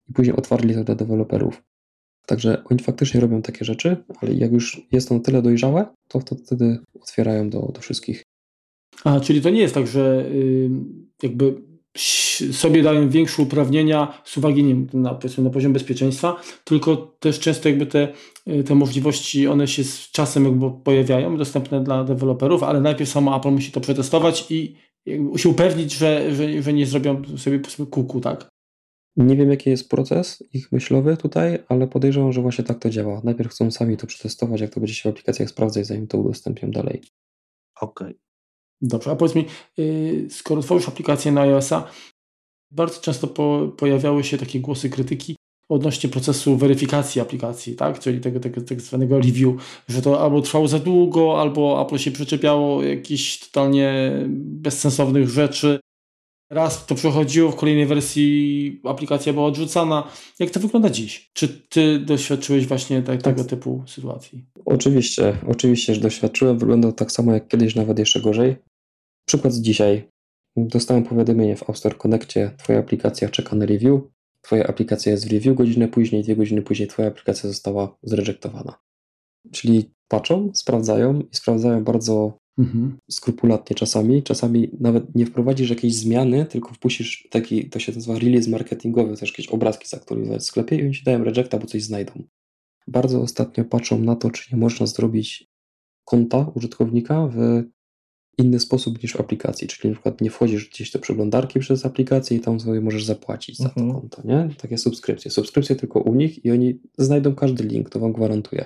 i 0.09 0.13
później 0.13 0.36
otwarli 0.36 0.74
to 0.74 0.84
dla 0.84 0.95
deweloperów. 0.95 1.63
Także 2.26 2.63
oni 2.63 2.80
faktycznie 2.80 3.20
robią 3.20 3.41
takie 3.41 3.65
rzeczy, 3.65 3.97
ale 4.22 4.34
jak 4.34 4.51
już 4.51 4.82
jest 4.91 5.09
to 5.09 5.15
na 5.15 5.20
tyle 5.20 5.41
dojrzałe, 5.41 5.86
to, 6.07 6.20
to 6.20 6.36
wtedy 6.36 6.80
otwierają 7.01 7.49
do, 7.49 7.72
do 7.74 7.82
wszystkich. 7.82 8.24
A, 9.03 9.20
czyli 9.20 9.41
to 9.41 9.49
nie 9.49 9.61
jest 9.61 9.74
tak, 9.74 9.88
że 9.88 10.32
jakby 11.24 11.61
sobie 12.52 12.84
dają 12.84 13.10
większe 13.10 13.42
uprawnienia 13.42 14.22
z 14.26 14.38
uwagi 14.38 14.64
nie 14.64 14.76
na, 14.94 15.20
na 15.38 15.50
poziom 15.50 15.74
bezpieczeństwa, 15.74 16.42
tylko 16.64 16.96
też 17.20 17.40
często 17.40 17.70
jakby 17.70 17.86
te, 17.86 18.08
y, 18.48 18.64
te 18.64 18.76
możliwości, 18.76 19.48
one 19.48 19.68
się 19.68 19.84
z 19.84 20.12
czasem 20.12 20.46
jakby 20.46 20.72
pojawiają, 20.84 21.38
dostępne 21.38 21.84
dla 21.84 22.04
deweloperów, 22.04 22.64
ale 22.64 22.82
najpierw 22.82 23.10
samo 23.10 23.38
Apple 23.38 23.52
musi 23.52 23.72
to 23.72 23.82
przetestować 23.82 24.46
i 24.52 24.76
się 25.36 25.50
upewnić, 25.50 25.94
że, 25.94 26.36
że, 26.36 26.62
że 26.62 26.74
nie 26.74 26.86
zrobią 26.86 27.22
sobie 27.38 27.60
kuku, 27.90 28.22
tak? 28.22 28.50
Nie 29.18 29.36
wiem, 29.36 29.50
jaki 29.50 29.70
jest 29.70 29.90
proces 29.90 30.44
ich 30.54 30.72
myślowy 30.72 31.18
tutaj, 31.18 31.60
ale 31.68 31.88
podejrzewam, 31.88 32.34
że 32.34 32.42
właśnie 32.42 32.64
tak 32.64 32.80
to 32.80 32.90
działa. 32.90 33.22
Najpierw 33.24 33.52
chcą 33.52 33.72
sami 33.72 33.98
to 33.98 34.08
przetestować, 34.08 34.62
jak 34.62 34.74
to 34.74 34.80
będzie 34.80 34.94
się 34.94 35.10
w 35.10 35.14
aplikacjach 35.14 35.50
sprawdzać, 35.50 35.86
zanim 35.86 36.08
to 36.08 36.18
udostępnią 36.18 36.72
dalej. 36.72 37.02
Okej. 37.82 38.08
Okay. 38.08 38.29
Dobrze, 38.82 39.12
a 39.12 39.16
powiedz 39.16 39.36
mi, 39.36 39.46
y, 39.80 40.28
skoro 40.30 40.62
tworzysz 40.62 40.88
aplikację 40.88 41.32
na 41.32 41.42
iOS-a, 41.42 41.88
bardzo 42.72 43.02
często 43.02 43.28
po, 43.28 43.72
pojawiały 43.78 44.24
się 44.24 44.38
takie 44.38 44.60
głosy 44.60 44.90
krytyki 44.90 45.36
odnośnie 45.70 46.10
procesu 46.10 46.58
weryfikacji 46.58 47.22
aplikacji, 47.22 47.76
tak? 47.76 48.00
czyli 48.00 48.20
tego, 48.20 48.40
tego 48.40 48.62
tak 48.62 48.82
zwanego 48.82 49.20
review, 49.20 49.56
że 49.88 50.02
to 50.02 50.22
albo 50.22 50.42
trwało 50.42 50.68
za 50.68 50.80
długo, 50.80 51.42
albo 51.42 51.86
Apple 51.86 51.98
się 51.98 52.12
przyczepiało 52.12 52.84
jakichś 52.84 53.40
totalnie 53.40 54.14
bezsensownych 54.30 55.30
rzeczy. 55.30 55.80
Raz 56.52 56.86
to 56.86 56.96
przechodziło, 56.96 57.52
w 57.52 57.56
kolejnej 57.56 57.86
wersji 57.86 58.82
aplikacja 58.84 59.34
była 59.34 59.46
odrzucana. 59.46 60.08
Jak 60.40 60.50
to 60.50 60.60
wygląda 60.60 60.90
dziś? 60.90 61.32
Czy 61.34 61.48
ty 61.48 62.00
doświadczyłeś 62.00 62.68
właśnie 62.68 63.02
tak, 63.02 63.22
tego 63.22 63.44
typu 63.44 63.84
sytuacji? 63.88 64.46
Oczywiście, 64.66 65.38
oczywiście, 65.48 65.96
że 65.96 66.02
doświadczyłem. 66.02 66.58
Wyglądał 66.58 66.94
tak 66.94 67.12
samo 67.12 67.34
jak 67.34 67.48
kiedyś, 67.48 67.76
nawet 67.76 68.00
jeszcze 68.00 68.22
gorzej. 68.22 68.56
Przykład 69.30 69.54
z 69.54 69.62
dzisiaj. 69.62 70.10
Dostałem 70.58 71.04
powiadomienie 71.04 71.56
w 71.56 71.70
App 71.70 71.78
Store 71.78 71.96
Connectie, 71.96 72.52
twoja 72.58 72.80
aplikacja 72.80 73.30
czeka 73.30 73.56
na 73.56 73.66
review. 73.66 74.02
Twoja 74.42 74.68
aplikacja 74.68 75.12
jest 75.12 75.28
w 75.28 75.32
review 75.32 75.56
godzinę 75.56 75.88
później, 75.88 76.24
dwie 76.24 76.36
godziny 76.36 76.62
później 76.62 76.88
Twoja 76.88 77.08
aplikacja 77.08 77.50
została 77.50 77.98
zrejektowana. 78.04 78.80
Czyli 79.52 79.92
patrzą, 80.08 80.52
sprawdzają 80.54 81.20
i 81.20 81.36
sprawdzają 81.36 81.84
bardzo 81.84 82.38
mhm. 82.60 82.98
skrupulatnie 83.12 83.76
czasami. 83.76 84.24
Czasami 84.24 84.70
nawet 84.80 85.16
nie 85.16 85.26
wprowadzisz 85.26 85.70
jakiejś 85.70 85.96
zmiany, 85.96 86.46
tylko 86.46 86.74
wpuścisz 86.74 87.28
taki, 87.32 87.70
to 87.70 87.80
się 87.80 87.92
nazywa 87.92 88.20
release 88.20 88.48
marketingowy, 88.48 89.18
też 89.18 89.30
jakieś 89.30 89.48
obrazki 89.48 89.88
zaktualizować 89.88 90.42
w 90.42 90.46
sklepie 90.46 90.76
i 90.76 90.82
oni 90.82 90.94
ci 90.94 91.04
dają 91.04 91.24
rejecta, 91.24 91.58
bo 91.58 91.68
coś 91.68 91.84
znajdą. 91.84 92.24
Bardzo 92.88 93.22
ostatnio 93.22 93.66
patrzą 93.66 94.00
na 94.00 94.16
to, 94.16 94.32
czy 94.32 94.56
nie 94.56 94.60
można 94.60 94.86
zrobić 94.86 95.48
konta 96.06 96.52
użytkownika 96.56 97.28
w 97.28 97.64
inny 98.40 98.60
sposób 98.60 99.04
niż 99.04 99.14
w 99.14 99.20
aplikacji, 99.20 99.68
czyli 99.68 99.90
na 99.90 99.96
przykład 99.96 100.22
nie 100.22 100.30
wchodzisz 100.30 100.70
gdzieś 100.70 100.92
do 100.92 101.00
przeglądarki 101.00 101.60
przez 101.60 101.86
aplikację 101.86 102.38
i 102.38 102.40
tam 102.40 102.60
sobie 102.60 102.82
możesz 102.82 103.06
zapłacić 103.06 103.58
za 103.58 103.70
to 103.70 103.82
mhm. 103.82 104.00
konto, 104.00 104.22
nie? 104.26 104.50
Takie 104.58 104.78
subskrypcje. 104.78 105.32
Subskrypcje 105.32 105.76
tylko 105.76 106.00
u 106.00 106.16
nich 106.16 106.46
i 106.46 106.52
oni 106.52 106.80
znajdą 106.98 107.36
każdy 107.36 107.64
link, 107.64 107.90
to 107.90 108.00
wam 108.00 108.14
gwarantuję. 108.14 108.66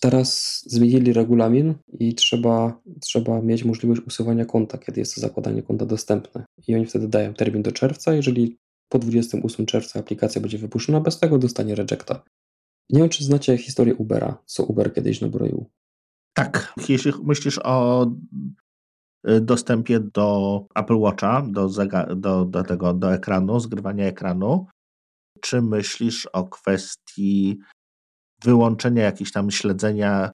Teraz 0.00 0.62
zmienili 0.66 1.12
regulamin 1.12 1.74
i 1.98 2.14
trzeba, 2.14 2.80
trzeba 3.00 3.42
mieć 3.42 3.64
możliwość 3.64 4.00
usuwania 4.06 4.44
konta, 4.44 4.78
kiedy 4.78 5.00
jest 5.00 5.14
to 5.14 5.20
zakładanie 5.20 5.62
konta 5.62 5.86
dostępne. 5.86 6.44
I 6.68 6.74
oni 6.74 6.86
wtedy 6.86 7.08
dają 7.08 7.34
termin 7.34 7.62
do 7.62 7.72
czerwca. 7.72 8.14
Jeżeli 8.14 8.56
po 8.88 8.98
28 8.98 9.66
czerwca 9.66 10.00
aplikacja 10.00 10.40
będzie 10.40 10.58
wypuszczona 10.58 11.00
bez 11.00 11.18
tego, 11.18 11.38
dostanie 11.38 11.74
rejecta. 11.74 12.22
Nie 12.90 13.00
wiem, 13.00 13.08
czy 13.08 13.24
znacie 13.24 13.56
historię 13.56 13.94
Ubera, 13.94 14.42
co 14.46 14.64
Uber 14.64 14.94
kiedyś 14.94 15.20
nabroił. 15.20 15.66
Tak, 16.34 16.74
jeśli 16.88 17.12
myślisz 17.24 17.60
o 17.64 18.06
dostępie 19.40 20.00
do 20.00 20.60
Apple 20.74 20.96
Watcha, 20.96 21.42
do, 21.42 21.68
do, 22.16 22.44
do, 22.44 22.62
tego, 22.62 22.94
do 22.94 23.14
ekranu, 23.14 23.60
zgrywania 23.60 24.06
ekranu. 24.06 24.66
Czy 25.40 25.62
myślisz 25.62 26.26
o 26.26 26.44
kwestii 26.44 27.58
wyłączenia 28.44 29.02
jakichś 29.02 29.32
tam 29.32 29.50
śledzenia, 29.50 30.30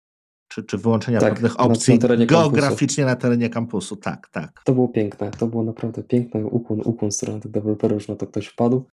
czy, 0.48 0.62
czy 0.62 0.78
wyłączenia 0.78 1.20
tak, 1.20 1.34
pewnych 1.34 1.60
opcji 1.60 1.98
na, 1.98 2.08
na 2.08 2.26
geograficznie 2.26 3.04
kampusu. 3.04 3.16
na 3.16 3.16
terenie 3.16 3.50
kampusu? 3.50 3.96
Tak, 3.96 4.28
tak. 4.28 4.62
To 4.64 4.72
było 4.72 4.88
piękne, 4.88 5.30
to 5.30 5.46
było 5.46 5.62
naprawdę 5.62 6.02
piękne, 6.02 6.44
ukłon, 6.44 6.80
ukłon 6.84 7.12
strony 7.12 7.40
tych 7.40 7.50
deweloperów, 7.50 8.02
że 8.02 8.12
na 8.12 8.16
to 8.16 8.26
ktoś 8.26 8.46
wpadł. 8.46 8.84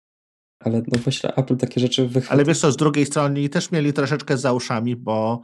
Ale 0.61 0.79
no 0.79 0.99
myślę, 1.07 1.35
Apple 1.35 1.57
takie 1.57 1.81
rzeczy 1.81 2.03
wychwyciło. 2.03 2.33
Ale 2.33 2.45
wiesz 2.45 2.61
co, 2.61 2.73
z 2.73 2.77
drugiej 2.77 3.07
strony 3.07 3.49
też 3.49 3.71
mieli 3.71 3.93
troszeczkę 3.93 4.39
za 4.39 4.53
uszami, 4.53 4.97
bo 4.97 5.43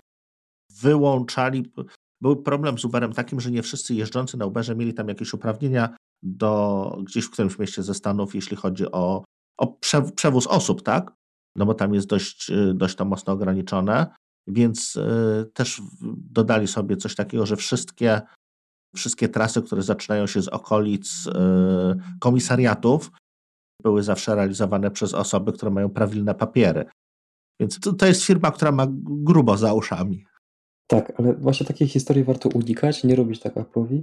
wyłączali, 0.80 1.72
był 2.20 2.36
problem 2.36 2.78
z 2.78 2.84
Uberem 2.84 3.12
takim, 3.12 3.40
że 3.40 3.50
nie 3.50 3.62
wszyscy 3.62 3.94
jeżdżący 3.94 4.36
na 4.36 4.46
Uberze 4.46 4.76
mieli 4.76 4.94
tam 4.94 5.08
jakieś 5.08 5.34
uprawnienia 5.34 5.96
do 6.22 6.98
gdzieś 7.02 7.24
w 7.24 7.30
którymś 7.30 7.58
mieście 7.58 7.82
ze 7.82 7.94
Stanów, 7.94 8.34
jeśli 8.34 8.56
chodzi 8.56 8.92
o, 8.92 9.24
o 9.58 9.66
prze, 9.66 10.02
przewóz 10.02 10.46
osób, 10.46 10.82
tak? 10.82 11.12
No 11.56 11.66
bo 11.66 11.74
tam 11.74 11.94
jest 11.94 12.06
dość, 12.06 12.50
y, 12.50 12.74
dość 12.74 12.96
to 12.96 13.04
mocno 13.04 13.32
ograniczone, 13.32 14.06
więc 14.46 14.96
y, 14.96 15.50
też 15.54 15.82
dodali 16.16 16.68
sobie 16.68 16.96
coś 16.96 17.14
takiego, 17.14 17.46
że 17.46 17.56
wszystkie, 17.56 18.20
wszystkie 18.96 19.28
trasy, 19.28 19.62
które 19.62 19.82
zaczynają 19.82 20.26
się 20.26 20.42
z 20.42 20.48
okolic 20.48 21.26
y, 21.26 21.30
komisariatów, 22.20 23.10
były 23.82 24.02
zawsze 24.02 24.34
realizowane 24.34 24.90
przez 24.90 25.14
osoby, 25.14 25.52
które 25.52 25.70
mają 25.70 25.90
prawilne 25.90 26.34
papiery. 26.34 26.86
Więc 27.60 27.80
to, 27.80 27.92
to 27.92 28.06
jest 28.06 28.24
firma, 28.24 28.50
która 28.50 28.72
ma 28.72 28.86
grubo 28.90 29.56
za 29.56 29.74
uszami. 29.74 30.26
Tak, 30.86 31.12
ale 31.16 31.34
właśnie 31.34 31.66
takiej 31.66 31.88
historii 31.88 32.24
warto 32.24 32.48
unikać, 32.48 33.04
nie 33.04 33.16
robić 33.16 33.40
tak 33.40 33.54
Apple'owi, 33.54 34.02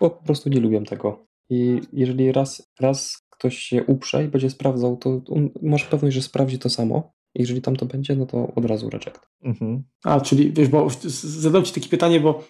bo 0.00 0.10
po 0.10 0.24
prostu 0.24 0.48
nie 0.48 0.60
lubią 0.60 0.84
tego. 0.84 1.26
I 1.50 1.80
jeżeli 1.92 2.32
raz, 2.32 2.72
raz 2.80 3.22
ktoś 3.30 3.58
się 3.58 3.84
uprze 3.84 4.24
i 4.24 4.28
będzie 4.28 4.50
sprawdzał, 4.50 4.96
to 4.96 5.20
masz 5.62 5.84
pewność, 5.84 6.16
że 6.16 6.22
sprawdzi 6.22 6.58
to 6.58 6.70
samo. 6.70 7.12
Jeżeli 7.34 7.62
tam 7.62 7.76
to 7.76 7.86
będzie, 7.86 8.16
no 8.16 8.26
to 8.26 8.52
od 8.54 8.64
razu 8.64 8.90
reject. 8.90 9.20
Mhm. 9.42 9.82
A, 10.04 10.20
czyli 10.20 10.52
wiesz, 10.52 10.68
bo 10.68 10.88
zadam 11.22 11.64
Ci 11.64 11.72
takie 11.72 11.88
pytanie, 11.88 12.20
bo 12.20 12.44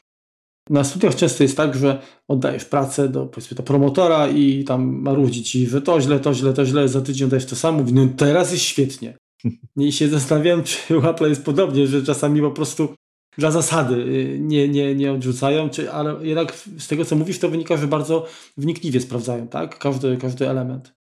na 0.71 0.85
studiach 0.85 1.15
często 1.15 1.43
jest 1.43 1.57
tak, 1.57 1.75
że 1.75 2.03
oddajesz 2.29 2.65
pracę 2.65 3.09
do, 3.09 3.27
powiedzmy, 3.27 3.57
do 3.57 3.63
promotora 3.63 4.29
i 4.29 4.65
tam 4.65 4.85
marudzi 4.85 5.43
ci, 5.43 5.67
że 5.67 5.83
to 5.83 6.01
źle, 6.01 6.21
to 6.21 6.35
źle, 6.35 6.53
to 6.53 6.67
źle, 6.67 6.89
za 6.89 7.01
tydzień 7.01 7.25
oddajesz 7.25 7.47
to 7.47 7.57
samo, 7.57 7.79
mówi, 7.79 7.93
no 7.93 8.09
teraz 8.17 8.53
jest 8.53 8.65
świetnie. 8.65 9.19
I 9.77 9.93
się 9.93 10.09
zastanawiam, 10.09 10.63
czy 10.63 10.99
u 10.99 11.07
Apple 11.07 11.29
jest 11.29 11.45
podobnie, 11.45 11.87
że 11.87 12.03
czasami 12.03 12.41
po 12.41 12.51
prostu 12.51 12.95
dla 13.39 13.51
zasady 13.51 13.95
y, 13.95 14.39
nie, 14.41 14.69
nie, 14.69 14.95
nie 14.95 15.13
odrzucają, 15.13 15.71
czy, 15.71 15.93
ale 15.93 16.27
jednak 16.27 16.55
z 16.79 16.89
tego, 16.89 17.05
co 17.05 17.17
mówisz, 17.17 17.39
to 17.39 17.49
wynika, 17.49 17.77
że 17.77 17.87
bardzo 17.87 18.27
wnikliwie 18.57 19.01
sprawdzają, 19.01 19.49
tak? 19.49 19.79
Każdy, 19.79 20.17
każdy 20.17 20.51
element. 20.51 20.95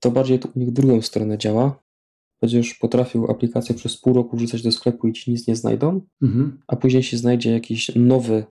To 0.00 0.10
bardziej 0.10 0.40
u 0.54 0.58
nich 0.58 0.72
drugą 0.72 1.02
stronę 1.02 1.38
działa. 1.38 1.82
Będziesz 2.40 2.74
potrafił 2.74 3.30
aplikację 3.30 3.74
przez 3.74 3.96
pół 3.96 4.14
roku 4.14 4.36
wrzucać 4.36 4.62
do 4.62 4.72
sklepu 4.72 5.08
i 5.08 5.12
ci 5.12 5.30
nic 5.30 5.46
nie 5.46 5.56
znajdą, 5.56 6.00
mhm. 6.22 6.62
a 6.66 6.76
później 6.76 7.02
się 7.02 7.16
znajdzie 7.16 7.52
jakiś 7.52 7.90
nowy 7.94 8.44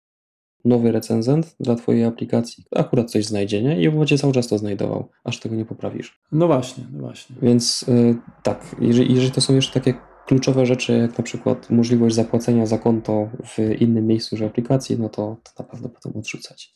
nowy 0.65 0.91
recenzent 0.91 1.55
dla 1.59 1.75
Twojej 1.75 2.03
aplikacji, 2.03 2.63
akurat 2.75 3.11
coś 3.11 3.25
znajdzie, 3.25 3.63
nie? 3.63 3.81
I 3.81 3.91
będzie 3.91 4.17
cały 4.17 4.33
czas 4.33 4.47
to 4.47 4.57
znajdował, 4.57 5.09
aż 5.23 5.39
tego 5.39 5.55
nie 5.55 5.65
poprawisz. 5.65 6.21
No 6.31 6.47
właśnie, 6.47 6.83
no 6.91 6.99
właśnie. 6.99 7.35
Więc 7.41 7.85
yy, 7.87 8.17
tak, 8.43 8.75
jeżeli, 8.81 9.13
jeżeli 9.13 9.31
to 9.31 9.41
są 9.41 9.55
jeszcze 9.55 9.73
takie 9.73 9.93
kluczowe 10.25 10.65
rzeczy, 10.65 10.97
jak 10.97 11.17
na 11.17 11.23
przykład 11.23 11.69
możliwość 11.69 12.15
zapłacenia 12.15 12.65
za 12.65 12.77
konto 12.77 13.29
w 13.43 13.81
innym 13.81 14.07
miejscu 14.07 14.35
niż 14.35 14.41
aplikacji, 14.41 14.99
no 14.99 15.09
to, 15.09 15.37
to 15.43 15.63
na 15.63 15.69
pewno 15.69 15.89
potem 15.89 16.17
odrzucać. 16.17 16.73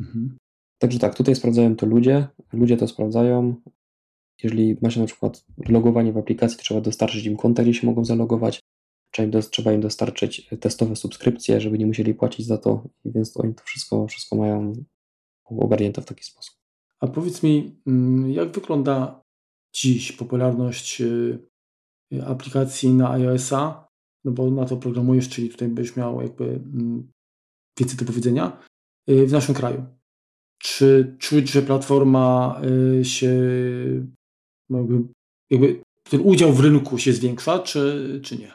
Mhm. 0.00 0.38
Także 0.78 0.98
tak, 0.98 1.14
tutaj 1.14 1.34
sprawdzają 1.34 1.76
to 1.76 1.86
ludzie, 1.86 2.28
ludzie 2.52 2.76
to 2.76 2.88
sprawdzają. 2.88 3.54
Jeżeli 4.42 4.76
macie 4.82 5.00
na 5.00 5.06
przykład 5.06 5.44
logowanie 5.68 6.12
w 6.12 6.18
aplikacji, 6.18 6.58
to 6.58 6.62
trzeba 6.62 6.80
dostarczyć 6.80 7.26
im 7.26 7.36
konta, 7.36 7.62
gdzie 7.62 7.74
się 7.74 7.86
mogą 7.86 8.04
zalogować 8.04 8.60
trzeba 9.50 9.72
im 9.72 9.80
dostarczyć 9.80 10.48
testowe 10.60 10.96
subskrypcje, 10.96 11.60
żeby 11.60 11.78
nie 11.78 11.86
musieli 11.86 12.14
płacić 12.14 12.46
za 12.46 12.58
to, 12.58 12.88
więc 13.04 13.36
oni 13.36 13.54
to 13.54 13.62
wszystko, 13.64 14.06
wszystko 14.06 14.36
mają 14.36 14.72
ogarnięte 15.44 16.02
w 16.02 16.04
taki 16.04 16.24
sposób. 16.24 16.56
A 17.00 17.06
powiedz 17.06 17.42
mi, 17.42 17.76
mm, 17.86 18.30
jak 18.30 18.50
wygląda 18.50 19.22
dziś 19.74 20.12
popularność 20.12 21.00
y, 21.00 21.38
aplikacji 22.26 22.94
na 22.94 23.10
iOS-a? 23.10 23.88
No 24.24 24.32
bo 24.32 24.50
na 24.50 24.64
to 24.64 24.76
programujesz, 24.76 25.28
czyli 25.28 25.48
tutaj 25.48 25.68
byś 25.68 25.96
miał 25.96 26.22
jakby 26.22 26.44
mm, 26.44 27.12
więcej 27.78 27.98
do 27.98 28.04
powiedzenia 28.04 28.60
y, 29.10 29.26
w 29.26 29.32
naszym 29.32 29.54
kraju. 29.54 29.84
Czy 30.58 31.16
czuć, 31.18 31.50
że 31.50 31.62
platforma 31.62 32.60
y, 33.00 33.04
się 33.04 33.32
no 34.70 34.78
jakby, 34.78 35.02
jakby 35.50 35.82
ten 36.10 36.20
udział 36.20 36.52
w 36.52 36.60
rynku 36.60 36.98
się 36.98 37.12
zwiększa, 37.12 37.58
czy, 37.58 38.20
czy 38.24 38.38
nie? 38.38 38.52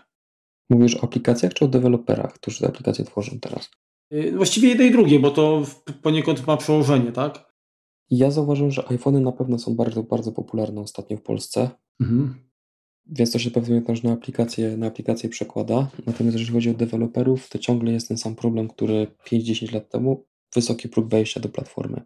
Mówisz 0.70 0.96
o 0.96 1.04
aplikacjach 1.04 1.54
czy 1.54 1.66
o 1.66 1.68
deweloperach, 1.68 2.34
którzy 2.34 2.60
te 2.60 2.68
aplikacje 2.68 3.06
tworzą 3.06 3.40
teraz? 3.40 3.70
Y, 4.14 4.32
właściwie 4.36 4.70
jedno 4.70 4.84
i 4.86 4.92
drugie, 4.92 5.20
bo 5.20 5.32
to 5.32 5.64
poniekąd 6.02 6.48
ma 6.48 6.58
przełożenie, 6.58 7.12
tak? 7.12 7.54
Ja 8.10 8.32
zauważyłem, 8.32 8.72
że 8.72 8.90
iPhony 8.90 9.20
na 9.20 9.32
pewno 9.32 9.60
są 9.60 9.76
bardzo, 9.76 10.04
bardzo 10.04 10.32
popularne 10.32 10.82
ostatnio 10.82 11.18
w 11.18 11.22
Polsce. 11.22 11.70
Mhm. 12.02 12.36
Więc 13.06 13.32
to 13.32 13.40
się 13.40 13.52
pewnie 13.52 13.82
też 13.82 14.04
na 14.04 14.12
aplikacje, 14.12 14.78
na 14.78 14.88
aplikacje 14.88 15.30
przekłada. 15.30 15.90
Natomiast 16.06 16.38
jeżeli 16.38 16.54
chodzi 16.54 16.70
o 16.70 16.74
deweloperów, 16.74 17.50
to 17.50 17.60
ciągle 17.60 17.92
jest 17.92 18.08
ten 18.08 18.18
sam 18.18 18.36
problem, 18.36 18.68
który 18.68 19.08
5-10 19.26 19.74
lat 19.74 19.90
temu, 19.90 20.26
wysoki 20.56 20.90
próg 20.90 21.08
wejścia 21.08 21.40
do 21.40 21.50
platformy. 21.50 22.02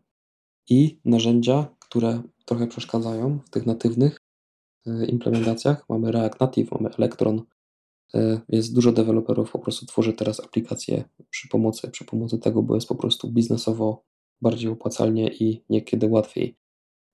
I 0.70 1.00
narzędzia, 1.06 1.76
które 1.80 2.22
trochę 2.46 2.68
przeszkadzają 2.68 3.40
w 3.46 3.50
tych 3.50 3.66
natywnych 3.66 4.22
y, 4.88 5.06
implementacjach. 5.06 5.86
Mamy 5.90 6.12
React 6.12 6.40
Native, 6.40 6.72
mamy 6.72 6.90
Electron, 6.98 7.44
E, 8.16 8.42
więc 8.50 8.72
dużo 8.72 8.92
deweloperów 8.92 9.52
po 9.52 9.60
prostu 9.60 9.86
tworzy 9.86 10.14
teraz 10.14 10.40
aplikacje 10.40 11.04
przy 11.30 11.48
pomocy, 11.48 11.92
przy 11.92 12.06
pomocy 12.06 12.40
tego, 12.40 12.64
bo 12.64 12.76
jest 12.76 12.88
po 12.88 12.96
prostu 12.96 13.32
biznesowo 13.32 14.04
bardziej 14.42 14.70
opłacalnie 14.70 15.28
i 15.28 15.64
niekiedy 15.70 16.08
łatwiej. 16.08 16.58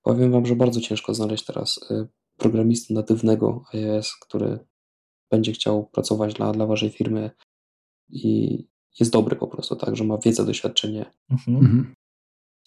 Powiem 0.04 0.32
Wam, 0.32 0.46
że 0.46 0.56
bardzo 0.56 0.82
ciężko 0.82 1.14
znaleźć 1.14 1.46
teraz 1.46 1.80
e, 1.92 2.08
programistę 2.44 2.94
natywnego 2.94 3.64
iOS, 3.74 4.16
który 4.16 4.60
będzie 5.32 5.52
chciał 5.52 5.86
pracować 5.86 6.34
dla, 6.34 6.52
dla 6.52 6.66
Waszej 6.66 6.90
firmy 6.90 7.32
i 8.10 8.64
jest 9.00 9.12
dobry 9.12 9.36
po 9.36 9.48
prostu, 9.48 9.76
tak, 9.76 9.96
że 9.96 10.04
ma 10.04 10.18
wiedzę, 10.18 10.46
doświadczenie 10.46 11.06
mhm. 11.30 11.58
mhm. 11.58 11.94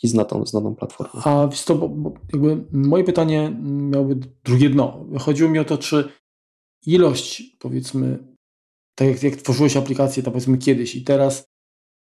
i 0.03 0.09
zna 0.09 0.24
tą, 0.24 0.47
zna 0.47 0.61
tą 0.61 0.74
platformę. 0.74 1.22
A 1.24 1.49
to, 1.66 1.74
bo, 1.74 1.89
bo 1.89 2.14
jakby 2.33 2.64
moje 2.72 3.05
pytanie 3.05 3.57
miałoby 3.62 4.16
drugie 4.45 4.70
dno. 4.70 5.07
Chodziło 5.18 5.51
mi 5.51 5.59
o 5.59 5.64
to, 5.64 5.79
czy 5.79 6.09
ilość, 6.87 7.57
powiedzmy, 7.59 8.18
tak 8.95 9.09
jak, 9.09 9.22
jak 9.22 9.37
tworzyłeś 9.37 9.77
aplikację, 9.77 10.22
to 10.22 10.31
powiedzmy 10.31 10.59
kiedyś 10.59 10.97
i 10.97 11.05
teraz, 11.05 11.45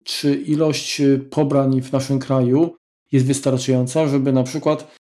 czy 0.03 0.35
ilość 0.35 1.01
pobrań 1.29 1.81
w 1.81 1.91
naszym 1.91 2.19
kraju 2.19 2.75
jest 3.11 3.25
wystarczająca, 3.25 4.07
żeby 4.07 4.33
na 4.33 4.43
przykład 4.43 4.98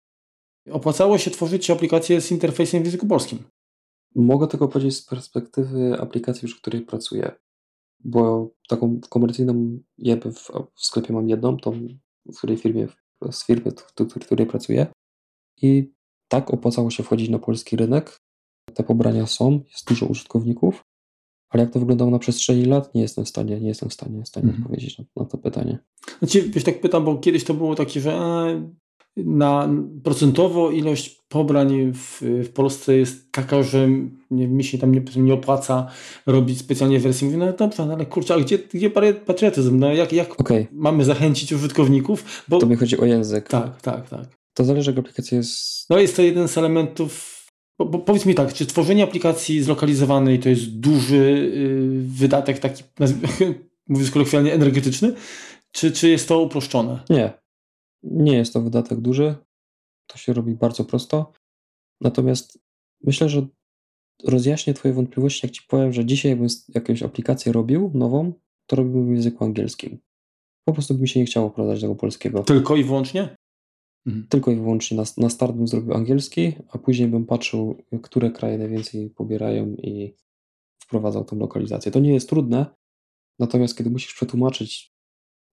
opłacało 0.71 1.17
się 1.17 1.31
tworzyć 1.31 1.69
aplikację 1.69 2.21
z 2.21 2.31
interfejsem 2.31 2.81
w 2.81 2.85
języku 2.85 3.07
polskim? 3.07 3.39
Mogę 4.15 4.47
tego 4.47 4.67
powiedzieć 4.67 4.95
z 4.95 5.05
perspektywy 5.05 5.97
aplikacji, 5.99 6.47
w 6.47 6.61
której 6.61 6.81
pracuję, 6.81 7.31
bo 7.99 8.51
taką 8.69 8.99
komercyjną 9.09 9.79
ja 9.97 10.15
w, 10.15 10.51
w 10.75 10.85
sklepie 10.85 11.13
mam 11.13 11.29
jedną, 11.29 11.57
tą, 11.57 11.87
w 12.25 12.37
której 12.37 12.57
firmie, 12.57 12.87
z 13.31 13.45
firmy, 13.45 13.71
w, 13.71 14.03
w 14.13 14.25
której 14.25 14.47
pracuję 14.47 14.87
i 15.61 15.91
tak 16.27 16.53
opłacało 16.53 16.91
się 16.91 17.03
wchodzić 17.03 17.29
na 17.29 17.39
polski 17.39 17.75
rynek, 17.75 18.19
te 18.73 18.83
pobrania 18.83 19.27
są, 19.27 19.61
jest 19.71 19.87
dużo 19.87 20.05
użytkowników, 20.05 20.83
ale 21.49 21.63
jak 21.63 21.73
to 21.73 21.79
wyglądało 21.79 22.11
na 22.11 22.19
przestrzeni 22.19 22.65
lat, 22.65 22.95
nie 22.95 23.01
jestem 23.01 23.25
w 23.25 23.29
stanie, 23.29 23.59
nie 23.59 23.67
jestem 23.67 23.89
w 23.89 23.93
stanie, 23.93 24.23
w 24.23 24.27
stanie 24.27 24.45
mhm. 24.45 24.63
odpowiedzieć 24.63 24.97
na, 24.97 25.05
na, 25.15 25.25
to 25.25 25.37
pytanie. 25.37 25.79
Znaczy, 26.19 26.41
wiesz, 26.41 26.63
tak 26.63 26.81
pytam, 26.81 27.05
bo 27.05 27.17
kiedyś 27.17 27.43
to 27.43 27.53
było 27.53 27.75
takie, 27.75 28.01
że 28.01 28.11
e, 28.13 28.69
na 29.17 29.69
procentowo 30.03 30.71
ilość 30.71 31.21
pobrań 31.29 31.91
w, 31.93 32.21
w 32.21 32.49
Polsce 32.49 32.97
jest 32.97 33.31
taka, 33.31 33.63
że 33.63 33.87
nie, 34.31 34.47
mi 34.47 34.63
się 34.63 34.77
tam 34.77 34.91
nie, 34.91 35.01
nie 35.15 35.33
opłaca 35.33 35.87
robić 36.25 36.59
specjalnie 36.59 36.99
wersji. 36.99 37.25
Mówię, 37.25 37.37
no 37.37 37.53
dobrze, 37.53 37.85
no 37.85 37.93
ale 37.93 38.05
kurczę, 38.05 38.33
a 38.33 38.39
gdzie, 38.39 38.57
gdzie 38.57 38.89
patriotyzm? 39.25 39.79
No 39.79 39.93
jak, 39.93 40.13
jak 40.13 40.41
okay. 40.41 40.67
mamy 40.71 41.05
zachęcić 41.05 41.53
użytkowników? 41.53 42.43
Bo... 42.47 42.59
To 42.59 42.65
mi 42.65 42.75
chodzi 42.75 42.97
o 42.99 43.05
język. 43.05 43.47
Tak, 43.47 43.81
tak, 43.81 44.09
tak. 44.09 44.25
To 44.53 44.65
zależy, 44.65 44.91
jak 44.91 44.99
aplikacja 44.99 45.37
jest... 45.37 45.89
No 45.89 45.99
jest 45.99 46.15
to 46.15 46.21
jeden 46.21 46.47
z 46.47 46.57
elementów 46.57 47.37
bo, 47.79 47.85
bo 47.85 47.99
powiedz 47.99 48.25
mi 48.25 48.35
tak, 48.35 48.53
czy 48.53 48.65
tworzenie 48.65 49.03
aplikacji 49.03 49.63
zlokalizowanej 49.63 50.39
to 50.39 50.49
jest 50.49 50.79
duży 50.79 51.51
yy, 51.55 52.01
wydatek, 52.01 52.59
taki, 52.59 52.83
mówiąc 53.89 54.11
kolokwialnie, 54.11 54.53
energetyczny, 54.53 55.13
czy, 55.71 55.91
czy 55.91 56.09
jest 56.09 56.27
to 56.27 56.41
uproszczone? 56.41 56.99
Nie. 57.09 57.33
Nie 58.03 58.37
jest 58.37 58.53
to 58.53 58.61
wydatek 58.61 58.99
duży. 58.99 59.35
To 60.07 60.17
się 60.17 60.33
robi 60.33 60.53
bardzo 60.53 60.85
prosto. 60.85 61.31
Natomiast 62.01 62.59
myślę, 63.03 63.29
że 63.29 63.47
rozjaśnię 64.23 64.73
Twoje 64.73 64.93
wątpliwości, 64.93 65.45
jak 65.45 65.53
Ci 65.53 65.61
powiem, 65.67 65.93
że 65.93 66.05
dzisiaj 66.05 66.29
jakbym 66.29 66.47
jakąś 66.75 67.03
aplikację 67.03 67.51
robił, 67.51 67.91
nową, 67.93 68.33
to 68.67 68.75
robiłbym 68.75 69.07
w 69.07 69.15
języku 69.15 69.45
angielskim. 69.45 69.99
Po 70.65 70.73
prostu 70.73 70.93
by 70.93 71.01
mi 71.01 71.07
się 71.07 71.19
nie 71.19 71.25
chciało 71.25 71.49
wprowadzać 71.49 71.81
tego 71.81 71.95
polskiego. 71.95 72.43
Tylko 72.43 72.75
i 72.75 72.83
wyłącznie? 72.83 73.35
Mhm. 74.05 74.27
Tylko 74.27 74.51
i 74.51 74.55
wyłącznie 74.55 74.97
na, 74.97 75.03
na 75.17 75.29
start 75.29 75.55
bym 75.55 75.67
zrobił 75.67 75.93
angielski, 75.93 76.53
a 76.69 76.77
później 76.77 77.07
bym 77.07 77.25
patrzył, 77.25 77.83
które 78.01 78.31
kraje 78.31 78.57
najwięcej 78.57 79.09
pobierają 79.09 79.67
i 79.67 80.15
wprowadzał 80.81 81.25
tą 81.25 81.39
lokalizację. 81.39 81.91
To 81.91 81.99
nie 81.99 82.13
jest 82.13 82.29
trudne, 82.29 82.65
natomiast 83.39 83.77
kiedy 83.77 83.89
musisz 83.89 84.13
przetłumaczyć 84.13 84.96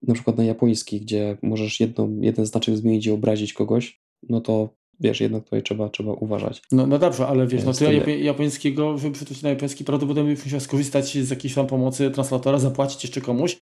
na 0.07 0.13
przykład 0.13 0.37
na 0.37 0.43
japoński, 0.43 1.01
gdzie 1.01 1.37
możesz 1.41 1.79
jedną, 1.79 2.19
jeden 2.21 2.45
znaczek 2.45 2.77
zmienić 2.77 3.05
i 3.05 3.11
obrazić 3.11 3.53
kogoś, 3.53 4.01
no 4.29 4.41
to 4.41 4.69
wiesz, 4.99 5.21
jednak 5.21 5.43
tutaj 5.43 5.63
trzeba, 5.63 5.89
trzeba 5.89 6.13
uważać. 6.13 6.61
No, 6.71 6.87
no 6.87 6.99
dobrze, 6.99 7.27
ale 7.27 7.47
wiesz, 7.47 7.63
no 7.63 7.73
to 7.73 7.91
ja 7.91 8.15
japońskiego, 8.15 8.97
żeby 8.97 9.13
przetłumaczyć 9.13 9.43
na 9.43 9.49
japoński, 9.49 9.83
prawdopodobnie 9.83 10.35
musiał 10.43 10.59
skorzystać 10.59 11.17
z 11.17 11.29
jakiejś 11.29 11.53
tam 11.53 11.67
pomocy 11.67 12.11
translatora, 12.11 12.59
zapłacić 12.59 13.03
jeszcze 13.03 13.21
komuś. 13.21 13.57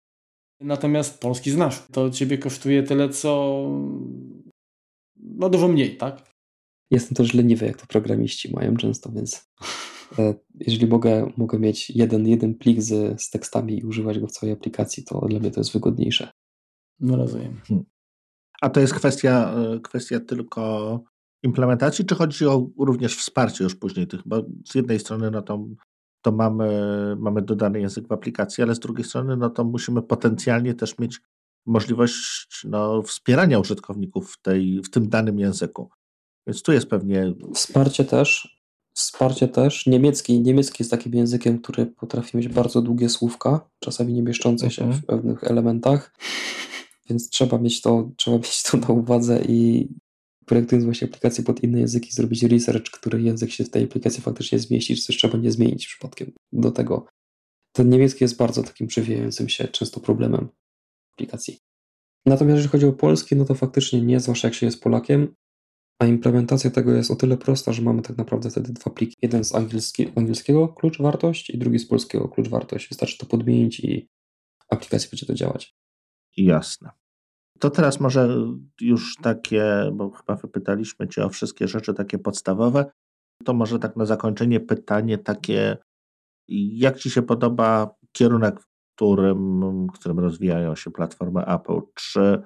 Natomiast 0.62 1.20
polski 1.20 1.52
znasz. 1.52 1.84
To 1.92 2.10
ciebie 2.10 2.38
kosztuje 2.38 2.84
tyle, 2.84 3.10
co 3.10 3.64
no 5.16 5.50
dużo 5.50 5.68
mniej, 5.68 5.98
tak? 5.98 6.34
Jestem 6.92 7.16
też 7.16 7.34
leniwy, 7.34 7.66
jak 7.66 7.78
to 7.78 7.88
programiści 7.88 8.54
mają 8.54 8.78
często, 8.78 9.12
więc 9.12 9.36
e, 9.36 9.66
jeżeli 10.55 10.88
mogę, 10.88 11.32
mogę 11.38 11.60
mieć 11.60 11.89
jeden, 11.89 12.28
jeden 12.28 12.55
plik 12.55 12.82
z, 12.82 13.22
z 13.22 13.30
tekstami 13.30 13.80
i 13.80 13.84
używać 13.84 14.20
go 14.20 14.28
w 14.28 14.32
całej 14.32 14.53
aplikacji, 14.53 15.03
to 15.03 15.28
dla 15.28 15.39
mnie 15.39 15.51
to 15.51 15.60
jest 15.60 15.74
wygodniejsze. 15.74 16.32
No 16.99 17.18
rozumiem. 17.18 17.62
Hmm. 17.68 17.86
A 18.62 18.70
to 18.70 18.80
jest 18.80 18.93
kwestia, 18.93 19.53
e, 19.53 19.80
kwestia 19.80 20.20
tylko 20.20 20.99
implementacji, 21.43 22.05
czy 22.05 22.16
chodzi 22.16 22.45
o 22.45 22.68
również 22.80 23.16
wsparcie 23.16 23.64
już 23.64 23.76
później 23.76 24.07
tych, 24.07 24.22
bo 24.26 24.45
z 24.66 24.76
jednej 24.76 24.99
strony 24.99 25.32
no 25.32 25.41
to, 25.41 25.66
to 26.22 26.32
mamy, 26.32 26.70
mamy 27.20 27.41
dodany 27.41 27.80
język 27.82 28.07
w 28.07 28.12
aplikacji, 28.12 28.64
ale 28.64 28.76
z 28.76 28.80
drugiej 28.80 29.03
strony 29.05 29.38
no 29.38 29.49
to 29.49 29.64
musimy 29.64 30.01
potencjalnie 30.01 30.74
też 30.74 30.99
mieć 30.99 31.22
możliwość 31.66 32.62
no, 32.64 33.01
wspierania 33.01 33.60
użytkowników 33.60 34.32
w, 34.32 34.41
tej, 34.41 34.82
w 34.82 34.89
tym 34.89 35.10
danym 35.10 35.39
języku. 35.39 35.89
Więc 36.47 36.62
tu 36.62 36.72
jest 36.72 36.89
pewnie. 36.89 37.34
Wsparcie 37.53 38.05
też. 38.05 38.59
Wsparcie 39.00 39.47
też. 39.47 39.86
Niemiecki, 39.86 40.41
niemiecki 40.41 40.76
jest 40.80 40.91
takim 40.91 41.14
językiem, 41.14 41.60
który 41.60 41.86
potrafi 41.86 42.38
mieć 42.38 42.47
bardzo 42.47 42.82
długie 42.82 43.10
słówka, 43.10 43.70
czasami 43.80 44.14
nie 44.14 44.22
mieszczące 44.24 44.72
się 44.72 44.84
Mhm. 44.84 45.02
w 45.02 45.06
pewnych 45.06 45.43
elementach, 45.43 46.14
więc 47.10 47.30
trzeba 47.30 47.58
mieć 47.58 47.82
to, 47.82 48.12
trzeba 48.18 48.38
mieć 48.38 48.64
to 48.64 48.78
na 48.78 48.88
uwadze 48.88 49.41
i 49.47 49.88
projektując 50.45 50.86
właśnie 50.86 51.08
aplikacje 51.08 51.43
pod 51.43 51.64
inne 51.64 51.80
języki, 51.80 52.12
zrobić 52.12 52.43
research, 52.43 52.91
który 52.91 53.22
język 53.22 53.52
się 53.52 53.64
w 53.64 53.70
tej 53.70 53.84
aplikacji 53.84 54.22
faktycznie 54.24 54.60
zmieści, 54.60 54.95
czy 54.95 55.02
coś 55.02 55.18
trzeba 55.18 55.38
nie 55.38 55.52
zmienić 55.52 55.88
przypadkiem 55.88 56.32
do 56.52 56.72
tego. 56.72 57.06
Ten 57.72 57.89
niemiecki 57.89 58.24
jest 58.24 58.38
bardzo 58.38 58.64
takim 58.64 58.88
przewijającym 58.88 59.50
się 59.50 59.68
często 59.68 60.00
problemem 60.00 60.47
aplikacji. 61.14 61.58
Natomiast 62.26 62.56
jeżeli 62.56 62.72
chodzi 62.72 62.86
o 62.86 62.93
polski, 62.93 63.36
no 63.36 63.45
to 63.45 63.56
faktycznie 63.56 64.02
nie, 64.02 64.20
zwłaszcza 64.20 64.47
jak 64.47 64.56
się 64.56 64.66
jest 64.66 64.82
Polakiem, 64.82 65.36
a 66.00 66.06
implementacja 66.06 66.72
tego 66.72 66.91
jest 66.91 67.12
o 67.12 67.16
tyle 67.16 67.38
prosta, 67.38 67.74
że 67.74 67.82
mamy 67.82 68.02
tak 68.02 68.18
naprawdę 68.18 68.50
wtedy 68.50 68.74
dwa 68.74 68.91
pliki. 68.91 69.16
Jeden 69.22 69.43
z 69.43 69.56
angielski, 69.56 70.12
angielskiego 70.16 70.68
klucz 70.68 71.02
wartość 71.02 71.50
i 71.50 71.58
drugi 71.58 71.80
z 71.80 71.88
polskiego 71.88 72.30
klucz 72.30 72.47
wartość. 72.47 72.89
Wystarczy 72.89 73.18
to 73.18 73.26
podmienić 73.26 73.80
i 73.80 74.08
aplikacja 74.70 75.10
będzie 75.12 75.26
to 75.26 75.34
działać. 75.34 75.76
Jasne. 76.38 76.89
To 77.60 77.70
teraz 77.70 78.00
może 78.00 78.38
już 78.82 79.16
takie, 79.16 79.91
bo 79.93 80.10
chyba 80.10 80.36
wypytaliśmy 80.36 81.08
Cię 81.08 81.26
o 81.26 81.30
wszystkie 81.30 81.68
rzeczy 81.68 81.93
takie 81.93 82.18
podstawowe, 82.18 82.91
to 83.43 83.54
może 83.54 83.80
tak 83.80 83.95
na 83.95 84.06
zakończenie 84.06 84.60
pytanie 84.60 85.18
takie, 85.18 85.78
jak 86.74 87.00
Ci 87.00 87.10
się 87.10 87.22
podoba 87.22 87.95
kierunek, 88.12 88.62
w 88.62 88.66
którym, 88.95 89.88
w 89.88 89.91
którym 89.91 90.20
rozwijają 90.20 90.76
się 90.76 90.91
platformy 90.91 91.45
Apple? 91.45 91.82
Czy, 91.93 92.41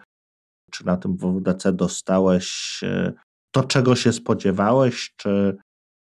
czy 0.71 0.85
na 0.85 0.97
tym 0.97 1.17
WWDC 1.17 1.73
dostałeś 1.73 2.79
e, 2.83 3.13
to, 3.53 3.63
czego 3.63 3.95
się 3.95 4.13
spodziewałeś, 4.13 5.13
czy, 5.17 5.57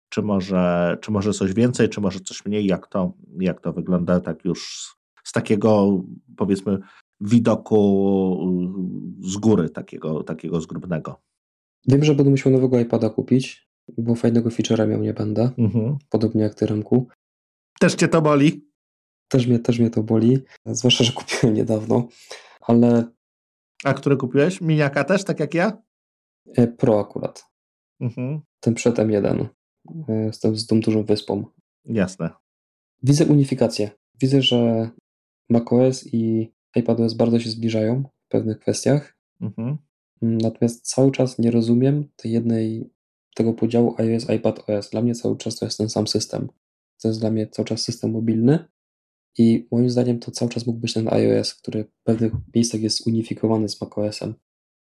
czy, 0.10 0.22
może, 0.22 0.98
czy 1.02 1.12
może 1.12 1.34
coś 1.34 1.54
więcej, 1.54 1.89
czy 1.89 2.02
może 2.02 2.20
coś 2.20 2.46
mniej? 2.46 2.66
Jak 2.66 2.88
to, 2.88 3.14
jak 3.39 3.62
to 3.62 3.74
wygląda 3.74 4.20
tak 4.20 4.46
już 4.46 4.89
z, 5.24 5.32
takiego, 5.32 6.02
powiedzmy, 6.38 6.80
widoku 7.22 8.38
z 9.24 9.38
góry, 9.38 9.70
takiego, 9.70 10.24
takiego 10.24 10.62
zgrubnego? 10.62 11.22
Wiem, 11.88 12.04
że 12.04 12.16
będę 12.16 12.30
musiał 12.32 12.52
nowego 12.52 12.80
iPada 12.80 13.10
kupić, 13.10 13.70
bo 13.98 14.16
fajnego 14.16 14.50
feature'a 14.50 14.88
miał 14.88 15.02
nie 15.02 15.14
będę, 15.14 15.50
Mhm. 15.58 15.98
podobnie 16.10 16.42
jak 16.42 16.56
ty 16.56 16.66
Remku. 16.66 17.08
Też 17.80 17.96
Cię 17.96 18.08
to 18.08 18.22
boli? 18.22 18.68
Też 19.28 19.48
mnie, 19.48 19.60
też 19.60 19.80
mnie 19.80 19.89
to 19.89 20.04
boli, 20.04 20.39
zwłaszcza, 20.66 21.04
że 21.04 21.12
kupiłem 21.12 21.56
niedawno, 21.56 22.08
ale 22.62 23.04
A 23.84 23.94
który 23.94 24.18
kupiłeś? 24.18 24.62
Miniaka 24.62 25.04
też, 25.04 25.24
tak 25.24 25.39
jak 25.39 25.54
ja? 25.54 25.78
E, 26.58 26.68
Pro 26.68 27.00
akurat, 27.00 27.46
Mhm. 28.00 28.42
ten 28.60 28.74
przed 28.74 28.96
M1, 28.96 29.46
e, 30.10 30.34
z 30.34 30.68
tą, 30.68 30.80
dużą 30.80 31.04
wyspą. 31.04 31.46
Jasne. 31.86 32.30
Widzę 33.04 33.26
unifikację. 33.26 33.92
Widzę, 34.22 34.42
że 34.42 34.89
macOS 35.50 36.14
i 36.14 36.52
iPadOS 36.76 37.14
bardzo 37.14 37.39
się 37.39 37.50
zbliżają 37.50 38.04
w 38.04 38.28
pewnych 38.28 38.60
kwestiach, 38.60 39.18
Mhm. 39.42 39.78
natomiast 40.22 40.88
cały 40.88 41.12
czas 41.12 41.39
nie 41.39 41.52
rozumiem 41.52 42.10
tej 42.16 42.32
jednej, 42.32 42.89
tego 43.36 43.54
podziału 43.54 43.96
iOS, 43.98 44.30
iPadOS. 44.30 44.89
Dla 44.89 45.02
mnie 45.02 45.16
cały 45.16 45.38
czas 45.38 45.56
to 45.56 45.66
jest 45.66 45.78
ten 45.78 45.89
sam 45.89 46.08
system. 46.08 46.50
To 47.02 47.08
jest 47.08 47.20
dla 47.20 47.32
mnie 47.32 47.48
cały 47.48 47.66
czas 47.66 47.82
system 47.82 48.12
mobilny 48.12 48.66
i 49.38 49.68
moim 49.72 49.89
zdaniem 49.89 50.20
to 50.20 50.32
cały 50.32 50.52
czas 50.52 50.68
mógł 50.68 50.80
być 50.80 50.94
ten 50.94 51.14
iOS, 51.14 51.54
który 51.54 51.84
w 51.84 52.04
pewnych 52.04 52.34
miejscach 52.56 52.82
jest 52.82 53.08
unifikowany 53.08 53.70
z 53.70 53.82
macOSem. 53.82 54.34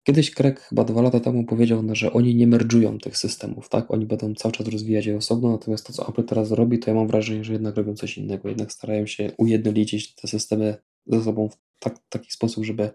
Kiedyś 0.05 0.30
Craig 0.30 0.61
chyba 0.61 0.84
dwa 0.84 1.03
lata 1.03 1.20
temu 1.20 1.44
powiedział, 1.44 1.82
no, 1.82 1.94
że 1.94 2.12
oni 2.12 2.34
nie 2.34 2.46
merdżują 2.46 2.98
tych 2.98 3.16
systemów, 3.16 3.68
tak? 3.68 3.90
Oni 3.90 4.07
będą 4.07 4.34
cały 4.34 4.53
czas 4.53 4.68
rozwijać 4.68 5.07
je 5.07 5.16
osobno, 5.16 5.50
natomiast 5.50 5.86
to, 5.86 5.92
co 5.92 6.09
Apple 6.09 6.24
teraz 6.24 6.50
robi, 6.50 6.78
to 6.78 6.90
ja 6.90 6.94
mam 6.94 7.07
wrażenie, 7.07 7.44
że 7.44 7.53
jednak 7.53 7.76
robią 7.76 7.94
coś 7.94 8.18
innego. 8.18 8.48
Jednak 8.48 8.72
starają 8.72 9.07
się 9.07 9.32
ujednolicić 9.38 10.14
te 10.14 10.28
systemy 10.28 10.76
ze 11.07 11.24
sobą 11.24 11.48
w 11.48 11.57
tak, 11.78 11.98
taki 12.09 12.30
sposób, 12.30 12.64
żeby 12.64 12.90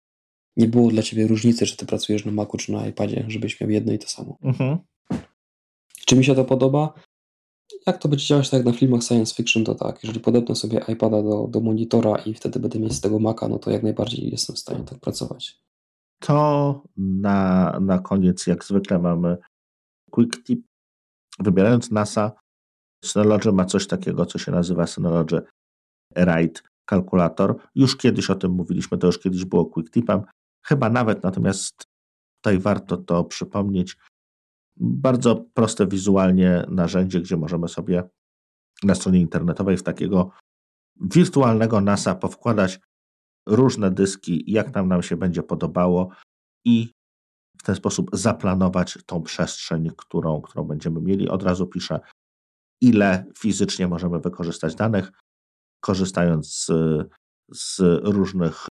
nie 0.58 0.68
było 0.68 0.90
dla 0.90 1.04
ciebie 1.04 1.28
różnicy, 1.28 1.66
czy 1.66 1.78
ty 1.78 1.86
pracujesz 1.86 2.26
na 2.26 2.32
Macu, 2.32 2.58
czy 2.58 2.72
na 2.72 2.88
iPadzie, 2.88 3.26
żebyś 3.28 3.62
miał 3.62 3.70
jedno 3.70 3.94
i 3.94 4.00
to 4.00 4.08
samo. 4.08 4.38
Mhm. 4.42 4.78
Czy 6.06 6.16
mi 6.16 6.26
się 6.26 6.36
to 6.36 6.46
podoba? 6.46 6.94
Jak 7.88 7.98
to 7.98 8.10
będzie 8.10 8.26
działać 8.26 8.50
tak 8.50 8.58
jak 8.58 8.66
na 8.66 8.74
filmach 8.74 9.04
science 9.04 9.36
fiction, 9.36 9.64
to 9.64 9.76
tak. 9.76 10.04
Jeżeli 10.04 10.20
podepnę 10.20 10.56
sobie 10.56 10.82
iPada 10.88 11.24
do, 11.24 11.48
do 11.48 11.60
monitora 11.62 12.16
i 12.16 12.34
wtedy 12.34 12.60
będę 12.60 12.80
mieć 12.80 12.94
z 12.94 13.02
tego 13.02 13.20
Maca, 13.20 13.48
no 13.48 13.60
to 13.60 13.72
jak 13.72 13.84
najbardziej 13.84 14.30
jestem 14.32 14.56
w 14.56 14.60
stanie 14.60 14.84
tak 14.84 15.00
pracować. 15.00 15.67
To 16.20 16.84
na, 16.98 17.72
na 17.80 18.00
koniec, 18.00 18.48
jak 18.48 18.64
zwykle, 18.64 19.00
mamy 19.00 19.38
quick 20.12 20.44
tip. 20.44 20.66
Wybierając 21.40 21.92
NASA, 21.92 22.32
Synology 23.06 23.52
ma 23.52 23.66
coś 23.66 23.88
takiego, 23.88 24.26
co 24.26 24.40
się 24.40 24.52
nazywa 24.52 24.88
Synology 24.88 25.42
Write 26.16 26.62
Calculator. 26.90 27.56
Już 27.76 27.98
kiedyś 27.98 28.30
o 28.30 28.36
tym 28.36 28.52
mówiliśmy, 28.52 28.98
to 28.98 29.08
już 29.08 29.20
kiedyś 29.20 29.46
było 29.46 29.66
quick 29.66 29.92
tipem. 29.92 30.22
Chyba 30.66 30.90
nawet, 30.90 31.24
natomiast 31.24 31.84
tutaj 32.42 32.60
warto 32.60 32.98
to 32.98 33.24
przypomnieć. 33.24 33.98
Bardzo 34.78 35.36
proste 35.54 35.88
wizualnie 35.88 36.66
narzędzie, 36.70 37.22
gdzie 37.22 37.38
możemy 37.38 37.68
sobie 37.68 38.04
na 38.84 38.96
stronie 38.96 39.20
internetowej 39.20 39.78
w 39.78 39.84
takiego 39.84 40.32
wirtualnego 41.02 41.82
NASA 41.82 42.16
powkładać 42.16 42.80
różne 43.48 43.92
dyski, 43.92 44.52
jak 44.52 44.76
nam, 44.76 44.88
nam 44.88 45.04
się 45.04 45.18
będzie 45.18 45.44
podobało 45.44 46.10
i 46.66 46.92
w 47.58 47.64
ten 47.64 47.76
sposób 47.76 48.10
zaplanować 48.14 48.98
tą 49.06 49.22
przestrzeń, 49.22 49.90
którą, 49.98 50.42
którą 50.42 50.64
będziemy 50.64 51.02
mieli. 51.02 51.30
Od 51.30 51.44
razu 51.44 51.68
piszę, 51.68 52.00
ile 52.82 53.26
fizycznie 53.38 53.88
możemy 53.88 54.20
wykorzystać 54.20 54.76
danych, 54.76 55.12
korzystając 55.80 56.54
z, 56.54 56.68
z 57.52 57.80
różnych 58.04 58.68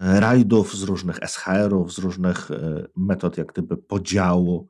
rajdów, 0.00 0.76
z 0.76 0.82
różnych 0.82 1.16
SHR-ów, 1.16 1.92
z 1.92 1.98
różnych 1.98 2.50
e, 2.50 2.86
metod 2.96 3.38
jak 3.38 3.52
gdyby 3.52 3.76
podziału, 3.76 4.68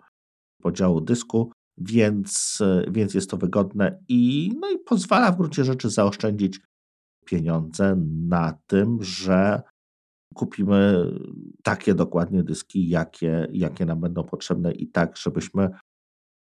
podziału 0.62 1.01
dysku, 1.01 1.53
więc, 1.78 2.59
e, 2.61 2.91
więc 2.91 3.14
jest 3.14 3.30
to 3.30 3.36
wygodne 3.36 4.03
i, 4.09 4.53
no 4.61 4.70
i 4.70 4.78
pozwala 4.78 5.32
w 5.32 5.36
gruncie 5.36 5.64
rzeczy 5.64 5.91
zaoszczędzić 5.91 6.61
pieniądze 7.29 7.97
na 8.29 8.59
tym, 8.66 9.03
że 9.03 9.62
kupimy 10.35 11.12
takie 11.62 11.95
dokładnie 11.95 12.43
dyski, 12.43 12.89
jakie, 12.89 13.49
jakie 13.53 13.87
nam 13.87 14.01
będą 14.01 14.24
potrzebne 14.24 14.72
i 14.72 14.89
tak, 14.89 15.16
żebyśmy 15.16 15.70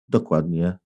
dokładnie 0.09 0.77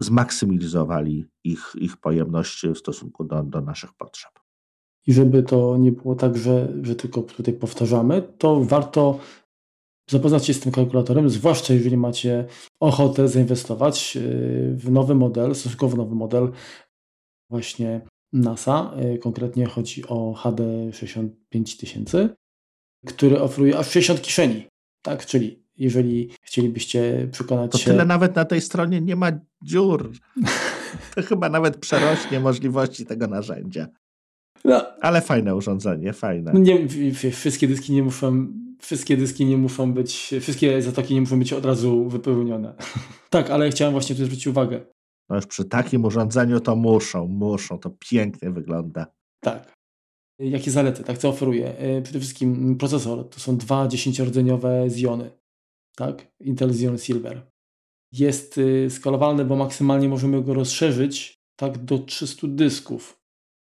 zmaksymalizowali 0.00 1.26
ich, 1.44 1.72
ich 1.74 1.96
pojemność 1.96 2.66
w 2.66 2.78
stosunku 2.78 3.24
do, 3.24 3.42
do 3.42 3.60
naszych 3.60 3.92
potrzeb. 3.92 4.32
I 5.06 5.12
żeby 5.12 5.42
to 5.42 5.76
nie 5.76 5.92
było 5.92 6.14
tak, 6.14 6.36
że, 6.36 6.72
że 6.82 6.96
tylko 6.96 7.22
tutaj 7.22 7.54
powtarzamy, 7.54 8.22
to 8.38 8.64
warto 8.64 9.18
zapoznać 10.10 10.46
się 10.46 10.54
z 10.54 10.60
tym 10.60 10.72
kalkulatorem, 10.72 11.30
zwłaszcza 11.30 11.74
jeżeli 11.74 11.96
macie 11.96 12.46
ochotę 12.80 13.28
zainwestować 13.28 14.16
yy, 14.16 14.76
w 14.76 14.90
nowy 14.90 15.14
model, 15.14 15.54
stosunkowo 15.54 15.96
nowy 15.96 16.14
model 16.14 16.52
właśnie 17.50 18.00
NASA. 18.32 18.94
Yy, 19.02 19.18
konkretnie 19.18 19.66
chodzi 19.66 20.08
o 20.08 20.34
HD 20.34 20.92
65000, 20.92 22.28
który 23.06 23.40
oferuje 23.40 23.78
aż 23.78 23.90
60 23.90 24.22
kieszeni. 24.22 24.66
Tak, 25.02 25.26
czyli 25.26 25.62
jeżeli 25.76 26.30
chcielibyście 26.42 27.28
przekonać 27.32 27.72
To 27.72 27.78
się... 27.78 27.90
tyle 27.90 28.04
nawet 28.04 28.36
na 28.36 28.44
tej 28.44 28.60
stronie 28.60 29.00
nie 29.00 29.16
ma 29.16 29.32
dziur. 29.62 30.10
To 31.14 31.22
chyba 31.22 31.48
nawet 31.48 31.76
przerośnie 31.76 32.40
możliwości 32.40 33.06
tego 33.06 33.26
narzędzia. 33.26 33.86
No, 34.64 34.86
Ale 35.00 35.20
fajne 35.20 35.56
urządzenie, 35.56 36.12
fajne. 36.12 36.52
No 36.54 36.60
nie, 36.60 36.88
wszystkie 37.32 37.68
dyski 37.68 37.92
nie 37.92 38.02
muszą, 38.02 38.46
wszystkie 38.78 39.16
dyski 39.16 39.46
nie 39.46 39.56
muszą 39.56 39.92
być, 39.92 40.34
wszystkie 40.40 40.82
zatoki 40.82 41.14
nie 41.14 41.20
muszą 41.20 41.38
być 41.38 41.52
od 41.52 41.64
razu 41.64 42.08
wypełnione. 42.08 42.74
tak, 43.30 43.50
ale 43.50 43.70
chciałem 43.70 43.92
właśnie 43.92 44.16
tu 44.16 44.24
zwrócić 44.24 44.46
uwagę. 44.46 44.80
No 45.28 45.36
już 45.36 45.46
przy 45.46 45.64
takim 45.64 46.04
urządzeniu 46.04 46.60
to 46.60 46.76
muszą, 46.76 47.26
muszą, 47.28 47.78
to 47.78 47.90
pięknie 47.90 48.50
wygląda. 48.50 49.06
Tak. 49.40 49.72
Jakie 50.38 50.70
zalety, 50.70 51.04
tak, 51.04 51.18
co 51.18 51.28
oferuje? 51.28 51.78
E, 51.78 52.02
Przede 52.02 52.18
wszystkim 52.18 52.76
procesor, 52.78 53.28
to 53.28 53.40
są 53.40 53.56
dwa 53.56 53.88
dziesięciordzeniowe 53.88 54.82
Xeony, 54.84 55.30
tak, 55.96 56.32
Intel 56.40 56.70
Xeon 56.70 56.98
Silver. 56.98 57.50
Jest 58.12 58.58
y, 58.58 58.90
skalowalny, 58.90 59.44
bo 59.44 59.56
maksymalnie 59.56 60.08
możemy 60.08 60.42
go 60.42 60.54
rozszerzyć, 60.54 61.34
tak, 61.56 61.78
do 61.84 61.98
300 61.98 62.46
dysków. 62.48 63.20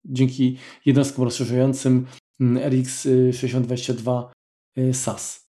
Dzięki 0.06 0.58
jednostkom 0.86 1.24
rozszerzającym 1.26 2.06
RX 2.70 3.08
622 3.32 4.32
y, 4.78 4.94
SAS. 4.94 5.46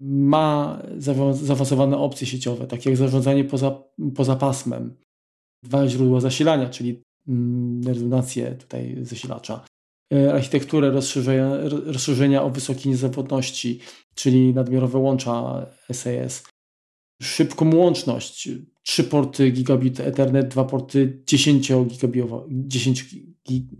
Ma 0.00 0.82
zaawa- 0.98 1.32
zaawansowane 1.34 1.96
opcje 1.98 2.26
sieciowe, 2.26 2.66
takie 2.66 2.90
jak 2.90 2.96
zarządzanie 2.96 3.44
poza, 3.44 3.82
poza 4.14 4.36
pasmem, 4.36 4.96
dwa 5.68 5.88
źródła 5.88 6.20
zasilania, 6.20 6.70
czyli 6.70 7.02
mm, 7.28 7.82
redundację 7.86 8.54
tutaj 8.54 8.96
zasilacza, 9.02 9.64
E, 10.14 10.34
architekturę 10.34 10.90
rozszerzenia, 10.90 11.56
rozszerzenia 11.68 12.42
o 12.42 12.50
wysokiej 12.50 12.92
niezawodności, 12.92 13.80
czyli 14.14 14.54
nadmiarowe 14.54 14.98
łącza 14.98 15.66
SAS, 15.92 16.44
szybką 17.22 17.76
łączność, 17.76 18.48
trzy 18.82 19.04
porty 19.04 19.50
gigabit 19.50 20.00
Ethernet, 20.00 20.48
dwa 20.48 20.64
porty 20.64 21.22
10 21.26 21.72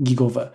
gigowe, 0.02 0.50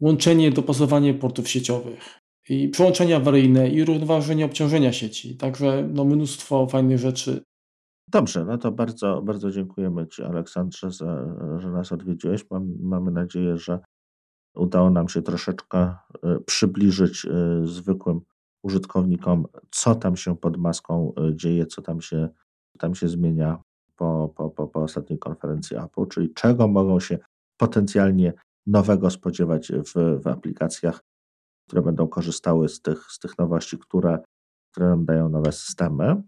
łączenie, 0.00 0.50
dopasowanie 0.50 1.14
portów 1.14 1.48
sieciowych 1.48 2.18
i 2.48 2.68
przyłączenia 2.68 3.16
awaryjne 3.16 3.68
i 3.68 3.84
równoważenie 3.84 4.44
obciążenia 4.44 4.92
sieci. 4.92 5.36
Także 5.36 5.88
no, 5.92 6.04
mnóstwo 6.04 6.66
fajnych 6.66 6.98
rzeczy. 6.98 7.42
Dobrze, 8.10 8.44
no 8.44 8.58
to 8.58 8.72
bardzo, 8.72 9.22
bardzo 9.22 9.50
dziękujemy 9.50 10.06
Ci, 10.06 10.22
Aleksandrze, 10.22 10.90
za, 10.90 11.24
że 11.58 11.70
nas 11.70 11.92
odwiedziłeś. 11.92 12.50
Mam, 12.50 12.74
mamy 12.80 13.10
nadzieję, 13.10 13.56
że 13.56 13.80
udało 14.54 14.90
nam 14.90 15.08
się 15.08 15.22
troszeczkę 15.22 15.78
e, 15.78 15.96
przybliżyć 16.46 17.26
e, 17.26 17.30
zwykłym 17.66 18.20
użytkownikom, 18.62 19.46
co 19.70 19.94
tam 19.94 20.16
się 20.16 20.36
pod 20.36 20.56
maską 20.56 21.12
e, 21.14 21.36
dzieje, 21.36 21.66
co 21.66 21.82
tam 21.82 22.00
się, 22.00 22.28
tam 22.78 22.94
się 22.94 23.08
zmienia 23.08 23.62
po, 23.96 24.32
po, 24.36 24.50
po, 24.50 24.68
po 24.68 24.82
ostatniej 24.82 25.18
konferencji 25.18 25.76
Apple, 25.76 26.06
czyli 26.06 26.34
czego 26.34 26.68
mogą 26.68 27.00
się 27.00 27.18
potencjalnie 27.56 28.32
nowego 28.66 29.10
spodziewać 29.10 29.72
w, 29.72 30.20
w 30.22 30.26
aplikacjach, 30.26 31.00
które 31.66 31.82
będą 31.82 32.08
korzystały 32.08 32.68
z 32.68 32.82
tych, 32.82 33.12
z 33.12 33.18
tych 33.18 33.38
nowości, 33.38 33.78
które, 33.78 34.18
które 34.70 34.88
nam 34.88 35.04
dają 35.04 35.28
nowe 35.28 35.52
systemy. 35.52 36.22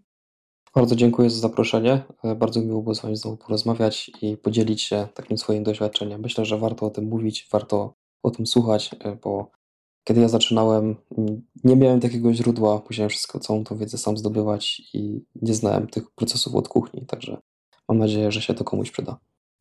Bardzo 0.75 0.95
dziękuję 0.95 1.29
za 1.29 1.39
zaproszenie. 1.39 2.03
Bardzo 2.35 2.61
miło 2.61 2.81
było 2.81 2.95
z 2.95 3.01
Wami 3.01 3.15
znowu 3.15 3.37
porozmawiać 3.37 4.11
i 4.21 4.37
podzielić 4.37 4.81
się 4.81 5.07
takim 5.13 5.37
swoim 5.37 5.63
doświadczeniem. 5.63 6.21
Myślę, 6.21 6.45
że 6.45 6.57
warto 6.57 6.85
o 6.85 6.89
tym 6.89 7.05
mówić, 7.05 7.47
warto 7.51 7.93
o 8.23 8.31
tym 8.31 8.47
słuchać, 8.47 8.91
bo 9.23 9.51
kiedy 10.03 10.21
ja 10.21 10.27
zaczynałem, 10.27 10.95
nie 11.63 11.75
miałem 11.75 11.99
takiego 11.99 12.33
źródła, 12.33 12.81
musiałem 12.89 13.09
wszystko, 13.09 13.39
całą 13.39 13.63
tą 13.63 13.77
wiedzę 13.77 13.97
sam 13.97 14.17
zdobywać 14.17 14.81
i 14.93 15.25
nie 15.41 15.53
znałem 15.53 15.87
tych 15.87 16.11
procesów 16.11 16.55
od 16.55 16.67
kuchni, 16.67 17.05
także 17.05 17.37
mam 17.89 17.97
nadzieję, 17.97 18.31
że 18.31 18.41
się 18.41 18.53
to 18.53 18.63
komuś 18.63 18.91
przyda. 18.91 19.17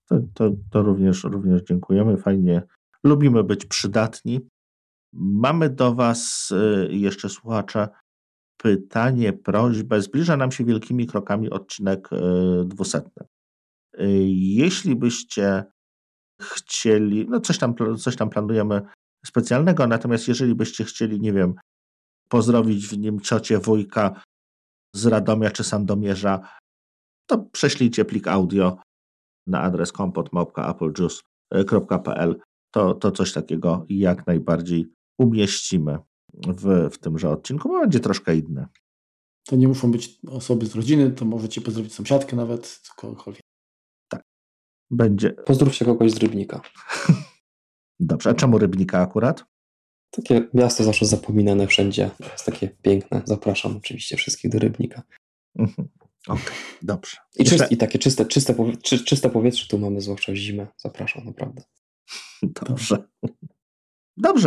To, 0.09 0.17
to, 0.35 0.51
to 0.71 0.83
również, 0.83 1.25
również 1.25 1.63
dziękujemy. 1.63 2.17
Fajnie. 2.17 2.63
Lubimy 3.05 3.45
być 3.45 3.67
przydatni. 3.67 4.41
Mamy 5.13 5.71
do 5.71 5.95
Was 5.95 6.51
y, 6.51 6.89
jeszcze 6.93 7.29
słuchacze 7.29 7.89
pytanie, 8.63 9.33
prośbę. 9.33 10.03
Zbliża 10.03 10.37
nam 10.37 10.53
się 10.53 10.65
wielkimi 10.65 11.07
krokami 11.07 11.51
odcinek 11.51 12.13
y, 12.13 12.17
dwusetny. 12.65 13.27
Y, 14.01 14.07
jeśli 14.31 14.97
byście 14.97 15.65
chcieli, 16.43 17.29
no 17.29 17.41
coś 17.41 17.59
tam, 17.59 17.75
coś 17.99 18.17
tam 18.17 18.31
planujemy 18.31 18.83
specjalnego, 19.27 19.87
natomiast 19.87 20.29
jeżeli 20.29 20.55
byście 20.55 20.85
chcieli, 20.85 21.21
nie 21.21 21.33
wiem, 21.33 21.55
pozdrowić 22.29 22.87
w 22.87 22.99
nim 22.99 23.21
ciocie, 23.21 23.59
wujka 23.59 24.23
z 24.95 25.07
Radomia 25.07 25.51
czy 25.51 25.65
Sandomierza, 25.65 26.49
to 27.27 27.39
prześlijcie 27.39 28.05
plik 28.05 28.29
audio 28.29 28.79
na 29.47 29.61
adres 29.61 29.93
kompot.applejuice.pl. 29.93 32.41
To, 32.75 32.95
to 32.95 33.11
coś 33.11 33.33
takiego 33.33 33.87
jak 33.89 34.27
najbardziej 34.27 34.87
umieścimy 35.19 35.99
w, 36.35 36.91
w 36.93 36.99
tymże 36.99 37.31
odcinku, 37.31 37.69
bo 37.69 37.81
będzie 37.81 38.01
troszkę 38.01 38.37
inne. 38.37 38.69
To 39.45 39.57
nie 39.57 39.69
muszą 39.69 39.93
być 39.93 40.19
osoby 40.29 40.67
z 40.67 40.75
rodziny, 40.75 41.11
to 41.11 41.25
możecie 41.25 41.61
pozdrowić 41.61 41.95
sąsiadkę 41.95 42.37
nawet, 42.37 42.81
kogokolwiek. 42.97 43.43
Tak. 44.09 44.23
Będzie. 44.91 45.31
Pozdrówcie 45.31 45.85
kogoś 45.85 46.13
z 46.13 46.17
Rybnika. 46.17 46.61
Dobrze, 48.01 48.31
a 48.31 48.35
czemu 48.35 48.59
Rybnika 48.59 48.99
akurat? 49.01 49.45
Takie 50.11 50.49
miasto 50.55 50.85
zawsze 50.85 51.07
zapominane 51.07 51.67
wszędzie. 51.67 52.11
Jest 52.33 52.47
takie 52.47 52.69
piękne. 52.69 53.23
Zapraszam 53.25 53.77
oczywiście 53.77 54.17
wszystkich 54.17 54.51
do 54.51 54.59
Rybnika. 54.59 55.03
Mhm. 55.59 55.89
Okej, 56.29 56.45
okay, 56.45 56.57
dobrze. 56.83 57.17
I, 57.39 57.45
Jeszcze... 57.45 57.69
I 57.71 57.77
takie 57.77 57.99
czyste, 57.99 58.27
czyste, 58.27 58.55
czy, 58.83 59.05
czyste 59.05 59.31
powietrze 59.31 59.69
tu 59.69 59.79
mamy, 59.79 60.01
zwłaszcza 60.01 60.33
w 60.33 60.37
zimę. 60.37 60.67
Zapraszam, 60.77 61.25
naprawdę. 61.25 61.63
Dobrze. 62.43 62.97
Dobrze, 62.97 63.09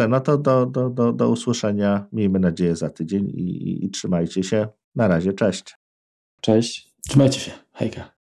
no 0.10 0.20
to 0.20 0.38
do, 0.38 0.66
do, 0.66 0.90
do, 0.90 1.14
do 1.14 1.30
usłyszenia. 1.30 2.06
Miejmy 2.12 2.40
nadzieję 2.40 2.76
za 2.76 2.90
tydzień 2.90 3.30
i, 3.30 3.42
i, 3.42 3.86
i 3.86 3.90
trzymajcie 3.90 4.44
się. 4.44 4.68
Na 4.96 5.08
razie, 5.08 5.34
cześć. 5.34 5.78
Cześć. 6.42 6.94
Trzymajcie 7.08 7.40
się. 7.40 7.52
Hejka. 7.74 8.14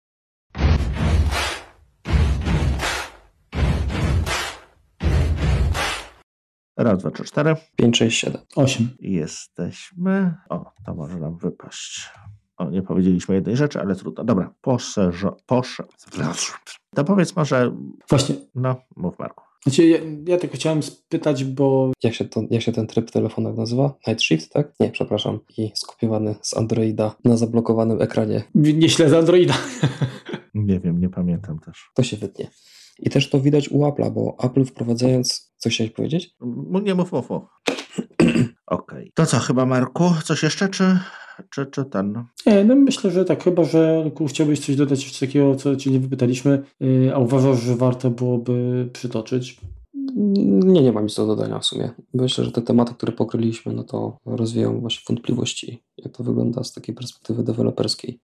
Raz, 6.77 6.99
dwa, 6.99 7.11
trzy, 7.11 7.25
cztery. 7.25 7.57
Pięć, 7.77 7.99
sześć, 7.99 8.19
siedem. 8.19 8.43
Osiem. 8.57 8.89
Jesteśmy. 9.01 10.35
O, 10.49 10.73
to 10.87 10.95
może 10.95 11.19
nam 11.19 11.37
wypaść. 11.37 12.11
O, 12.57 12.71
nie 12.71 12.83
powiedzieliśmy 12.83 13.35
jednej 13.35 13.57
rzeczy, 13.57 13.81
ale 13.81 13.95
trudno. 13.95 14.25
Dobra, 14.25 14.55
poszerzo, 14.61 15.37
posze. 15.47 15.85
To 16.95 17.05
powiedz 17.05 17.37
może. 17.37 17.73
Właśnie. 18.09 18.35
No, 18.55 18.77
mów 18.97 19.19
Marku. 19.19 19.50
Znaczy, 19.63 19.87
ja, 19.87 19.99
ja 20.27 20.39
tylko 20.39 20.57
chciałem 20.57 20.83
spytać, 20.83 21.45
bo. 21.45 21.93
Jak 22.03 22.15
się, 22.15 22.25
to, 22.25 22.43
jak 22.51 22.63
się 22.63 22.73
ten 22.73 22.87
tryb 22.87 23.09
w 23.09 23.13
telefonach 23.13 23.57
nazywa? 23.57 23.95
Night 24.07 24.23
Shift, 24.23 24.53
tak? 24.53 24.73
Nie, 24.81 24.91
przepraszam. 24.91 25.41
I 25.59 25.73
skopiowany 25.75 26.35
z 26.43 26.57
Androida 26.57 27.15
na 27.25 27.37
zablokowanym 27.37 28.03
ekranie. 28.03 28.43
Nie 28.55 28.89
śledzę 28.89 29.19
Androida. 29.19 29.55
Nie 30.55 30.81
wiem, 30.81 31.01
nie 31.01 31.09
pamiętam 31.09 31.59
też. 31.59 31.91
To 31.95 32.03
się 32.03 32.17
wytnie. 32.17 32.51
I 32.99 33.11
też 33.11 33.31
to 33.31 33.41
widać 33.41 33.69
u 33.69 33.79
Apple'a, 33.79 34.11
bo 34.11 34.37
Apple 34.43 34.65
wprowadzając. 34.65 35.53
Coś 35.57 35.75
chciałeś 35.75 35.93
powiedzieć? 35.93 36.35
Nie 36.83 36.95
mów, 36.95 37.13
mów, 37.13 37.31
mów. 37.31 37.43
Okej. 38.21 38.55
Okay. 38.67 39.11
To 39.15 39.27
co, 39.27 39.39
chyba 39.39 39.67
Marku? 39.67 40.11
Coś 40.25 40.43
jeszcze, 40.43 40.69
czy, 40.69 40.99
czy, 41.51 41.67
czy 41.67 41.85
ten? 41.85 42.25
Nie, 42.47 42.65
no 42.65 42.77
myślę, 42.77 43.11
że 43.11 43.25
tak. 43.25 43.45
Chyba, 43.45 43.65
że 43.65 44.11
chciałbyś 44.29 44.61
coś 44.61 44.77
dodać 44.77 45.05
jeszcze 45.05 45.27
takiego, 45.27 45.57
co 45.57 45.77
Cię 45.77 45.91
nie 45.91 46.01
wypytaliśmy, 46.01 46.63
yy, 46.81 47.15
a 47.15 47.19
uważasz, 47.19 47.63
że 47.63 47.77
warto 47.77 48.11
byłoby 48.11 48.89
przytoczyć? 48.93 49.61
Nie, 50.17 50.83
nie 50.83 50.93
mam 50.93 51.05
nic 51.05 51.15
do 51.15 51.27
dodania 51.27 51.59
w 51.59 51.67
sumie. 51.67 51.91
Myślę, 52.15 52.45
że 52.45 52.53
te 52.53 52.63
tematy, 52.63 52.95
które 52.95 53.13
pokryliśmy, 53.13 53.73
no 53.73 53.85
to 53.85 54.19
rozwijają 54.27 54.81
właśnie 54.81 55.03
wątpliwości, 55.09 55.83
jak 55.99 56.17
to 56.17 56.25
wygląda 56.25 56.65
z 56.65 56.73
takiej 56.73 56.95
perspektywy 56.95 57.43
deweloperskiej. 57.43 58.21